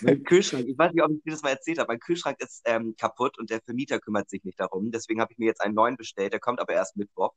mein 0.00 0.22
Kühlschrank, 0.24 0.66
ich 0.68 0.78
weiß 0.78 0.92
nicht, 0.92 1.04
ob 1.04 1.12
ich 1.12 1.22
dir 1.24 1.32
das 1.32 1.42
mal 1.42 1.50
erzählt 1.50 1.78
habe, 1.78 1.88
mein 1.88 2.00
Kühlschrank 2.00 2.40
ist 2.40 2.62
ähm, 2.66 2.96
kaputt 2.98 3.38
und 3.38 3.50
der 3.50 3.60
Vermieter 3.62 4.00
kümmert 4.00 4.30
sich 4.30 4.44
nicht 4.44 4.60
darum. 4.60 4.90
Deswegen 4.92 5.20
habe 5.20 5.32
ich 5.32 5.38
mir 5.38 5.46
jetzt 5.46 5.62
einen 5.62 5.74
neuen 5.74 5.96
bestellt, 5.98 6.32
der 6.32 6.40
kommt 6.40 6.60
aber 6.60 6.74
erst 6.74 6.96
Mittwoch. 6.96 7.32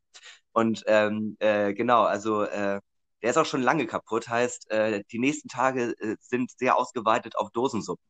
Und 0.52 0.84
ähm, 0.86 1.36
äh, 1.40 1.74
genau, 1.74 2.04
also 2.04 2.44
äh, 2.44 2.80
der 3.24 3.30
ist 3.30 3.38
auch 3.38 3.46
schon 3.46 3.62
lange 3.62 3.86
kaputt, 3.86 4.28
heißt, 4.28 4.70
äh, 4.70 5.02
die 5.10 5.18
nächsten 5.18 5.48
Tage 5.48 5.94
äh, 5.98 6.16
sind 6.20 6.50
sehr 6.58 6.76
ausgeweitet 6.76 7.38
auf 7.38 7.50
Dosensuppen. 7.52 8.04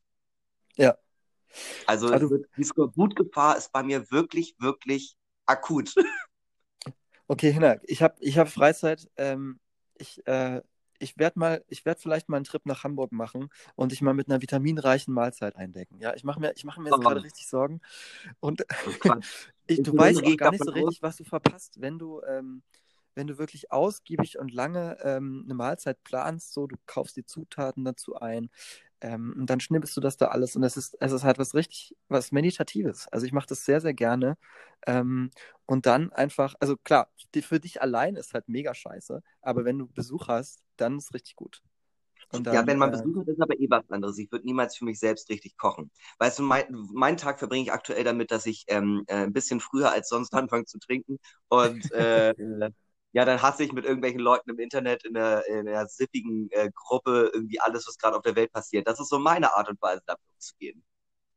Ja. 0.77 0.96
Also 1.87 2.11
wird- 2.11 2.46
die 2.57 2.64
Skorbutgefahr 2.64 3.57
ist 3.57 3.70
bei 3.70 3.85
mir 3.85 4.11
wirklich, 4.11 4.57
wirklich 4.59 5.16
akut. 5.46 5.94
Okay, 7.27 7.53
Hinak, 7.53 7.81
ich 7.85 8.03
habe 8.03 8.16
ich 8.20 8.37
hab 8.38 8.48
Freizeit. 8.48 9.09
Ähm, 9.16 9.59
ich 9.94 10.27
äh, 10.27 10.61
ich 10.98 11.16
werde 11.16 11.38
mal, 11.38 11.64
ich 11.68 11.85
werde 11.85 12.00
vielleicht 12.00 12.29
mal 12.29 12.37
einen 12.37 12.44
Trip 12.44 12.64
nach 12.66 12.85
Hamburg 12.85 13.12
machen 13.12 13.48
und 13.77 13.92
dich 13.92 14.03
mal 14.03 14.14
mit 14.14 14.29
einer 14.29 14.42
vitaminreichen 14.42 15.14
Mahlzeit 15.14 15.57
eindecken. 15.57 15.98
Ja, 16.00 16.14
ich 16.14 16.24
mache 16.24 16.40
mir, 16.40 16.53
ich 16.57 16.64
mache 16.64 16.81
mir 16.81 16.90
jetzt 16.90 16.98
Oh. 16.98 17.03
gerade 17.03 17.22
richtig 17.22 17.46
Sorgen. 17.46 17.81
Und 18.40 18.64
ich, 19.66 19.83
du 19.83 19.96
weißt 19.96 20.24
auch 20.24 20.37
gar 20.37 20.50
nicht 20.50 20.64
so 20.64 20.70
richtig, 20.70 21.03
was 21.03 21.16
du 21.16 21.24
verpasst, 21.24 21.81
wenn 21.81 21.98
du, 21.98 22.20
ähm, 22.22 22.62
wenn 23.14 23.27
du 23.27 23.38
wirklich 23.38 23.72
ausgiebig 23.72 24.38
und 24.38 24.53
lange 24.53 24.98
ähm, 25.03 25.42
eine 25.44 25.55
Mahlzeit 25.55 26.03
planst, 26.05 26.53
so 26.53 26.66
du 26.66 26.77
kaufst 26.87 27.16
die 27.16 27.24
Zutaten 27.24 27.85
dazu 27.85 28.16
ein, 28.16 28.50
ähm, 29.05 29.35
und 29.37 29.50
dann 29.50 29.61
schnippelst 29.61 29.94
du 29.98 30.00
das 30.00 30.16
da 30.16 30.29
alles 30.29 30.57
und 30.57 30.62
es 30.62 30.79
ist, 30.79 30.96
es 30.98 31.12
ist 31.12 31.24
halt 31.24 31.38
was 31.38 31.55
richtig, 31.55 31.94
was 32.09 32.33
Meditatives. 32.33 33.07
Also 33.09 33.27
ich 33.27 33.33
mache 33.33 33.46
das 33.46 33.66
sehr, 33.66 33.83
sehr 33.83 33.92
gerne. 33.92 34.38
Ähm, 34.87 35.31
und 35.66 35.85
dann 35.85 36.11
einfach, 36.11 36.55
also 36.59 36.77
klar, 36.79 37.11
die, 37.35 37.42
für 37.42 37.61
dich 37.61 37.83
allein 37.83 38.16
ist 38.16 38.33
halt 38.33 38.48
mega 38.48 38.74
scheiße, 38.74 39.22
aber 39.42 39.66
wenn 39.66 39.79
du 39.79 39.88
Besuch 39.88 40.29
hast, 40.29 40.62
dann 40.77 40.96
ist 40.96 41.05
es 41.05 41.14
richtig 41.14 41.37
gut. 41.37 41.61
Und 42.33 42.46
dann, 42.46 42.55
ja, 42.55 42.66
wenn 42.66 42.79
man 42.79 42.88
äh, 42.88 42.92
Besuch 42.92 43.20
hat, 43.20 43.29
ist 43.29 43.42
aber 43.42 43.61
eh 43.61 43.68
was 43.68 43.88
anderes. 43.90 44.18
Ich 44.18 44.33
würde 44.33 44.46
niemals 44.46 44.74
für 44.77 44.87
mich 44.87 44.98
selbst 44.98 45.29
richtig 45.29 45.59
kochen. 45.59 45.90
Weißt 46.18 46.38
du, 46.38 46.42
mein, 46.42 46.64
meinen 46.70 47.18
Tag 47.18 47.38
verbringe 47.38 47.64
ich 47.64 47.72
aktuell 47.72 48.05
damit, 48.05 48.31
dass 48.31 48.46
ich 48.46 48.64
ähm, 48.68 49.05
äh, 49.07 49.16
ein 49.16 49.35
bisschen 49.35 49.61
früher 49.61 49.92
als 49.92 50.09
sonst 50.09 50.33
anfange 50.50 50.64
zu 50.64 50.79
trinken. 50.79 51.18
Und 51.48 51.92
äh, 51.92 52.35
ja, 53.14 53.24
dann 53.24 53.40
hasse 53.40 53.62
ich 53.62 53.72
mit 53.72 53.85
irgendwelchen 53.85 54.18
Leuten 54.18 54.50
im 54.50 54.59
Internet 54.59 55.05
in 55.05 55.16
einer, 55.16 55.46
in 55.46 55.68
einer 55.68 55.87
sippigen 55.87 56.48
äh, 56.50 56.68
Gruppe 56.74 57.31
irgendwie 57.33 57.61
alles, 57.61 57.87
was 57.87 57.96
gerade 57.96 58.16
auf 58.16 58.22
der 58.22 58.35
Welt 58.35 58.53
passiert. 58.53 58.88
Das 58.88 58.98
ist 58.98 59.09
so 59.09 59.20
meine 59.20 59.57
Art 59.57 59.68
und 59.68 59.81
Weise, 59.81 60.03
damit 60.05 60.20
umzugehen. 60.35 60.85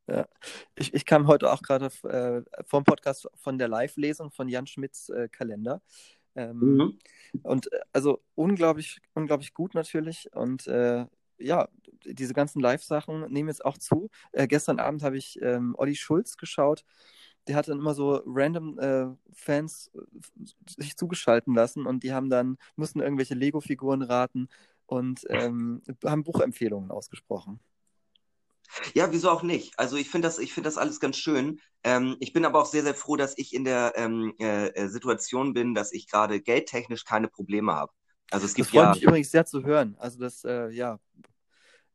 Ja, 0.07 0.27
ich, 0.73 0.93
ich 0.95 1.05
kam 1.05 1.27
heute 1.27 1.51
auch 1.51 1.61
gerade 1.61 1.91
äh, 2.03 2.41
vom 2.65 2.83
Podcast 2.83 3.29
von 3.35 3.59
der 3.59 3.67
Live-Lesung 3.67 4.31
von 4.31 4.49
Jan 4.49 4.65
Schmidts 4.65 5.09
äh, 5.09 5.29
Kalender. 5.29 5.83
Ähm, 6.33 6.59
mhm. 6.59 6.99
Und 7.43 7.71
äh, 7.71 7.79
also 7.93 8.23
unglaublich, 8.33 8.99
unglaublich 9.13 9.53
gut 9.53 9.75
natürlich. 9.75 10.29
Und 10.33 10.65
äh, 10.65 11.05
ja, 11.37 11.67
diese 12.05 12.33
ganzen 12.33 12.59
Live-Sachen 12.59 13.31
nehmen 13.31 13.49
jetzt 13.49 13.63
auch 13.63 13.77
zu. 13.77 14.09
Äh, 14.31 14.47
gestern 14.47 14.79
Abend 14.79 15.03
habe 15.03 15.17
ich 15.17 15.39
ähm, 15.43 15.75
Olli 15.77 15.95
Schulz 15.95 16.37
geschaut. 16.37 16.85
Der 17.47 17.55
hat 17.55 17.67
dann 17.67 17.79
immer 17.79 17.93
so 17.93 18.21
random 18.25 18.79
äh, 18.79 19.07
Fans 19.33 19.91
äh, 19.95 20.81
sich 20.81 20.97
zugeschalten 20.97 21.53
lassen 21.55 21.85
und 21.85 22.03
die 22.03 22.13
haben 22.13 22.29
dann, 22.29 22.57
mussten 22.75 22.99
irgendwelche 22.99 23.35
Lego-Figuren 23.35 24.01
raten 24.01 24.49
und 24.85 25.25
ähm, 25.29 25.81
haben 26.03 26.23
Buchempfehlungen 26.23 26.91
ausgesprochen. 26.91 27.59
Ja, 28.93 29.11
wieso 29.11 29.29
auch 29.29 29.43
nicht? 29.43 29.77
Also 29.79 29.95
ich 29.95 30.09
finde 30.09 30.27
das, 30.27 30.39
ich 30.39 30.53
finde 30.53 30.67
das 30.67 30.77
alles 30.77 30.99
ganz 30.99 31.17
schön. 31.17 31.59
Ähm, 31.83 32.17
ich 32.19 32.33
bin 32.33 32.45
aber 32.45 32.61
auch 32.61 32.65
sehr, 32.65 32.83
sehr 32.83 32.95
froh, 32.95 33.15
dass 33.15 33.37
ich 33.37 33.53
in 33.53 33.63
der 33.63 33.93
ähm, 33.95 34.33
äh, 34.39 34.67
äh 34.67 34.87
Situation 34.87 35.53
bin, 35.53 35.73
dass 35.73 35.93
ich 35.93 36.07
gerade 36.07 36.41
geldtechnisch 36.41 37.05
keine 37.05 37.27
Probleme 37.27 37.73
habe. 37.73 37.91
Also 38.29 38.45
es 38.45 38.55
gibt 38.55 38.67
das 38.67 38.71
freut 38.71 38.83
ja. 38.83 38.93
mich 38.93 39.03
übrigens 39.03 39.31
sehr 39.31 39.45
zu 39.45 39.63
hören. 39.63 39.95
Also 39.99 40.19
das, 40.19 40.43
äh, 40.43 40.69
ja, 40.69 40.99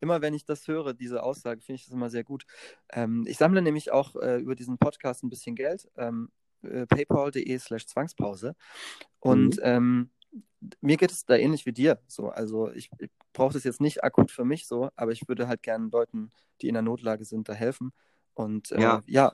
immer 0.03 0.21
wenn 0.21 0.35
ich 0.35 0.45
das 0.45 0.67
höre, 0.69 0.95
diese 0.95 1.23
Aussage, 1.23 1.61
finde 1.61 1.77
ich 1.77 1.85
das 1.85 1.95
immer 1.95 2.11
sehr 2.11 2.25
gut. 2.25 2.45
Ähm, 2.93 3.25
ich 3.27 3.39
sammle 3.39 3.63
nämlich 3.63 3.93
auch 3.93 4.17
äh, 4.17 4.39
über 4.39 4.55
diesen 4.55 4.79
Podcast 4.79 5.23
ein 5.23 5.31
bisschen 5.31 5.55
Geld. 5.55 5.89
Ähm, 5.97 6.31
äh, 6.63 6.87
paypal.de 6.87 7.59
slash 7.59 7.87
Zwangspause. 7.87 8.55
Und 9.21 9.57
mhm. 9.57 9.63
ähm, 9.63 10.11
mir 10.81 10.97
geht 10.97 11.11
es 11.11 11.25
da 11.25 11.37
ähnlich 11.37 11.67
wie 11.67 11.73
dir. 11.73 12.01
So, 12.07 12.29
also 12.29 12.71
ich, 12.73 12.91
ich 12.99 13.11
brauche 13.33 13.55
das 13.55 13.65
jetzt 13.65 13.81
nicht 13.81 14.05
akut 14.05 14.31
für 14.31 14.45
mich 14.45 14.67
so, 14.67 14.91
aber 14.97 15.13
ich 15.13 15.27
würde 15.29 15.49
halt 15.49 15.63
gerne 15.63 15.89
Leuten, 15.91 16.31
die 16.61 16.69
in 16.69 16.75
der 16.75 16.83
Notlage 16.83 17.25
sind, 17.25 17.49
da 17.49 17.53
helfen. 17.53 17.93
Und 18.35 18.73
äh, 18.73 18.81
ja. 18.81 19.03
ja, 19.07 19.33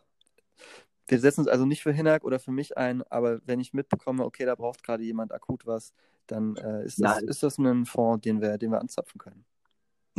wir 1.06 1.20
setzen 1.20 1.40
uns 1.40 1.48
also 1.48 1.66
nicht 1.66 1.82
für 1.82 1.92
Hinak 1.92 2.24
oder 2.24 2.38
für 2.38 2.52
mich 2.52 2.76
ein, 2.76 3.02
aber 3.04 3.40
wenn 3.46 3.60
ich 3.60 3.72
mitbekomme, 3.72 4.24
okay, 4.24 4.44
da 4.44 4.54
braucht 4.54 4.82
gerade 4.82 5.02
jemand 5.02 5.32
akut 5.32 5.66
was, 5.66 5.92
dann 6.26 6.56
äh, 6.56 6.84
ist, 6.84 7.02
das, 7.02 7.22
ist 7.22 7.42
das 7.42 7.58
ein 7.58 7.86
Fonds, 7.86 8.22
den 8.22 8.40
wir, 8.40 8.58
den 8.58 8.70
wir 8.70 8.80
anzapfen 8.80 9.18
können. 9.18 9.44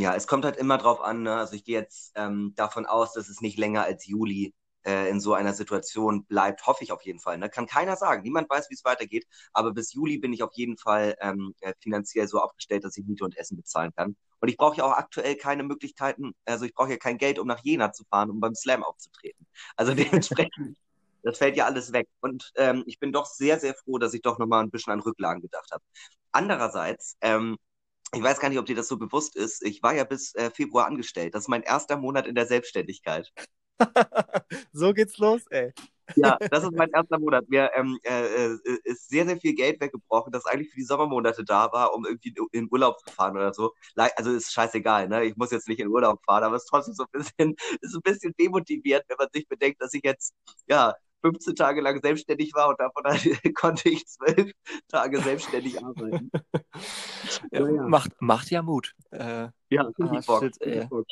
Ja, 0.00 0.14
es 0.14 0.26
kommt 0.26 0.46
halt 0.46 0.56
immer 0.56 0.78
drauf 0.78 1.02
an. 1.02 1.22
Ne? 1.24 1.36
Also 1.36 1.54
ich 1.54 1.64
gehe 1.64 1.78
jetzt 1.78 2.12
ähm, 2.14 2.54
davon 2.56 2.86
aus, 2.86 3.12
dass 3.12 3.28
es 3.28 3.42
nicht 3.42 3.58
länger 3.58 3.84
als 3.84 4.06
Juli 4.06 4.54
äh, 4.86 5.10
in 5.10 5.20
so 5.20 5.34
einer 5.34 5.52
Situation 5.52 6.24
bleibt, 6.24 6.66
hoffe 6.66 6.82
ich 6.84 6.90
auf 6.92 7.02
jeden 7.02 7.20
Fall. 7.20 7.36
Ne? 7.36 7.50
Kann 7.50 7.66
keiner 7.66 7.96
sagen. 7.96 8.22
Niemand 8.22 8.48
weiß, 8.48 8.70
wie 8.70 8.74
es 8.74 8.84
weitergeht. 8.84 9.26
Aber 9.52 9.72
bis 9.72 9.92
Juli 9.92 10.16
bin 10.16 10.32
ich 10.32 10.42
auf 10.42 10.54
jeden 10.54 10.78
Fall 10.78 11.16
ähm, 11.20 11.54
äh, 11.60 11.74
finanziell 11.80 12.26
so 12.28 12.40
aufgestellt, 12.40 12.84
dass 12.84 12.96
ich 12.96 13.04
Miete 13.04 13.24
und 13.24 13.36
Essen 13.36 13.58
bezahlen 13.58 13.92
kann. 13.94 14.16
Und 14.40 14.48
ich 14.48 14.56
brauche 14.56 14.78
ja 14.78 14.84
auch 14.84 14.92
aktuell 14.96 15.36
keine 15.36 15.64
Möglichkeiten, 15.64 16.32
also 16.46 16.64
ich 16.64 16.72
brauche 16.72 16.90
ja 16.90 16.96
kein 16.96 17.18
Geld, 17.18 17.38
um 17.38 17.46
nach 17.46 17.60
Jena 17.62 17.92
zu 17.92 18.04
fahren, 18.04 18.30
um 18.30 18.40
beim 18.40 18.54
Slam 18.54 18.82
aufzutreten. 18.82 19.46
Also 19.76 19.92
dementsprechend, 19.94 20.78
das 21.22 21.36
fällt 21.36 21.56
ja 21.58 21.66
alles 21.66 21.92
weg. 21.92 22.08
Und 22.20 22.50
ähm, 22.56 22.84
ich 22.86 22.98
bin 22.98 23.12
doch 23.12 23.26
sehr, 23.26 23.60
sehr 23.60 23.74
froh, 23.74 23.98
dass 23.98 24.14
ich 24.14 24.22
doch 24.22 24.38
nochmal 24.38 24.62
ein 24.62 24.70
bisschen 24.70 24.94
an 24.94 25.00
Rücklagen 25.00 25.42
gedacht 25.42 25.70
habe. 25.72 25.84
Andererseits, 26.32 27.18
ähm, 27.20 27.58
ich 28.14 28.22
weiß 28.22 28.40
gar 28.40 28.48
nicht, 28.48 28.58
ob 28.58 28.66
dir 28.66 28.76
das 28.76 28.88
so 28.88 28.96
bewusst 28.96 29.36
ist. 29.36 29.62
Ich 29.62 29.82
war 29.82 29.94
ja 29.94 30.04
bis 30.04 30.34
äh, 30.34 30.50
Februar 30.50 30.86
angestellt. 30.86 31.34
Das 31.34 31.44
ist 31.44 31.48
mein 31.48 31.62
erster 31.62 31.96
Monat 31.96 32.26
in 32.26 32.34
der 32.34 32.46
Selbstständigkeit. 32.46 33.32
so 34.72 34.92
geht's 34.92 35.18
los, 35.18 35.46
ey. 35.50 35.72
Ja, 36.16 36.36
das 36.50 36.64
ist 36.64 36.72
mein 36.72 36.90
erster 36.90 37.18
Monat. 37.18 37.48
Mir 37.48 37.70
ähm, 37.74 37.98
äh, 38.02 38.46
äh, 38.46 38.58
ist 38.84 39.08
sehr, 39.08 39.26
sehr 39.26 39.36
viel 39.38 39.54
Geld 39.54 39.80
weggebrochen, 39.80 40.32
das 40.32 40.44
eigentlich 40.46 40.70
für 40.70 40.76
die 40.76 40.84
Sommermonate 40.84 41.44
da 41.44 41.72
war, 41.72 41.94
um 41.94 42.04
irgendwie 42.04 42.34
in 42.52 42.68
Urlaub 42.70 42.98
zu 42.98 43.14
fahren 43.14 43.36
oder 43.36 43.54
so. 43.54 43.72
Also 43.94 44.32
ist 44.32 44.52
scheißegal, 44.52 45.08
ne? 45.08 45.24
Ich 45.24 45.36
muss 45.36 45.52
jetzt 45.52 45.68
nicht 45.68 45.80
in 45.80 45.88
Urlaub 45.88 46.20
fahren, 46.24 46.44
aber 46.44 46.56
es 46.56 46.64
ist 46.64 46.68
trotzdem 46.68 46.94
so 46.94 47.04
ein 47.04 47.10
bisschen, 47.12 47.54
ist 47.80 47.94
ein 47.94 48.02
bisschen 48.02 48.34
demotivierend, 48.38 49.04
wenn 49.08 49.18
man 49.18 49.28
sich 49.32 49.46
bedenkt, 49.48 49.80
dass 49.80 49.94
ich 49.94 50.02
jetzt, 50.04 50.34
ja, 50.66 50.94
15 51.22 51.54
Tage 51.54 51.80
lang 51.80 52.00
selbstständig 52.00 52.54
war 52.54 52.68
und 52.68 52.80
davon 52.80 53.04
konnte 53.54 53.88
ich 53.88 54.06
zwölf 54.06 54.52
Tage 54.88 55.20
selbstständig 55.20 55.84
arbeiten. 55.84 56.30
ja, 57.52 57.68
ja. 57.68 57.86
Macht, 57.86 58.10
macht 58.20 58.50
ja 58.50 58.62
Mut. 58.62 58.94
Äh, 59.10 59.48
ja, 59.70 59.88
ah. 60.00 60.40
Shit, 60.40 60.56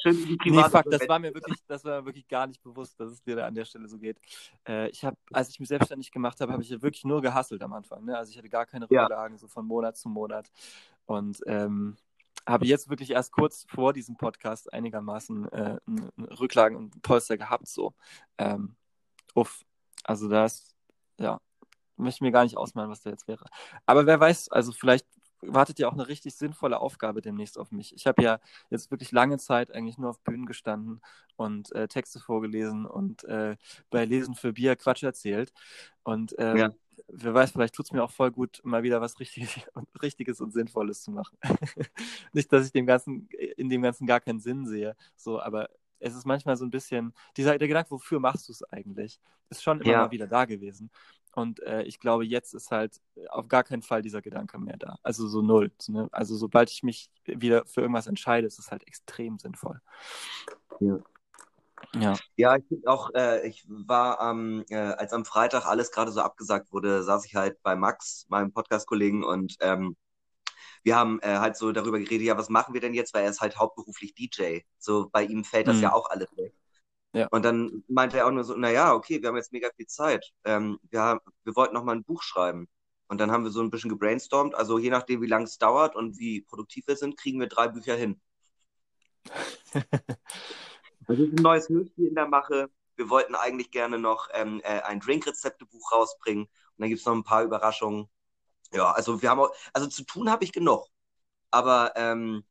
Schön 0.03 0.39
die 0.45 0.51
nee, 0.51 0.63
fuck, 0.65 0.91
das 0.91 1.09
war 1.09 1.19
mir 1.19 1.33
wirklich, 1.33 1.59
das 1.67 1.85
war 1.85 2.01
mir 2.01 2.07
wirklich 2.07 2.27
gar 2.27 2.47
nicht 2.47 2.63
bewusst, 2.63 2.99
dass 2.99 3.13
es 3.13 3.23
dir 3.23 3.37
da 3.37 3.47
an 3.47 3.55
der 3.55 3.65
Stelle 3.65 3.89
so 3.89 3.99
geht. 3.99 4.19
Äh, 4.67 4.89
ich 4.89 5.05
habe, 5.05 5.17
als 5.33 5.51
ich 5.51 5.61
mich 5.61 5.69
selbstständig 5.69 6.11
gemacht 6.11 6.41
habe, 6.41 6.53
habe 6.53 6.63
ich 6.63 6.71
ja 6.71 6.83
wirklich 6.83 7.05
nur 7.05 7.23
gehasselt 7.23 7.63
am 7.63 7.73
Anfang. 7.73 8.05
Ne? 8.05 8.17
Also 8.17 8.31
ich 8.31 8.39
hatte 8.39 8.49
gar 8.49 8.67
keine 8.67 8.87
Rücklagen, 8.87 9.37
ja. 9.37 9.39
so 9.39 9.47
von 9.47 9.67
Monat 9.67 9.97
zu 9.97 10.09
Monat. 10.09 10.51
Und 11.07 11.41
ähm, 11.47 11.97
habe 12.47 12.67
jetzt 12.67 12.89
wirklich 12.89 13.11
erst 13.11 13.33
kurz 13.33 13.67
vor 13.69 13.93
diesem 13.93 14.17
Podcast 14.17 14.73
einigermaßen 14.73 15.53
äh, 15.53 15.79
Rücklagen 16.41 16.77
und 16.77 17.03
Polster 17.03 17.37
gehabt. 17.37 17.69
So, 17.69 17.95
ähm, 18.39 18.75
uff, 19.35 19.65
also 20.09 20.27
das, 20.27 20.75
ja, 21.19 21.39
möchte 21.97 22.17
ich 22.17 22.21
mir 22.23 22.33
gar 22.33 22.45
nicht 22.45 22.57
ausmalen, 22.57 22.91
was 22.91 23.03
da 23.03 23.11
jetzt 23.11 23.29
wäre. 23.29 23.45
Aber 23.85 24.07
wer 24.07 24.19
weiß, 24.19 24.51
also 24.51 24.73
vielleicht 24.73 25.07
wartet 25.43 25.79
ja 25.79 25.87
auch 25.87 25.93
eine 25.93 26.09
richtig 26.09 26.35
sinnvolle 26.35 26.81
Aufgabe 26.81 27.21
demnächst 27.21 27.59
auf 27.59 27.71
mich. 27.71 27.95
Ich 27.95 28.07
habe 28.07 28.23
ja 28.23 28.41
jetzt 28.71 28.91
wirklich 28.91 29.13
lange 29.13 29.37
Zeit 29.37 29.71
eigentlich 29.71 29.99
nur 29.99 30.11
auf 30.11 30.21
Bühnen 30.21 30.47
gestanden 30.47 31.03
und 31.37 31.71
äh, 31.73 31.89
Texte 31.89 32.21
vorgelesen 32.21 32.87
und 32.87 33.25
äh, 33.25 33.57
bei 33.91 34.07
Lesen 34.07 34.35
für 34.35 34.55
Bier 34.55 34.77
Quatsch 34.77 35.03
erzählt. 35.03 35.53
Und 36.03 36.35
ähm, 36.39 36.57
ja. 36.57 36.71
wer 37.09 37.35
weiß, 37.35 37.53
vielleicht 37.53 37.75
tut 37.75 37.85
es 37.85 37.93
mir 37.93 38.03
auch 38.03 38.11
voll 38.11 38.31
gut, 38.31 38.63
mal 38.65 38.83
wieder 38.83 39.03
was 39.03 39.21
Richtiges, 39.21 39.61
Richtiges 40.03 40.41
und 40.41 40.53
Sinnvolles 40.53 41.03
zu 41.03 41.11
machen. 41.11 41.37
Nicht, 42.33 42.51
dass 42.51 42.65
ich 42.65 42.73
dem 42.73 42.87
Ganzen, 42.87 43.29
in 43.59 43.69
dem 43.69 43.83
Ganzen 43.83 44.07
gar 44.07 44.21
keinen 44.21 44.41
Sinn 44.41 44.67
sehe, 44.67 44.97
so, 45.17 45.39
aber 45.39 45.69
es 46.01 46.15
ist 46.15 46.27
manchmal 46.27 46.57
so 46.57 46.65
ein 46.65 46.71
bisschen, 46.71 47.13
dieser, 47.37 47.59
der 47.59 47.69
Gedanke, 47.69 47.91
wofür 47.91 48.21
machst 48.21 48.49
du 48.49 48.53
es 48.53 48.63
eigentlich, 48.65 49.21
ist 49.51 49.63
schon 49.63 49.81
immer 49.81 49.91
ja. 49.91 50.03
mal 50.03 50.11
wieder 50.11 50.27
da 50.27 50.45
gewesen. 50.45 50.91
Und 51.33 51.61
äh, 51.61 51.83
ich 51.83 52.01
glaube, 52.01 52.25
jetzt 52.25 52.55
ist 52.55 52.71
halt 52.71 53.01
auf 53.29 53.49
gar 53.49 53.63
keinen 53.63 53.83
Fall 53.83 54.03
dieser 54.03 54.23
Gedanke 54.23 54.59
mehr 54.59 54.77
da. 54.77 54.99
Also 55.03 55.29
so 55.29 55.41
null. 55.41 55.71
Ne? 55.87 56.09
Also 56.11 56.37
sobald 56.37 56.71
ich 56.71 56.83
mich 56.83 57.11
wieder 57.27 57.65
für 57.67 57.83
irgendwas 57.83 58.07
entscheide, 58.07 58.47
ist 58.47 58.59
es 58.59 58.71
halt 58.71 58.87
extrem 58.87 59.39
sinnvoll. 59.39 59.81
Ja. 60.81 60.99
Ja, 61.95 62.15
ja 62.37 62.57
ich 62.57 62.65
finde 62.67 62.89
auch, 62.89 63.11
äh, 63.15 63.47
ich 63.47 63.65
war 63.69 64.21
am, 64.21 64.65
äh, 64.69 64.77
als 64.77 65.13
am 65.13 65.25
Freitag 65.25 65.67
alles 65.67 65.93
gerade 65.93 66.11
so 66.11 66.21
abgesagt 66.21 66.73
wurde, 66.73 67.05
saß 67.05 67.25
ich 67.27 67.37
halt 67.37 67.63
bei 67.63 67.77
Max, 67.77 68.27
meinem 68.29 68.53
Podcast-Kollegen, 68.53 69.23
und 69.23 69.57
ähm, 69.61 69.97
wir 70.83 70.97
haben 70.97 71.21
äh, 71.21 71.39
halt 71.39 71.57
so 71.57 71.73
darüber 71.73 71.99
geredet, 71.99 72.27
ja, 72.27 72.37
was 72.37 72.49
machen 72.49 72.75
wir 72.75 72.81
denn 72.81 72.95
jetzt, 72.95 73.15
weil 73.15 73.25
er 73.25 73.31
ist 73.31 73.41
halt 73.41 73.59
hauptberuflich 73.59 74.15
DJ. 74.15 74.61
So 74.79 75.09
bei 75.11 75.25
ihm 75.25 75.45
fällt 75.45 75.69
das 75.69 75.77
mhm. 75.77 75.83
ja 75.83 75.93
auch 75.93 76.11
alles 76.11 76.29
weg. 76.37 76.55
Ja. 77.13 77.27
Und 77.31 77.45
dann 77.45 77.85
meinte 77.89 78.19
er 78.19 78.27
auch 78.27 78.31
nur 78.31 78.45
so, 78.45 78.55
naja, 78.55 78.95
okay, 78.95 79.21
wir 79.23 79.29
haben 79.29 79.37
jetzt 79.37 79.53
mega 79.53 79.71
viel 79.77 79.87
Zeit. 79.87 80.31
Ähm, 80.45 80.79
wir, 80.91 81.01
haben, 81.01 81.21
wir 81.45 81.57
wollten 81.57 81.75
noch 81.75 81.85
mal 81.85 81.97
ein 81.97 82.05
Buch 82.05 82.23
schreiben. 82.23 82.69
Und 83.09 83.19
dann 83.21 83.31
haben 83.31 83.45
wir 83.45 83.51
so 83.51 83.61
ein 83.61 83.71
bisschen 83.71 83.91
gebrainstormt. 83.91 84.55
Also 84.55 84.79
je 84.79 84.91
nachdem, 84.91 85.23
wie 85.23 85.27
lange 85.27 85.45
es 85.45 85.59
dauert 85.59 85.97
und 85.97 86.19
wie 86.19 86.43
produktiv 86.43 86.87
wir 86.87 86.97
sind, 86.97 87.17
kriegen 87.17 87.41
wir 87.41 87.49
drei 87.49 87.69
Bücher 87.69 87.97
hin. 87.97 88.21
das 89.73 91.19
ist 91.19 91.33
ein 91.33 91.43
neues 91.43 91.69
Hörspiel 91.69 92.09
in 92.09 92.15
der 92.15 92.29
Mache. 92.29 92.71
Wir 92.97 93.09
wollten 93.09 93.35
eigentlich 93.35 93.71
gerne 93.71 93.99
noch 93.99 94.29
ähm, 94.35 94.61
äh, 94.63 94.83
ein 94.83 95.01
Drinkrezeptebuch 95.01 95.93
rausbringen. 95.93 96.45
Und 96.45 96.51
dann 96.77 96.89
gibt 96.91 97.01
es 97.01 97.07
noch 97.07 97.15
ein 97.15 97.25
paar 97.25 97.45
Überraschungen. 97.45 98.09
Ja, 98.73 98.93
also 98.93 99.23
wir 99.23 99.31
haben 99.31 99.41
auch, 99.41 99.55
also 99.73 99.87
zu 99.87 100.05
tun 100.05 100.31
habe 100.31 100.45
ich 100.45 100.53
genug. 100.53 100.87
Aber 101.51 101.93
ähm, 101.97 102.45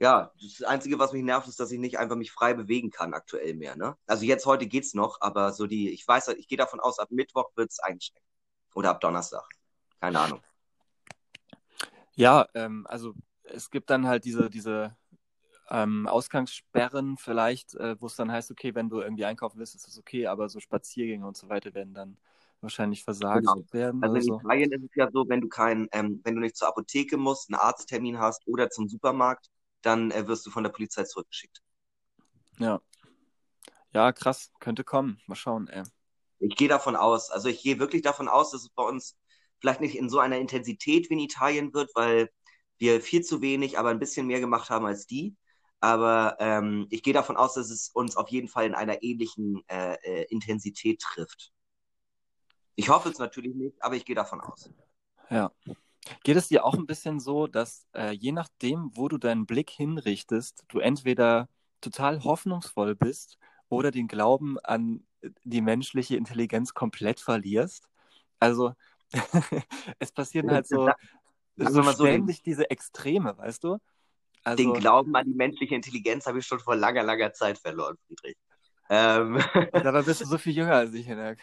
ja, 0.00 0.32
das 0.40 0.62
Einzige, 0.62 0.98
was 0.98 1.12
mich 1.12 1.22
nervt, 1.22 1.46
ist, 1.46 1.60
dass 1.60 1.70
ich 1.70 1.78
nicht 1.78 1.98
einfach 1.98 2.16
mich 2.16 2.32
frei 2.32 2.54
bewegen 2.54 2.90
kann 2.90 3.14
aktuell 3.14 3.54
mehr. 3.54 3.76
Ne? 3.76 3.96
Also 4.06 4.24
jetzt 4.24 4.46
heute 4.46 4.66
geht's 4.66 4.94
noch, 4.94 5.20
aber 5.20 5.52
so 5.52 5.66
die, 5.66 5.90
ich 5.90 6.06
weiß, 6.06 6.28
ich 6.28 6.48
gehe 6.48 6.58
davon 6.58 6.80
aus, 6.80 6.98
ab 6.98 7.10
Mittwoch 7.10 7.50
wird 7.54 7.70
es 7.70 7.80
eingeschränkt. 7.80 8.26
Oder 8.74 8.90
ab 8.90 9.00
Donnerstag. 9.00 9.44
Keine 10.00 10.20
Ahnung. 10.20 10.40
Ja, 12.14 12.48
ähm, 12.54 12.86
also 12.88 13.14
es 13.44 13.70
gibt 13.70 13.90
dann 13.90 14.06
halt 14.06 14.24
diese, 14.24 14.48
diese 14.48 14.96
ähm, 15.68 16.06
Ausgangssperren 16.06 17.16
vielleicht, 17.16 17.74
äh, 17.74 18.00
wo 18.00 18.06
es 18.06 18.16
dann 18.16 18.32
heißt, 18.32 18.50
okay, 18.50 18.74
wenn 18.74 18.88
du 18.88 19.00
irgendwie 19.00 19.24
einkaufen 19.24 19.58
willst, 19.58 19.74
ist 19.74 19.86
das 19.86 19.98
okay, 19.98 20.26
aber 20.26 20.48
so 20.48 20.60
Spaziergänge 20.60 21.26
und 21.26 21.36
so 21.36 21.48
weiter 21.48 21.74
werden 21.74 21.94
dann 21.94 22.16
wahrscheinlich 22.62 23.04
versagt 23.04 23.46
genau. 23.46 23.62
werden. 23.72 24.02
Also 24.02 24.16
in 24.16 24.22
so. 24.22 24.40
Italien 24.40 24.72
ist 24.72 24.84
es 24.84 24.94
ja 24.94 25.10
so, 25.12 25.28
wenn 25.28 25.40
du 25.40 25.48
kein, 25.48 25.88
ähm, 25.92 26.20
wenn 26.24 26.34
du 26.34 26.40
nicht 26.40 26.56
zur 26.56 26.68
Apotheke 26.68 27.16
musst, 27.16 27.50
einen 27.50 27.60
Arzttermin 27.60 28.18
hast 28.18 28.46
oder 28.46 28.70
zum 28.70 28.88
Supermarkt, 28.88 29.48
dann 29.82 30.10
äh, 30.10 30.26
wirst 30.26 30.46
du 30.46 30.50
von 30.50 30.62
der 30.62 30.70
Polizei 30.70 31.04
zurückgeschickt. 31.04 31.62
Ja. 32.58 32.80
Ja, 33.92 34.12
krass, 34.12 34.52
könnte 34.60 34.84
kommen. 34.84 35.20
Mal 35.26 35.34
schauen, 35.34 35.68
ey. 35.68 35.82
Ich 36.38 36.56
gehe 36.56 36.68
davon 36.68 36.96
aus, 36.96 37.30
also 37.30 37.48
ich 37.48 37.62
gehe 37.62 37.78
wirklich 37.78 38.02
davon 38.02 38.28
aus, 38.28 38.52
dass 38.52 38.62
es 38.62 38.70
bei 38.70 38.82
uns 38.82 39.16
vielleicht 39.60 39.80
nicht 39.80 39.96
in 39.96 40.08
so 40.08 40.18
einer 40.20 40.38
Intensität 40.38 41.10
wie 41.10 41.14
in 41.14 41.20
Italien 41.20 41.74
wird, 41.74 41.90
weil 41.94 42.30
wir 42.78 43.00
viel 43.00 43.22
zu 43.22 43.42
wenig, 43.42 43.78
aber 43.78 43.90
ein 43.90 43.98
bisschen 43.98 44.26
mehr 44.26 44.40
gemacht 44.40 44.70
haben 44.70 44.86
als 44.86 45.06
die. 45.06 45.36
Aber 45.80 46.36
ähm, 46.40 46.86
ich 46.90 47.02
gehe 47.02 47.14
davon 47.14 47.36
aus, 47.36 47.54
dass 47.54 47.70
es 47.70 47.88
uns 47.88 48.16
auf 48.16 48.28
jeden 48.28 48.48
Fall 48.48 48.66
in 48.66 48.74
einer 48.74 49.02
ähnlichen 49.02 49.62
äh, 49.68 49.94
äh, 50.02 50.24
Intensität 50.30 51.00
trifft. 51.00 51.52
Ich 52.80 52.88
hoffe 52.88 53.10
es 53.10 53.18
natürlich 53.18 53.54
nicht, 53.54 53.76
aber 53.82 53.94
ich 53.94 54.04
gehe 54.04 54.16
davon 54.16 54.40
aus. 54.40 54.70
Ja. 55.28 55.52
Geht 56.24 56.36
es 56.36 56.48
dir 56.48 56.64
auch 56.64 56.74
ein 56.74 56.86
bisschen 56.86 57.20
so, 57.20 57.46
dass 57.46 57.86
äh, 57.94 58.12
je 58.12 58.32
nachdem, 58.32 58.90
wo 58.94 59.08
du 59.08 59.18
deinen 59.18 59.44
Blick 59.44 59.68
hinrichtest, 59.68 60.64
du 60.68 60.78
entweder 60.78 61.48
total 61.82 62.24
hoffnungsvoll 62.24 62.94
bist 62.94 63.38
oder 63.68 63.90
den 63.90 64.08
Glauben 64.08 64.58
an 64.60 65.06
die 65.44 65.60
menschliche 65.60 66.16
Intelligenz 66.16 66.72
komplett 66.72 67.20
verlierst? 67.20 67.86
Also 68.38 68.72
es 69.98 70.10
passieren 70.10 70.50
halt 70.50 70.66
so, 70.66 70.90
so 71.56 71.82
ständig 71.82 72.38
so 72.38 72.42
diese 72.44 72.70
Extreme, 72.70 73.36
weißt 73.36 73.62
du? 73.62 73.76
Also, 74.42 74.62
den 74.62 74.72
Glauben 74.72 75.14
an 75.16 75.26
die 75.26 75.34
menschliche 75.34 75.74
Intelligenz 75.74 76.24
habe 76.24 76.38
ich 76.38 76.46
schon 76.46 76.60
vor 76.60 76.76
langer, 76.76 77.02
langer 77.02 77.34
Zeit 77.34 77.58
verloren, 77.58 77.98
Friedrich. 78.06 78.36
Ähm. 78.92 79.40
Dabei 79.72 80.02
bist 80.02 80.20
du 80.20 80.24
so 80.26 80.36
viel 80.36 80.52
jünger 80.52 80.74
als 80.74 80.92
ich, 80.92 81.06
Hinak. 81.06 81.38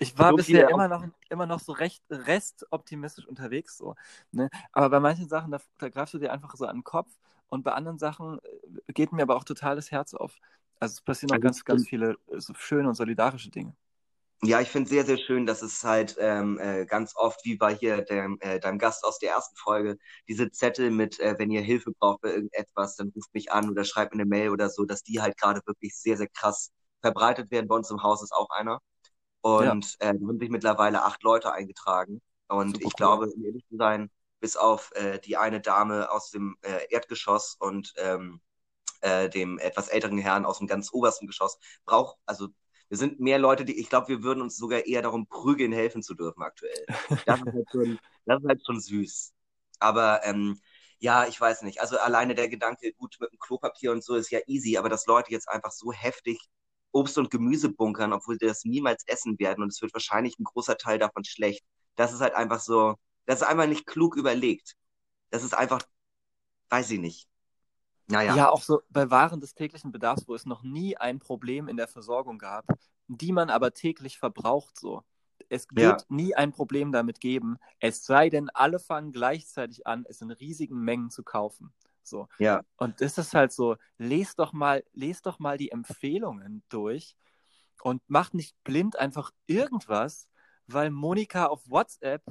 Ich, 0.00 0.18
war 0.18 0.30
so 0.30 0.36
bisher 0.36 0.68
immer 0.68 0.88
noch, 0.88 1.04
immer 1.30 1.46
noch 1.46 1.60
so 1.60 1.70
recht 1.70 2.02
restoptimistisch 2.10 3.26
unterwegs. 3.26 3.78
So, 3.78 3.94
ne? 4.32 4.50
Aber 4.72 4.90
bei 4.90 4.98
manchen 4.98 5.28
Sachen, 5.28 5.52
da, 5.52 5.60
da 5.78 5.88
greifst 5.88 6.12
du 6.14 6.18
dir 6.18 6.32
einfach 6.32 6.56
so 6.56 6.66
an 6.66 6.78
den 6.78 6.84
Kopf 6.84 7.08
und 7.48 7.62
bei 7.62 7.72
anderen 7.72 7.98
Sachen 7.98 8.40
äh, 8.88 8.92
geht 8.92 9.12
mir 9.12 9.22
aber 9.22 9.36
auch 9.36 9.44
total 9.44 9.76
das 9.76 9.92
Herz 9.92 10.12
auf. 10.12 10.40
Also 10.80 10.94
es 10.94 11.00
passieren 11.02 11.30
auch 11.30 11.36
also 11.36 11.42
ganz, 11.44 11.64
ganz 11.64 11.88
viele 11.88 12.16
so 12.36 12.52
schöne 12.54 12.88
und 12.88 12.96
solidarische 12.96 13.50
Dinge. 13.50 13.72
Ja, 14.44 14.60
ich 14.60 14.68
finde 14.68 14.88
sehr, 14.88 15.04
sehr 15.04 15.18
schön, 15.18 15.46
dass 15.46 15.62
es 15.62 15.84
halt 15.84 16.16
ähm, 16.18 16.58
äh, 16.58 16.84
ganz 16.84 17.14
oft, 17.14 17.44
wie 17.44 17.56
bei 17.56 17.76
hier 17.76 18.02
dem, 18.02 18.38
äh, 18.40 18.58
deinem 18.58 18.78
Gast 18.78 19.04
aus 19.04 19.20
der 19.20 19.30
ersten 19.30 19.54
Folge, 19.56 19.98
diese 20.26 20.50
Zettel 20.50 20.90
mit, 20.90 21.20
äh, 21.20 21.36
wenn 21.38 21.52
ihr 21.52 21.60
Hilfe 21.60 21.92
braucht 21.92 22.22
bei 22.22 22.30
irgendetwas, 22.30 22.96
dann 22.96 23.12
ruft 23.14 23.32
mich 23.34 23.52
an 23.52 23.70
oder 23.70 23.84
schreibt 23.84 24.12
mir 24.14 24.22
eine 24.22 24.28
Mail 24.28 24.50
oder 24.50 24.68
so, 24.68 24.84
dass 24.84 25.04
die 25.04 25.20
halt 25.20 25.38
gerade 25.38 25.60
wirklich 25.66 25.96
sehr, 25.96 26.16
sehr 26.16 26.26
krass 26.26 26.72
verbreitet 27.02 27.52
werden. 27.52 27.68
Bei 27.68 27.76
uns 27.76 27.90
im 27.90 28.02
Haus 28.02 28.20
ist 28.20 28.32
auch 28.32 28.50
einer. 28.50 28.80
Und 29.42 29.96
ja. 30.00 30.10
äh, 30.10 30.18
sind 30.18 30.40
sich 30.40 30.50
mittlerweile 30.50 31.04
acht 31.04 31.22
Leute 31.22 31.52
eingetragen. 31.52 32.20
Und 32.48 32.76
Super 32.76 32.86
ich 32.88 32.94
glaube, 32.94 33.26
um 33.26 33.44
ehrlich 33.44 33.64
zu 33.68 33.76
sein, 33.76 34.10
bis 34.40 34.56
auf 34.56 34.90
äh, 34.96 35.20
die 35.20 35.36
eine 35.36 35.60
Dame 35.60 36.10
aus 36.10 36.30
dem 36.30 36.56
äh, 36.62 36.86
Erdgeschoss 36.90 37.56
und 37.60 37.92
ähm, 37.96 38.40
äh, 39.02 39.28
dem 39.28 39.58
etwas 39.58 39.88
älteren 39.88 40.18
Herrn 40.18 40.44
aus 40.44 40.58
dem 40.58 40.66
ganz 40.66 40.92
obersten 40.92 41.28
Geschoss, 41.28 41.58
braucht, 41.84 42.18
also 42.26 42.48
wir 42.92 42.98
sind 42.98 43.20
mehr 43.20 43.38
Leute, 43.38 43.64
die, 43.64 43.80
ich 43.80 43.88
glaube, 43.88 44.08
wir 44.08 44.22
würden 44.22 44.42
uns 44.42 44.58
sogar 44.58 44.84
eher 44.84 45.00
darum 45.00 45.26
prügeln, 45.26 45.72
helfen 45.72 46.02
zu 46.02 46.12
dürfen 46.12 46.42
aktuell. 46.42 46.84
Das 47.24 47.40
ist 47.40 47.46
halt 47.46 47.66
schon, 47.72 47.98
das 48.26 48.42
ist 48.42 48.46
halt 48.46 48.66
schon 48.66 48.80
süß. 48.82 49.32
Aber 49.78 50.20
ähm, 50.26 50.60
ja, 50.98 51.26
ich 51.26 51.40
weiß 51.40 51.62
nicht. 51.62 51.80
Also 51.80 51.96
alleine 51.98 52.34
der 52.34 52.50
Gedanke, 52.50 52.92
gut, 52.92 53.16
mit 53.18 53.32
dem 53.32 53.38
Klopapier 53.38 53.92
und 53.92 54.04
so 54.04 54.14
ist 54.14 54.30
ja 54.30 54.40
easy, 54.46 54.76
aber 54.76 54.90
dass 54.90 55.06
Leute 55.06 55.30
jetzt 55.30 55.48
einfach 55.48 55.70
so 55.70 55.90
heftig 55.90 56.38
Obst 56.92 57.16
und 57.16 57.30
Gemüse 57.30 57.70
bunkern, 57.70 58.12
obwohl 58.12 58.38
sie 58.38 58.46
das 58.46 58.66
niemals 58.66 59.04
essen 59.06 59.38
werden 59.38 59.62
und 59.62 59.72
es 59.72 59.80
wird 59.80 59.94
wahrscheinlich 59.94 60.38
ein 60.38 60.44
großer 60.44 60.76
Teil 60.76 60.98
davon 60.98 61.24
schlecht. 61.24 61.64
Das 61.96 62.12
ist 62.12 62.20
halt 62.20 62.34
einfach 62.34 62.60
so, 62.60 62.96
das 63.24 63.40
ist 63.40 63.46
einfach 63.48 63.68
nicht 63.68 63.86
klug 63.86 64.16
überlegt. 64.16 64.74
Das 65.30 65.44
ist 65.44 65.54
einfach, 65.54 65.80
weiß 66.68 66.90
ich 66.90 67.00
nicht. 67.00 67.26
Naja. 68.12 68.36
Ja, 68.36 68.50
auch 68.50 68.62
so 68.62 68.82
bei 68.90 69.10
Waren 69.10 69.40
des 69.40 69.54
täglichen 69.54 69.90
Bedarfs, 69.90 70.28
wo 70.28 70.34
es 70.34 70.46
noch 70.46 70.62
nie 70.62 70.96
ein 70.96 71.18
Problem 71.18 71.68
in 71.68 71.76
der 71.76 71.88
Versorgung 71.88 72.38
gab, 72.38 72.66
die 73.08 73.32
man 73.32 73.50
aber 73.50 73.72
täglich 73.72 74.18
verbraucht 74.18 74.78
so. 74.78 75.02
Es 75.48 75.66
wird 75.70 76.02
ja. 76.02 76.06
nie 76.08 76.34
ein 76.34 76.52
Problem 76.52 76.92
damit 76.92 77.20
geben, 77.20 77.58
es 77.80 78.04
sei 78.04 78.30
denn, 78.30 78.48
alle 78.50 78.78
fangen 78.78 79.12
gleichzeitig 79.12 79.86
an, 79.86 80.04
es 80.08 80.20
in 80.22 80.30
riesigen 80.30 80.78
Mengen 80.78 81.10
zu 81.10 81.22
kaufen. 81.22 81.72
So. 82.02 82.28
Ja. 82.38 82.62
Und 82.76 83.00
das 83.00 83.18
ist 83.18 83.34
halt 83.34 83.52
so, 83.52 83.76
lest 83.98 84.38
doch 84.38 84.52
mal, 84.52 84.84
lest 84.92 85.26
doch 85.26 85.38
mal 85.38 85.58
die 85.58 85.70
Empfehlungen 85.70 86.62
durch 86.68 87.16
und 87.82 88.02
macht 88.08 88.34
nicht 88.34 88.56
blind 88.64 88.98
einfach 88.98 89.30
irgendwas, 89.46 90.28
weil 90.66 90.90
Monika 90.90 91.46
auf 91.46 91.68
WhatsApp 91.68 92.22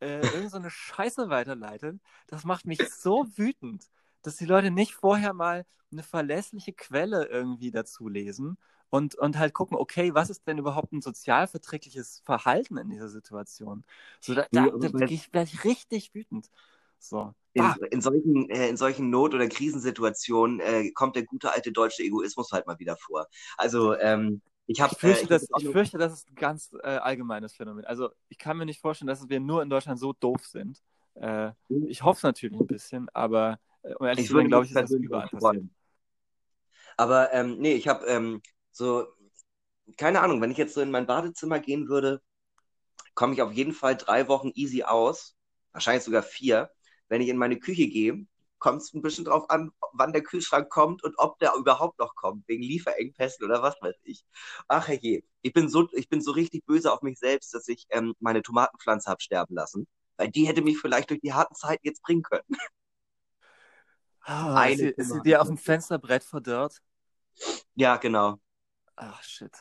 äh, 0.00 0.20
irgendeine 0.20 0.64
so 0.64 0.70
Scheiße 0.70 1.28
weiterleitet. 1.28 2.00
Das 2.26 2.44
macht 2.44 2.66
mich 2.66 2.80
so 2.90 3.26
wütend 3.36 3.88
dass 4.22 4.36
die 4.36 4.46
Leute 4.46 4.70
nicht 4.70 4.94
vorher 4.94 5.32
mal 5.32 5.66
eine 5.90 6.02
verlässliche 6.02 6.72
Quelle 6.72 7.26
irgendwie 7.26 7.70
dazu 7.70 8.08
lesen 8.08 8.56
und, 8.90 9.14
und 9.14 9.38
halt 9.38 9.54
gucken, 9.54 9.76
okay, 9.76 10.14
was 10.14 10.30
ist 10.30 10.46
denn 10.46 10.58
überhaupt 10.58 10.92
ein 10.92 11.00
sozialverträgliches 11.00 12.22
Verhalten 12.24 12.76
in 12.76 12.90
dieser 12.90 13.08
Situation? 13.08 13.84
So, 14.20 14.34
da, 14.34 14.46
da, 14.50 14.68
da, 14.68 14.88
da 14.88 15.06
ich, 15.06 15.32
werde 15.32 15.50
ich 15.52 15.64
richtig 15.64 16.14
wütend. 16.14 16.50
So. 16.98 17.34
In, 17.54 17.64
in, 17.90 18.00
solchen, 18.00 18.48
äh, 18.48 18.68
in 18.68 18.76
solchen 18.76 19.10
Not- 19.10 19.34
oder 19.34 19.48
Krisensituationen 19.48 20.60
äh, 20.60 20.90
kommt 20.92 21.16
der 21.16 21.24
gute 21.24 21.52
alte 21.52 21.72
deutsche 21.72 22.02
Egoismus 22.02 22.52
halt 22.52 22.66
mal 22.66 22.78
wieder 22.78 22.96
vor. 22.96 23.26
Also 23.56 23.94
ähm, 23.98 24.40
ich, 24.66 24.80
hab, 24.80 24.92
ich, 24.92 24.98
fürchte, 24.98 25.20
äh, 25.20 25.22
ich, 25.22 25.28
das, 25.28 25.48
ich 25.58 25.68
fürchte, 25.68 25.98
das 25.98 26.12
ist 26.12 26.30
ein 26.30 26.34
ganz 26.34 26.74
äh, 26.82 26.96
allgemeines 26.96 27.54
Phänomen. 27.54 27.84
Also 27.84 28.10
ich 28.28 28.38
kann 28.38 28.56
mir 28.56 28.66
nicht 28.66 28.80
vorstellen, 28.80 29.08
dass 29.08 29.28
wir 29.28 29.40
nur 29.40 29.62
in 29.62 29.70
Deutschland 29.70 29.98
so 29.98 30.12
doof 30.12 30.46
sind. 30.46 30.82
Äh, 31.14 31.50
hm. 31.68 31.88
ich 31.88 32.02
hoffe 32.02 32.18
es 32.18 32.22
natürlich 32.22 32.58
ein 32.58 32.66
bisschen, 32.66 33.08
aber 33.10 33.58
um 33.98 34.06
ehrlich 34.06 34.26
zu 34.26 34.34
sein, 34.34 34.48
glaube 34.48 34.66
ich, 34.66 34.72
ist 34.72 34.80
das 34.80 34.96
überall 34.98 35.28
passiert. 35.28 35.64
Aber 36.96 37.32
ähm, 37.32 37.58
nee, 37.58 37.74
ich 37.74 37.88
habe 37.88 38.06
ähm, 38.06 38.42
so, 38.70 39.06
keine 39.96 40.20
Ahnung, 40.20 40.40
wenn 40.40 40.50
ich 40.50 40.58
jetzt 40.58 40.74
so 40.74 40.80
in 40.80 40.90
mein 40.90 41.06
Badezimmer 41.06 41.58
gehen 41.60 41.88
würde, 41.88 42.20
komme 43.14 43.34
ich 43.34 43.42
auf 43.42 43.52
jeden 43.52 43.72
Fall 43.72 43.96
drei 43.96 44.28
Wochen 44.28 44.50
easy 44.54 44.82
aus, 44.84 45.36
wahrscheinlich 45.72 46.04
sogar 46.04 46.22
vier. 46.22 46.70
Wenn 47.08 47.20
ich 47.20 47.28
in 47.28 47.36
meine 47.36 47.58
Küche 47.58 47.88
gehe, 47.88 48.26
kommt 48.58 48.82
es 48.82 48.94
ein 48.94 49.02
bisschen 49.02 49.24
drauf 49.24 49.50
an, 49.50 49.72
wann 49.92 50.12
der 50.12 50.22
Kühlschrank 50.22 50.70
kommt 50.70 51.02
und 51.02 51.14
ob 51.18 51.38
der 51.40 51.54
überhaupt 51.58 51.98
noch 51.98 52.14
kommt, 52.14 52.46
wegen 52.48 52.62
Lieferengpässen 52.62 53.44
oder 53.44 53.62
was 53.62 53.74
weiß 53.80 53.96
ich. 54.04 54.24
Ach 54.68 54.88
je, 54.88 55.22
ich 55.42 55.52
bin 55.52 55.68
so, 55.68 55.88
ich 55.92 56.08
bin 56.08 56.20
so 56.20 56.30
richtig 56.30 56.64
böse 56.64 56.92
auf 56.92 57.02
mich 57.02 57.18
selbst, 57.18 57.52
dass 57.54 57.68
ich 57.68 57.86
ähm, 57.90 58.14
meine 58.20 58.42
Tomatenpflanze 58.42 59.10
habe 59.10 59.20
sterben 59.20 59.54
lassen, 59.56 59.86
weil 60.16 60.30
die 60.30 60.46
hätte 60.46 60.62
mich 60.62 60.78
vielleicht 60.78 61.10
durch 61.10 61.20
die 61.20 61.32
harten 61.32 61.54
Zeiten 61.56 61.86
jetzt 61.86 62.02
bringen 62.02 62.22
können. 62.22 62.44
Oh, 64.26 64.30
eine 64.30 64.90
ist, 64.90 65.08
sie, 65.10 65.20
dir 65.22 65.40
auf 65.40 65.48
dem 65.48 65.58
Fensterbrett 65.58 66.22
verdörrt? 66.22 66.80
Ja, 67.74 67.96
genau. 67.96 68.38
Ach, 68.96 69.22
shit. 69.22 69.52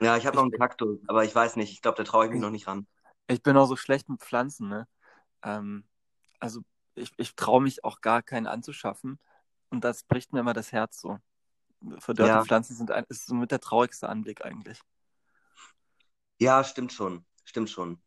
Ja, 0.00 0.16
ich 0.16 0.26
habe 0.26 0.36
noch 0.36 0.42
einen 0.42 0.52
Kaktus, 0.52 0.98
aber 1.06 1.24
ich 1.24 1.34
weiß 1.34 1.56
nicht. 1.56 1.72
Ich 1.72 1.82
glaube, 1.82 1.96
da 1.96 2.04
traue 2.04 2.26
ich 2.26 2.32
mich 2.32 2.40
noch 2.40 2.50
nicht 2.50 2.66
ran. 2.66 2.86
Ich 3.28 3.42
bin 3.42 3.56
auch 3.56 3.66
so 3.66 3.76
schlecht 3.76 4.08
mit 4.08 4.20
Pflanzen, 4.20 4.68
ne? 4.68 4.88
Ähm, 5.42 5.84
also, 6.40 6.62
ich, 6.94 7.12
ich 7.16 7.36
traue 7.36 7.62
mich 7.62 7.84
auch 7.84 8.00
gar 8.00 8.22
keinen 8.22 8.46
anzuschaffen. 8.46 9.20
Und 9.70 9.84
das 9.84 10.02
bricht 10.02 10.32
mir 10.32 10.40
immer 10.40 10.52
das 10.52 10.72
Herz 10.72 11.00
so. 11.00 11.18
Verdörrte 11.98 12.34
ja. 12.34 12.44
Pflanzen 12.44 12.76
sind 12.76 12.90
ein, 12.90 13.04
ist 13.08 13.26
somit 13.26 13.50
der 13.50 13.60
traurigste 13.60 14.08
Anblick 14.08 14.44
eigentlich. 14.44 14.80
Ja, 16.38 16.64
stimmt 16.64 16.92
schon. 16.92 17.24
Stimmt 17.44 17.70
schon. 17.70 18.02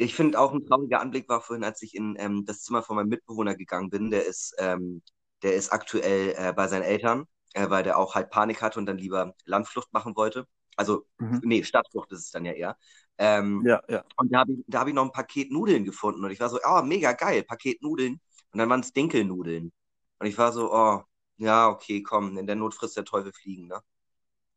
Ich 0.00 0.14
finde 0.14 0.40
auch 0.40 0.54
ein 0.54 0.64
trauriger 0.64 0.98
Anblick 0.98 1.28
war 1.28 1.42
vorhin, 1.42 1.62
als 1.62 1.82
ich 1.82 1.94
in 1.94 2.16
ähm, 2.18 2.46
das 2.46 2.62
Zimmer 2.62 2.82
von 2.82 2.96
meinem 2.96 3.10
Mitbewohner 3.10 3.54
gegangen 3.54 3.90
bin. 3.90 4.10
Der 4.10 4.24
ist, 4.24 4.54
ähm, 4.56 5.02
der 5.42 5.54
ist 5.54 5.74
aktuell 5.74 6.34
äh, 6.38 6.54
bei 6.54 6.68
seinen 6.68 6.84
Eltern, 6.84 7.26
äh, 7.52 7.68
weil 7.68 7.82
der 7.82 7.98
auch 7.98 8.14
halt 8.14 8.30
Panik 8.30 8.62
hatte 8.62 8.78
und 8.78 8.86
dann 8.86 8.96
lieber 8.96 9.34
Landflucht 9.44 9.92
machen 9.92 10.16
wollte. 10.16 10.46
Also, 10.74 11.04
mhm. 11.18 11.42
nee, 11.44 11.62
Stadtflucht 11.62 12.10
ist 12.12 12.20
es 12.20 12.30
dann 12.30 12.46
ja 12.46 12.52
eher. 12.52 12.78
Ähm, 13.18 13.62
ja, 13.66 13.82
ja. 13.90 14.02
Und 14.16 14.32
da 14.32 14.38
habe 14.38 14.52
ich, 14.52 14.74
hab 14.74 14.88
ich 14.88 14.94
noch 14.94 15.04
ein 15.04 15.12
Paket 15.12 15.52
Nudeln 15.52 15.84
gefunden 15.84 16.24
und 16.24 16.30
ich 16.30 16.40
war 16.40 16.48
so, 16.48 16.58
oh, 16.64 16.80
mega 16.80 17.12
geil, 17.12 17.42
Paket 17.42 17.82
Nudeln. 17.82 18.22
Und 18.52 18.58
dann 18.58 18.70
waren 18.70 18.80
es 18.80 18.94
Dinkelnudeln. 18.94 19.70
Und 20.18 20.26
ich 20.26 20.38
war 20.38 20.52
so, 20.52 20.72
oh, 20.72 21.02
ja, 21.36 21.68
okay, 21.68 22.02
komm, 22.02 22.38
in 22.38 22.46
der 22.46 22.56
Not 22.56 22.72
frisst 22.72 22.96
der 22.96 23.04
Teufel 23.04 23.34
fliegen, 23.34 23.66
ne? 23.66 23.82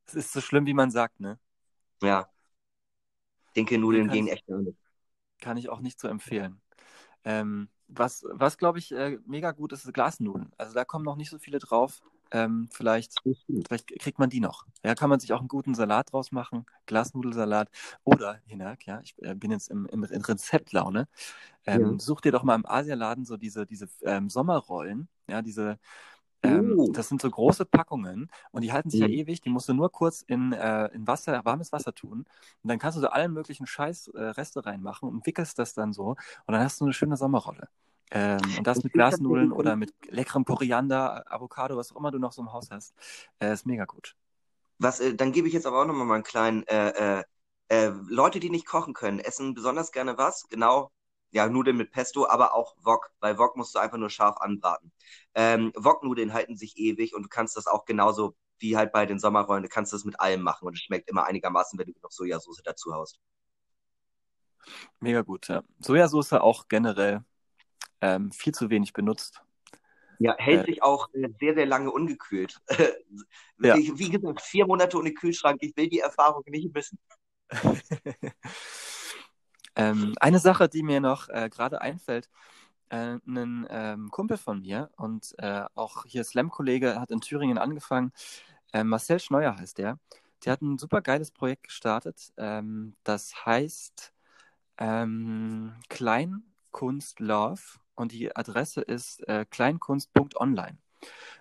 Es 0.06 0.16
ist 0.16 0.32
so 0.32 0.40
schlimm, 0.40 0.66
wie 0.66 0.74
man 0.74 0.90
sagt, 0.90 1.20
ne? 1.20 1.38
Ja. 2.02 2.30
Dinkelnudeln 3.58 4.08
gehen 4.08 4.30
echt 4.30 4.48
gar 4.48 4.60
nicht 4.60 4.83
kann 5.44 5.58
ich 5.58 5.70
auch 5.70 5.82
nicht 5.82 6.00
so 6.00 6.08
empfehlen. 6.08 6.62
Ähm, 7.26 7.68
was, 7.88 8.26
was 8.32 8.58
glaube 8.58 8.80
ich, 8.80 8.92
äh, 8.92 9.20
mega 9.26 9.52
gut 9.52 9.74
ist, 9.74 9.86
ist 9.86 9.94
Glasnudeln. 9.94 10.52
Also 10.58 10.74
da 10.74 10.86
kommen 10.86 11.06
noch 11.06 11.18
nicht 11.18 11.30
so 11.30 11.38
viele 11.38 11.60
drauf. 11.60 12.02
Ähm, 12.32 12.68
vielleicht, 12.72 13.22
vielleicht 13.68 13.88
kriegt 14.00 14.18
man 14.18 14.30
die 14.30 14.40
noch. 14.40 14.66
Ja, 14.84 14.96
kann 14.96 15.10
man 15.10 15.20
sich 15.20 15.32
auch 15.34 15.40
einen 15.40 15.48
guten 15.48 15.76
Salat 15.76 16.12
draus 16.12 16.32
machen, 16.32 16.66
Glasnudelsalat. 16.88 17.70
Oder, 18.04 18.40
Hinak, 18.46 18.88
ja, 18.88 19.02
ich 19.02 19.14
äh, 19.22 19.36
bin 19.36 19.52
jetzt 19.52 19.70
im, 19.70 19.86
im, 19.86 20.04
in 20.04 20.22
Rezeptlaune. 20.22 21.08
Ähm, 21.68 21.92
ja. 21.92 22.00
Such 22.00 22.22
dir 22.22 22.32
doch 22.32 22.44
mal 22.44 22.56
im 22.56 22.66
Asialaden 22.66 23.26
so 23.26 23.38
diese, 23.38 23.68
diese 23.68 23.88
ähm, 24.02 24.30
Sommerrollen, 24.30 25.10
ja, 25.28 25.44
diese 25.44 25.78
ähm, 26.44 26.78
uh. 26.78 26.92
Das 26.92 27.08
sind 27.10 27.22
so 27.22 27.30
große 27.30 27.66
Packungen 27.66 28.30
und 28.52 28.62
die 28.62 28.74
halten 28.74 28.90
sich 28.90 29.02
mhm. 29.02 29.08
ja 29.08 29.14
ewig. 29.14 29.42
Die 29.42 29.50
musst 29.50 29.70
du 29.70 29.74
nur 29.74 29.92
kurz 29.92 30.22
in, 30.22 30.52
äh, 30.52 30.88
in 30.88 31.08
Wasser, 31.08 31.44
warmes 31.46 31.72
Wasser 31.72 31.94
tun. 31.94 32.26
Und 32.64 32.70
dann 32.70 32.80
kannst 32.80 32.98
du 32.98 33.02
da 33.02 33.10
allen 33.10 33.34
möglichen 33.34 33.66
Scheiß 33.66 34.10
äh, 34.10 34.34
reinmachen 34.36 35.10
und 35.10 35.26
wickelst 35.26 35.58
das 35.58 35.74
dann 35.74 35.94
so. 35.94 36.10
Und 36.10 36.18
dann 36.48 36.62
hast 36.62 36.80
du 36.82 36.86
eine 36.86 36.94
schöne 36.94 37.18
Sommerrolle. 37.18 37.70
Ähm, 38.12 38.42
und 38.58 38.68
das 38.68 38.84
mit 38.84 38.94
Glasnudeln 38.94 39.52
oder 39.52 39.76
mit 39.76 39.94
leckerem 40.08 40.46
Koriander, 40.46 41.32
Avocado, 41.32 41.78
was 41.78 41.92
auch 41.92 41.98
immer 41.98 42.12
du 42.12 42.20
noch 42.20 42.34
so 42.34 42.42
im 42.42 42.54
Haus 42.54 42.70
hast. 42.70 42.94
Äh, 43.40 43.54
ist 43.54 43.66
mega 43.66 43.86
gut. 43.86 44.16
Was, 44.78 45.00
äh, 45.00 45.16
dann 45.16 45.32
gebe 45.32 45.48
ich 45.48 45.54
jetzt 45.54 45.66
aber 45.66 45.82
auch 45.82 45.88
nochmal 45.88 46.06
mal 46.06 46.16
einen 46.16 46.24
kleinen, 46.24 46.64
äh, 46.68 47.20
äh, 47.20 47.24
äh, 47.70 47.92
Leute, 48.08 48.40
die 48.40 48.50
nicht 48.50 48.68
kochen 48.68 48.94
können, 48.94 49.20
essen 49.20 49.54
besonders 49.54 49.92
gerne 49.92 50.18
was? 50.18 50.48
Genau 50.50 50.92
ja, 51.34 51.50
Nudeln 51.50 51.78
mit 51.78 51.92
Pesto, 51.92 52.28
aber 52.28 52.54
auch 52.54 52.76
Wok, 52.84 53.12
weil 53.20 53.38
Wok 53.40 53.58
musst 53.58 53.74
du 53.74 53.80
einfach 53.80 53.98
nur 53.98 54.12
scharf 54.12 54.38
anbraten. 54.38 54.92
Ähm, 55.34 55.72
Wok-Nudeln 55.76 56.32
halten 56.32 56.56
sich 56.56 56.78
ewig 56.78 57.16
und 57.16 57.24
du 57.24 57.30
kannst 57.30 57.58
das 57.58 57.66
auch 57.66 57.86
genauso 57.86 58.36
wie 58.60 58.78
halt 58.78 58.92
bei 58.94 59.08
den 59.08 59.20
Sommerrollen, 59.20 59.64
du 59.64 59.70
kannst 59.70 59.92
das 59.94 60.06
mit 60.06 60.20
allem 60.20 60.42
machen 60.42 60.68
und 60.68 60.76
es 60.76 60.82
schmeckt 60.82 61.10
immer 61.10 61.26
einigermaßen, 61.26 61.78
wenn 61.80 61.88
du 61.88 61.94
noch 62.02 62.12
Sojasauce 62.12 62.62
dazu 62.64 62.94
haust. 62.94 63.20
Mega 65.00 65.22
gut, 65.22 65.48
ja. 65.48 65.64
Sojasauce 65.80 66.34
auch 66.34 66.68
generell 66.68 67.26
ähm, 68.00 68.32
viel 68.32 68.54
zu 68.54 68.70
wenig 68.70 68.94
benutzt. 68.94 69.42
Ja, 70.20 70.36
hält 70.38 70.62
äh, 70.62 70.66
sich 70.66 70.84
auch 70.84 71.12
äh, 71.14 71.30
sehr, 71.40 71.56
sehr 71.56 71.66
lange 71.66 71.90
ungekühlt. 71.90 72.62
ja. 73.60 73.76
Wie 73.76 74.10
gesagt, 74.12 74.42
vier 74.42 74.68
Monate 74.68 74.98
ohne 74.98 75.14
Kühlschrank, 75.14 75.58
ich 75.62 75.76
will 75.76 75.90
die 75.90 76.00
Erfahrung 76.00 76.44
nicht 76.46 76.74
missen. 76.74 77.00
ähm, 79.76 80.14
eine 80.20 80.40
Sache, 80.40 80.70
die 80.70 80.84
mir 80.84 81.00
noch 81.00 81.30
äh, 81.30 81.50
gerade 81.50 81.82
einfällt, 81.82 82.30
äh, 82.90 83.18
ein 83.26 83.68
ähm, 83.70 84.12
Kumpel 84.12 84.38
von 84.38 84.62
mir 84.62 84.90
und 84.98 85.34
äh, 85.40 85.66
auch 85.76 86.06
hier 86.06 86.24
Slam-Kollege 86.24 87.00
hat 87.00 87.12
in 87.12 87.22
Thüringen 87.22 87.58
angefangen, 87.58 88.12
äh, 88.74 88.84
Marcel 88.84 89.20
Schneuer 89.20 89.58
heißt 89.58 89.78
der. 89.78 90.00
Der 90.46 90.54
hat 90.54 90.62
ein 90.62 90.78
super 90.78 91.02
geiles 91.02 91.32
Projekt 91.32 91.64
gestartet, 91.64 92.34
ähm, 92.38 92.96
das 93.04 93.46
heißt 93.46 94.14
ähm, 94.78 95.74
Kleinkunst 95.90 97.20
Love 97.20 97.62
und 97.96 98.12
die 98.12 98.36
Adresse 98.36 98.82
ist 98.82 99.28
äh, 99.28 99.46
kleinkunst.online. 99.50 100.78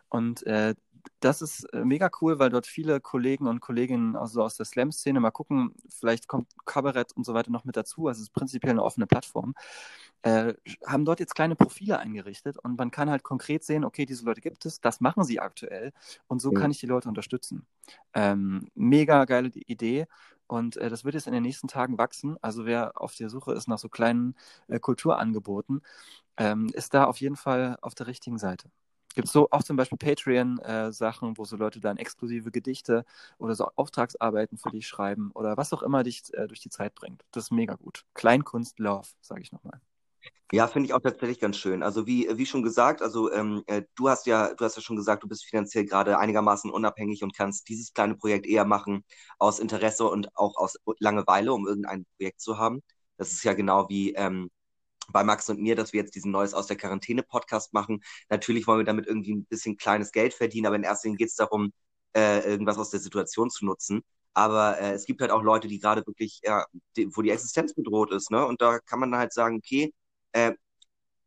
Und 0.08 0.46
äh, 0.46 0.74
das 1.20 1.42
ist 1.42 1.64
äh, 1.72 1.84
mega 1.84 2.10
cool, 2.20 2.38
weil 2.38 2.50
dort 2.50 2.66
viele 2.66 3.00
Kollegen 3.00 3.46
und 3.46 3.60
Kolleginnen 3.60 4.16
also 4.16 4.42
aus 4.42 4.56
der 4.56 4.66
Slam-Szene 4.66 5.20
mal 5.20 5.30
gucken, 5.30 5.74
vielleicht 5.88 6.28
kommt 6.28 6.48
Kabarett 6.64 7.12
und 7.12 7.24
so 7.24 7.34
weiter 7.34 7.50
noch 7.50 7.64
mit 7.64 7.76
dazu. 7.76 8.08
Also 8.08 8.18
es 8.18 8.28
ist 8.28 8.32
prinzipiell 8.34 8.72
eine 8.72 8.82
offene 8.82 9.06
Plattform. 9.06 9.54
Äh, 10.22 10.54
haben 10.86 11.04
dort 11.04 11.20
jetzt 11.20 11.34
kleine 11.34 11.56
Profile 11.56 11.98
eingerichtet 11.98 12.56
und 12.56 12.78
man 12.78 12.90
kann 12.90 13.10
halt 13.10 13.22
konkret 13.22 13.64
sehen, 13.64 13.84
okay, 13.84 14.06
diese 14.06 14.24
Leute 14.24 14.40
gibt 14.40 14.64
es, 14.66 14.80
das 14.80 15.00
machen 15.00 15.24
sie 15.24 15.40
aktuell 15.40 15.92
und 16.28 16.40
so 16.40 16.52
ja. 16.52 16.60
kann 16.60 16.70
ich 16.70 16.78
die 16.78 16.86
Leute 16.86 17.08
unterstützen. 17.08 17.66
Ähm, 18.14 18.68
mega 18.74 19.24
geile 19.24 19.48
Idee 19.48 20.06
und 20.46 20.76
äh, 20.76 20.90
das 20.90 21.04
wird 21.04 21.14
jetzt 21.14 21.26
in 21.26 21.32
den 21.32 21.42
nächsten 21.42 21.66
Tagen 21.68 21.98
wachsen. 21.98 22.36
Also 22.42 22.66
wer 22.66 23.00
auf 23.00 23.14
der 23.16 23.30
Suche 23.30 23.52
ist 23.54 23.68
nach 23.68 23.78
so 23.78 23.88
kleinen 23.88 24.36
äh, 24.68 24.78
Kulturangeboten, 24.78 25.82
ähm, 26.36 26.68
ist 26.74 26.94
da 26.94 27.04
auf 27.04 27.20
jeden 27.20 27.36
Fall 27.36 27.76
auf 27.80 27.94
der 27.94 28.06
richtigen 28.06 28.38
Seite. 28.38 28.70
Gibt 29.14 29.28
so 29.28 29.48
auch 29.50 29.62
zum 29.62 29.76
Beispiel 29.76 29.98
Patreon-Sachen, 29.98 31.32
äh, 31.32 31.38
wo 31.38 31.44
so 31.44 31.56
Leute 31.56 31.80
dann 31.80 31.96
exklusive 31.98 32.50
Gedichte 32.50 33.04
oder 33.38 33.54
so 33.54 33.68
Auftragsarbeiten 33.76 34.58
für 34.58 34.70
dich 34.70 34.86
schreiben 34.86 35.30
oder 35.34 35.56
was 35.56 35.72
auch 35.72 35.82
immer 35.82 36.02
dich 36.02 36.22
äh, 36.34 36.46
durch 36.48 36.60
die 36.60 36.70
Zeit 36.70 36.94
bringt. 36.94 37.24
Das 37.32 37.44
ist 37.44 37.50
mega 37.50 37.74
gut. 37.74 38.04
Kleinkunst 38.14 38.78
Love, 38.78 39.08
sage 39.20 39.42
ich 39.42 39.52
nochmal. 39.52 39.80
Ja, 40.52 40.68
finde 40.68 40.86
ich 40.86 40.92
auch 40.94 41.00
tatsächlich 41.00 41.40
ganz 41.40 41.56
schön. 41.56 41.82
Also 41.82 42.06
wie, 42.06 42.28
wie 42.36 42.44
schon 42.44 42.62
gesagt, 42.62 43.00
also 43.00 43.32
ähm, 43.32 43.62
äh, 43.66 43.82
du 43.94 44.10
hast 44.10 44.26
ja, 44.26 44.52
du 44.54 44.64
hast 44.64 44.76
ja 44.76 44.82
schon 44.82 44.96
gesagt, 44.96 45.22
du 45.22 45.28
bist 45.28 45.46
finanziell 45.46 45.86
gerade 45.86 46.18
einigermaßen 46.18 46.70
unabhängig 46.70 47.22
und 47.22 47.34
kannst 47.34 47.68
dieses 47.70 47.94
kleine 47.94 48.16
Projekt 48.16 48.46
eher 48.46 48.66
machen 48.66 49.02
aus 49.38 49.58
Interesse 49.58 50.04
und 50.04 50.28
auch 50.36 50.56
aus 50.56 50.76
Langeweile, 50.98 51.54
um 51.54 51.66
irgendein 51.66 52.04
Projekt 52.16 52.40
zu 52.42 52.58
haben. 52.58 52.82
Das 53.16 53.32
ist 53.32 53.44
ja 53.44 53.54
genau 53.54 53.88
wie 53.88 54.12
ähm, 54.12 54.50
bei 55.10 55.24
Max 55.24 55.48
und 55.50 55.60
mir, 55.60 55.76
dass 55.76 55.92
wir 55.92 56.00
jetzt 56.00 56.14
diesen 56.14 56.30
Neues 56.30 56.54
aus 56.54 56.66
der 56.66 56.76
Quarantäne-Podcast 56.76 57.72
machen. 57.72 58.02
Natürlich 58.28 58.66
wollen 58.66 58.80
wir 58.80 58.84
damit 58.84 59.06
irgendwie 59.06 59.34
ein 59.34 59.44
bisschen 59.44 59.76
kleines 59.76 60.12
Geld 60.12 60.34
verdienen, 60.34 60.66
aber 60.66 60.76
in 60.76 60.84
erster 60.84 61.08
Linie 61.08 61.18
geht 61.18 61.28
es 61.28 61.36
darum, 61.36 61.72
äh, 62.14 62.40
irgendwas 62.40 62.78
aus 62.78 62.90
der 62.90 63.00
Situation 63.00 63.50
zu 63.50 63.64
nutzen. 63.64 64.02
Aber 64.34 64.78
äh, 64.80 64.92
es 64.92 65.04
gibt 65.04 65.20
halt 65.20 65.30
auch 65.30 65.42
Leute, 65.42 65.68
die 65.68 65.78
gerade 65.78 66.06
wirklich, 66.06 66.40
ja, 66.42 66.64
die, 66.96 67.14
wo 67.14 67.22
die 67.22 67.30
Existenz 67.30 67.74
bedroht 67.74 68.12
ist, 68.12 68.30
ne? 68.30 68.46
Und 68.46 68.62
da 68.62 68.78
kann 68.78 68.98
man 68.98 69.14
halt 69.16 69.32
sagen, 69.32 69.56
okay, 69.56 69.92
äh, 70.32 70.52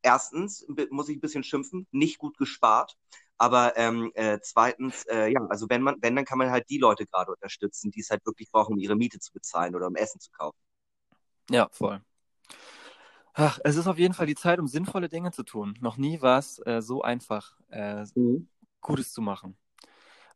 erstens 0.01 0.65
muss 0.89 1.09
ich 1.09 1.17
ein 1.17 1.21
bisschen 1.21 1.43
schimpfen, 1.43 1.87
nicht 1.91 2.17
gut 2.17 2.37
gespart. 2.37 2.95
Aber 3.37 3.75
ähm, 3.77 4.11
äh, 4.15 4.39
zweitens, 4.41 5.03
äh, 5.07 5.31
ja, 5.31 5.45
also 5.49 5.67
wenn 5.69 5.81
man, 5.81 5.97
wenn, 6.01 6.15
dann 6.15 6.25
kann 6.25 6.37
man 6.37 6.51
halt 6.51 6.69
die 6.69 6.77
Leute 6.77 7.05
gerade 7.05 7.31
unterstützen, 7.31 7.91
die 7.91 7.99
es 7.99 8.09
halt 8.09 8.25
wirklich 8.25 8.49
brauchen, 8.49 8.73
um 8.73 8.79
ihre 8.79 8.95
Miete 8.95 9.19
zu 9.19 9.33
bezahlen 9.33 9.75
oder 9.75 9.87
um 9.87 9.95
Essen 9.95 10.21
zu 10.21 10.31
kaufen. 10.31 10.57
Ja, 11.49 11.67
voll. 11.71 12.01
Ach, 13.37 13.59
es 13.65 13.75
ist 13.75 13.87
auf 13.87 13.97
jeden 13.97 14.13
Fall 14.13 14.27
die 14.27 14.35
Zeit, 14.35 14.59
um 14.59 14.67
sinnvolle 14.67 15.09
Dinge 15.09 15.31
zu 15.31 15.43
tun. 15.43 15.77
Noch 15.81 15.97
nie 15.97 16.21
war 16.21 16.39
es 16.39 16.57
äh, 16.65 16.81
so 16.81 17.01
einfach, 17.01 17.53
äh, 17.69 18.05
mhm. 18.15 18.47
Gutes 18.79 19.11
zu 19.11 19.21
machen. 19.21 19.57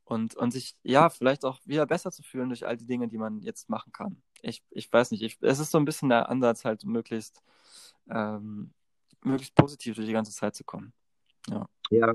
Und, 0.04 0.36
und 0.36 0.52
sich, 0.52 0.76
ja, 0.84 1.10
vielleicht 1.10 1.46
auch 1.46 1.60
wieder 1.64 1.86
besser 1.86 2.12
zu 2.12 2.24
fühlen 2.24 2.50
durch 2.50 2.68
all 2.68 2.76
die 2.76 2.86
Dinge, 2.86 3.08
die 3.08 3.18
man 3.18 3.40
jetzt 3.40 3.70
machen 3.70 3.94
kann. 3.94 4.22
Ich, 4.42 4.64
ich 4.70 4.92
weiß 4.92 5.12
nicht, 5.12 5.22
ich, 5.22 5.38
es 5.40 5.60
ist 5.60 5.72
so 5.72 5.78
ein 5.78 5.86
bisschen 5.86 6.10
der 6.10 6.30
Ansatz, 6.30 6.66
halt 6.66 6.84
möglichst, 6.84 7.42
ähm, 8.10 8.74
möglichst 9.24 9.56
positiv 9.56 9.96
durch 9.96 10.08
die 10.08 10.14
ganze 10.14 10.34
Zeit 10.34 10.56
zu 10.56 10.66
kommen. 10.66 10.92
Ja. 11.48 11.70
Ja. 11.92 12.14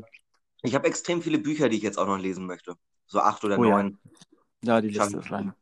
Ich 0.63 0.75
habe 0.75 0.87
extrem 0.87 1.23
viele 1.23 1.39
Bücher, 1.39 1.71
die 1.71 1.79
ich 1.79 1.83
jetzt 1.83 1.99
auch 1.99 2.07
noch 2.07 2.19
lesen 2.19 2.45
möchte. 2.45 2.77
So 3.07 3.21
acht 3.21 3.43
oder 3.45 3.59
oh, 3.59 3.63
neun. 3.63 3.99
Ja. 4.63 4.75
ja, 4.75 4.81
die 4.83 4.89
Liste 4.89 5.17
ist 5.17 5.31
lang. 5.31 5.55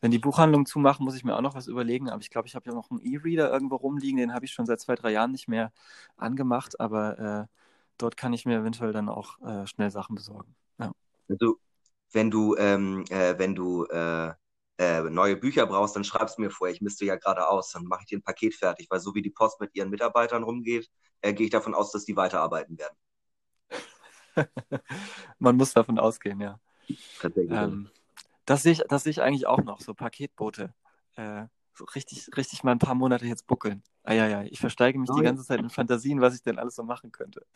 Wenn 0.00 0.10
die 0.10 0.18
Buchhandlung 0.18 0.64
zumachen, 0.64 1.04
muss 1.04 1.14
ich 1.14 1.24
mir 1.24 1.36
auch 1.36 1.42
noch 1.42 1.54
was 1.54 1.66
überlegen. 1.66 2.08
Aber 2.08 2.22
ich 2.22 2.30
glaube, 2.30 2.48
ich 2.48 2.54
habe 2.54 2.68
ja 2.68 2.74
noch 2.74 2.90
einen 2.90 3.00
E-Reader 3.00 3.52
irgendwo 3.52 3.76
rumliegen. 3.76 4.16
Den 4.16 4.32
habe 4.32 4.46
ich 4.46 4.52
schon 4.52 4.66
seit 4.66 4.80
zwei, 4.80 4.94
drei 4.94 5.12
Jahren 5.12 5.32
nicht 5.32 5.48
mehr 5.48 5.72
angemacht. 6.16 6.80
Aber 6.80 7.18
äh, 7.18 7.46
dort 7.98 8.16
kann 8.16 8.32
ich 8.32 8.46
mir 8.46 8.60
eventuell 8.60 8.92
dann 8.92 9.08
auch 9.08 9.40
äh, 9.42 9.66
schnell 9.66 9.90
Sachen 9.90 10.14
besorgen. 10.14 10.54
Ja. 10.78 10.92
Also, 11.28 11.58
wenn 12.12 12.30
du, 12.30 12.56
ähm, 12.56 13.04
äh, 13.10 13.38
wenn 13.38 13.54
du 13.54 13.84
äh, 13.84 14.32
äh, 14.78 15.02
neue 15.02 15.36
Bücher 15.36 15.66
brauchst, 15.66 15.94
dann 15.96 16.04
schreibst 16.04 16.38
du 16.38 16.42
mir 16.42 16.50
vor. 16.50 16.68
Ich 16.68 16.80
misste 16.80 17.04
ja 17.04 17.16
gerade 17.16 17.46
aus. 17.46 17.72
Dann 17.72 17.84
mache 17.84 18.00
ich 18.02 18.06
dir 18.06 18.18
ein 18.18 18.22
Paket 18.22 18.54
fertig. 18.54 18.88
Weil 18.90 19.00
so 19.00 19.14
wie 19.14 19.22
die 19.22 19.30
Post 19.30 19.60
mit 19.60 19.74
ihren 19.74 19.90
Mitarbeitern 19.90 20.42
rumgeht, 20.42 20.90
äh, 21.20 21.34
gehe 21.34 21.44
ich 21.44 21.52
davon 21.52 21.74
aus, 21.74 21.92
dass 21.92 22.06
die 22.06 22.16
weiterarbeiten 22.16 22.78
werden. 22.78 22.96
Man 25.38 25.56
muss 25.56 25.74
davon 25.74 25.98
ausgehen, 25.98 26.40
ja. 26.40 26.58
Tatsächlich. 27.20 27.56
Ähm, 27.56 27.90
das 28.50 28.64
sehe 28.64 28.72
ich, 28.72 28.82
das 28.88 29.04
sehe 29.04 29.12
ich 29.12 29.22
eigentlich 29.22 29.46
auch 29.46 29.62
noch, 29.62 29.80
so 29.80 29.94
Paketboote. 29.94 30.74
Äh, 31.14 31.44
so 31.72 31.84
richtig, 31.94 32.28
richtig 32.36 32.64
mal 32.64 32.72
ein 32.72 32.80
paar 32.80 32.96
Monate 32.96 33.24
jetzt 33.24 33.46
buckeln. 33.46 33.84
Ah, 34.02 34.12
ja, 34.12 34.26
ja, 34.26 34.42
ich 34.42 34.58
versteige 34.58 34.98
mich 34.98 35.08
oh, 35.08 35.14
die 35.14 35.22
ganze 35.22 35.44
Zeit 35.44 35.60
in 35.60 35.70
Fantasien, 35.70 36.20
was 36.20 36.34
ich 36.34 36.42
denn 36.42 36.58
alles 36.58 36.74
so 36.74 36.82
machen 36.82 37.12
könnte. 37.12 37.46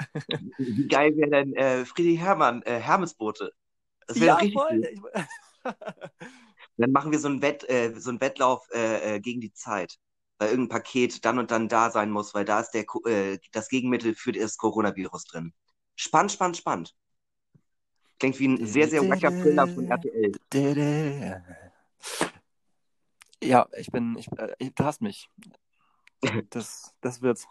Wie 0.57 0.87
geil 0.87 1.17
wäre 1.17 1.31
denn 1.31 1.53
äh, 1.55 1.85
Friedrich 1.85 2.21
Hermann, 2.21 2.63
äh, 2.63 2.79
Hermesboote? 2.79 3.53
Das 4.07 4.21
wäre 4.21 4.27
ja, 4.27 4.35
richtig 4.37 4.55
voll. 4.55 4.89
Dann 6.77 6.93
machen 6.93 7.11
wir 7.11 7.19
so 7.19 7.27
einen, 7.27 7.43
Wett, 7.43 7.69
äh, 7.69 7.93
so 7.99 8.11
einen 8.11 8.21
Wettlauf 8.21 8.65
äh, 8.73 9.17
äh, 9.17 9.21
gegen 9.21 9.41
die 9.41 9.53
Zeit, 9.53 9.97
weil 10.39 10.51
irgendein 10.51 10.81
Paket 10.81 11.25
dann 11.25 11.41
und 11.41 11.51
dann 11.51 11.69
da 11.69 11.91
sein 11.91 12.11
muss, 12.11 12.35
weil 12.35 12.45
da 12.45 12.61
ist 12.61 12.71
der, 12.71 12.85
äh, 13.07 13.39
das 13.51 13.69
Gegenmittel 13.69 14.15
für 14.15 14.31
das 14.31 14.57
Coronavirus 14.59 15.25
drin. 15.25 15.55
Spannend, 15.97 16.33
spannend, 16.33 16.57
spannend. 16.57 16.95
Klingt 18.25 18.39
wie 18.39 18.49
ein 18.49 18.67
sehr, 18.67 18.89
sehr 18.89 19.07
wacker 19.07 19.31
Thriller 19.31 19.69
von 19.69 19.87
RTL. 19.87 20.33
Ja, 23.43 23.69
ich 23.77 23.91
bin, 23.91 24.17
ich, 24.17 24.33
äh, 24.39 24.71
du 24.75 24.85
hast 24.85 25.03
mich. 25.03 25.29
Das, 26.49 26.95
das 27.03 27.21
wird's. 27.21 27.47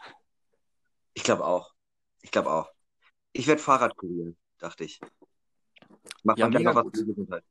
Ich 1.14 1.24
glaube 1.24 1.46
auch. 1.46 1.76
Ich 2.24 2.32
glaube 2.32 2.50
auch. 2.50 2.72
Ich 3.34 3.46
werde 3.46 3.62
Fahrradkurier, 3.62 4.34
dachte 4.58 4.84
ich. 4.84 5.00
Mach 6.24 6.38
ja, 6.38 6.50
mega 6.50 6.74
was 6.74 6.86
für 6.86 7.06
Gesundheit. 7.06 7.44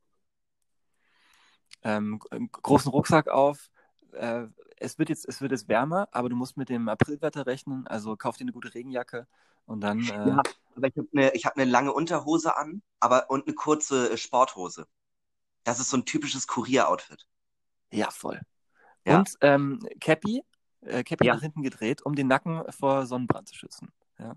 Ähm, 1.83 2.19
großen 2.51 2.91
Rucksack 2.91 3.29
auf. 3.29 3.69
Äh, 4.11 4.47
es 4.75 4.99
wird 4.99 5.07
jetzt, 5.07 5.25
es 5.29 5.39
wird 5.39 5.53
jetzt 5.53 5.69
wärmer, 5.69 6.09
aber 6.11 6.27
du 6.27 6.35
musst 6.35 6.57
mit 6.57 6.67
dem 6.67 6.89
Aprilwetter 6.89 7.45
rechnen. 7.45 7.87
Also 7.87 8.17
kauf 8.17 8.35
dir 8.35 8.43
eine 8.43 8.51
gute 8.51 8.73
Regenjacke 8.73 9.27
und 9.65 9.81
dann. 9.81 9.99
Äh... 9.99 10.29
Ja, 10.29 10.41
aber 10.75 10.87
ich 10.87 10.97
habe 10.97 11.07
eine 11.13 11.31
hab 11.31 11.57
ne 11.57 11.65
lange 11.65 11.93
Unterhose 11.93 12.57
an, 12.57 12.81
aber 12.99 13.29
und 13.29 13.47
eine 13.47 13.55
kurze 13.55 14.11
äh, 14.11 14.17
Sporthose. 14.17 14.87
Das 15.63 15.79
ist 15.79 15.89
so 15.89 15.97
ein 15.97 16.05
typisches 16.05 16.47
Kurier-Outfit. 16.47 17.25
Ja, 17.91 18.09
voll. 18.11 18.41
Ja. 19.05 19.19
Und 19.19 19.33
ähm, 19.41 19.79
Cappy, 19.99 20.43
äh, 20.81 21.03
Cappy 21.03 21.27
ja. 21.27 21.35
nach 21.35 21.41
hinten 21.41 21.61
gedreht, 21.63 22.01
um 22.01 22.15
den 22.15 22.27
Nacken 22.27 22.63
vor 22.71 23.05
Sonnenbrand 23.05 23.47
zu 23.47 23.55
schützen. 23.55 23.89
Ja. 24.19 24.35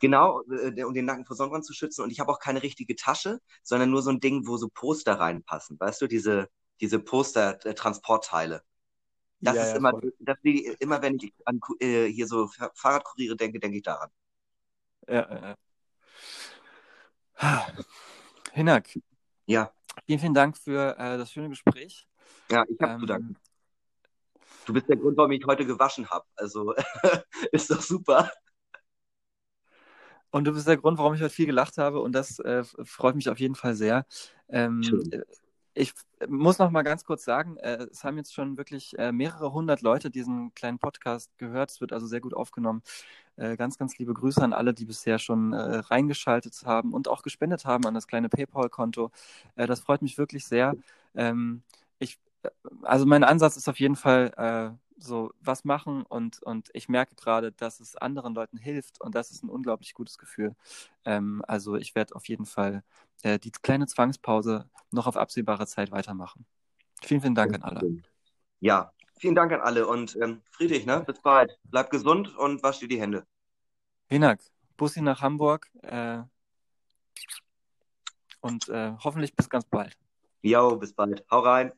Genau, 0.00 0.42
äh, 0.42 0.84
um 0.84 0.94
den 0.94 1.06
Nacken 1.06 1.24
vor 1.24 1.36
Sonnenbrand 1.36 1.64
zu 1.64 1.72
schützen. 1.72 2.02
Und 2.02 2.10
ich 2.10 2.20
habe 2.20 2.30
auch 2.30 2.38
keine 2.38 2.62
richtige 2.62 2.94
Tasche, 2.96 3.40
sondern 3.62 3.90
nur 3.90 4.02
so 4.02 4.10
ein 4.10 4.20
Ding, 4.20 4.46
wo 4.46 4.56
so 4.56 4.68
Poster 4.68 5.18
reinpassen. 5.18 5.78
Weißt 5.80 6.00
du, 6.00 6.06
diese, 6.06 6.48
diese 6.80 7.00
Poster-Transportteile. 7.00 8.62
Das 9.40 9.54
ja, 9.54 9.62
ist 9.62 9.70
ja, 9.70 9.76
immer, 9.76 9.92
das, 10.18 10.36
immer 10.80 11.00
wenn 11.00 11.16
ich 11.16 11.32
an 11.44 11.60
äh, 11.78 12.06
hier 12.06 12.26
so 12.26 12.48
Fahrradkuriere 12.74 13.36
denke, 13.36 13.60
denke 13.60 13.78
ich 13.78 13.84
daran. 13.84 14.10
Ja, 15.08 15.56
ja. 17.40 17.66
Hinak. 18.52 18.98
Ja. 19.46 19.72
Vielen, 20.06 20.18
vielen 20.18 20.34
Dank 20.34 20.56
für 20.56 20.96
äh, 20.98 21.18
das 21.18 21.32
schöne 21.32 21.48
Gespräch. 21.48 22.06
Ja, 22.50 22.64
ich 22.68 22.80
habe 22.80 22.92
ähm, 22.92 23.00
zu 23.00 23.06
danken. 23.06 23.36
Du 24.66 24.72
bist 24.72 24.88
der 24.88 24.96
Grund, 24.96 25.16
warum 25.16 25.32
ich 25.32 25.44
heute 25.46 25.64
gewaschen 25.64 26.08
habe. 26.10 26.26
Also 26.36 26.74
ist 27.52 27.70
doch 27.70 27.80
super. 27.80 28.30
Und 30.30 30.44
du 30.44 30.52
bist 30.52 30.68
der 30.68 30.76
Grund, 30.76 30.98
warum 30.98 31.14
ich 31.14 31.22
heute 31.22 31.30
viel 31.30 31.46
gelacht 31.46 31.78
habe. 31.78 32.00
Und 32.00 32.12
das 32.12 32.38
äh, 32.40 32.62
freut 32.84 33.14
mich 33.16 33.30
auf 33.30 33.40
jeden 33.40 33.54
Fall 33.54 33.74
sehr. 33.74 34.06
Ähm, 34.48 34.82
ich 35.78 35.94
muss 36.28 36.58
noch 36.58 36.70
mal 36.70 36.82
ganz 36.82 37.04
kurz 37.04 37.24
sagen, 37.24 37.56
äh, 37.58 37.86
es 37.90 38.02
haben 38.02 38.16
jetzt 38.16 38.34
schon 38.34 38.56
wirklich 38.56 38.98
äh, 38.98 39.12
mehrere 39.12 39.52
hundert 39.52 39.80
Leute 39.82 40.10
diesen 40.10 40.52
kleinen 40.54 40.78
Podcast 40.78 41.30
gehört. 41.38 41.70
Es 41.70 41.80
wird 41.80 41.92
also 41.92 42.06
sehr 42.06 42.20
gut 42.20 42.34
aufgenommen. 42.34 42.82
Äh, 43.36 43.56
ganz, 43.56 43.78
ganz 43.78 43.96
liebe 43.98 44.12
Grüße 44.12 44.42
an 44.42 44.52
alle, 44.52 44.74
die 44.74 44.84
bisher 44.84 45.18
schon 45.20 45.52
äh, 45.52 45.76
reingeschaltet 45.76 46.62
haben 46.64 46.92
und 46.92 47.06
auch 47.06 47.22
gespendet 47.22 47.64
haben 47.64 47.86
an 47.86 47.94
das 47.94 48.08
kleine 48.08 48.28
PayPal-Konto. 48.28 49.12
Äh, 49.54 49.66
das 49.68 49.80
freut 49.80 50.02
mich 50.02 50.18
wirklich 50.18 50.46
sehr. 50.46 50.74
Ähm, 51.14 51.62
ich, 52.00 52.18
äh, 52.42 52.50
also 52.82 53.06
mein 53.06 53.22
Ansatz 53.22 53.56
ist 53.56 53.68
auf 53.68 53.78
jeden 53.78 53.96
Fall 53.96 54.78
so 54.98 55.32
was 55.40 55.64
machen 55.64 56.02
und, 56.02 56.42
und 56.42 56.70
ich 56.72 56.88
merke 56.88 57.14
gerade, 57.14 57.52
dass 57.52 57.80
es 57.80 57.96
anderen 57.96 58.34
Leuten 58.34 58.58
hilft 58.58 59.00
und 59.00 59.14
das 59.14 59.30
ist 59.30 59.42
ein 59.42 59.48
unglaublich 59.48 59.94
gutes 59.94 60.18
Gefühl. 60.18 60.54
Ähm, 61.04 61.42
also 61.46 61.76
ich 61.76 61.94
werde 61.94 62.14
auf 62.14 62.28
jeden 62.28 62.46
Fall 62.46 62.82
äh, 63.22 63.38
die 63.38 63.50
kleine 63.50 63.86
Zwangspause 63.86 64.68
noch 64.90 65.06
auf 65.06 65.16
absehbare 65.16 65.66
Zeit 65.66 65.90
weitermachen. 65.90 66.46
Vielen, 67.02 67.20
vielen 67.20 67.34
Dank 67.34 67.54
an 67.54 67.62
alle. 67.62 68.02
Ja, 68.60 68.92
vielen 69.18 69.34
Dank 69.34 69.52
an 69.52 69.60
alle 69.60 69.86
und 69.86 70.16
ähm, 70.20 70.42
Friedrich, 70.50 70.84
ne, 70.84 71.02
bis 71.06 71.20
bald. 71.20 71.58
Bleib 71.64 71.90
gesund 71.90 72.36
und 72.36 72.62
wasch 72.62 72.80
dir 72.80 72.88
die 72.88 73.00
Hände. 73.00 73.24
Hinak, 74.08 74.40
Bussi 74.76 75.00
nach 75.00 75.22
Hamburg 75.22 75.70
äh, 75.82 76.22
und 78.40 78.68
äh, 78.68 78.92
hoffentlich 79.04 79.34
bis 79.34 79.48
ganz 79.48 79.64
bald. 79.66 79.96
Jo, 80.42 80.76
bis 80.76 80.92
bald. 80.92 81.24
Hau 81.30 81.40
rein. 81.40 81.72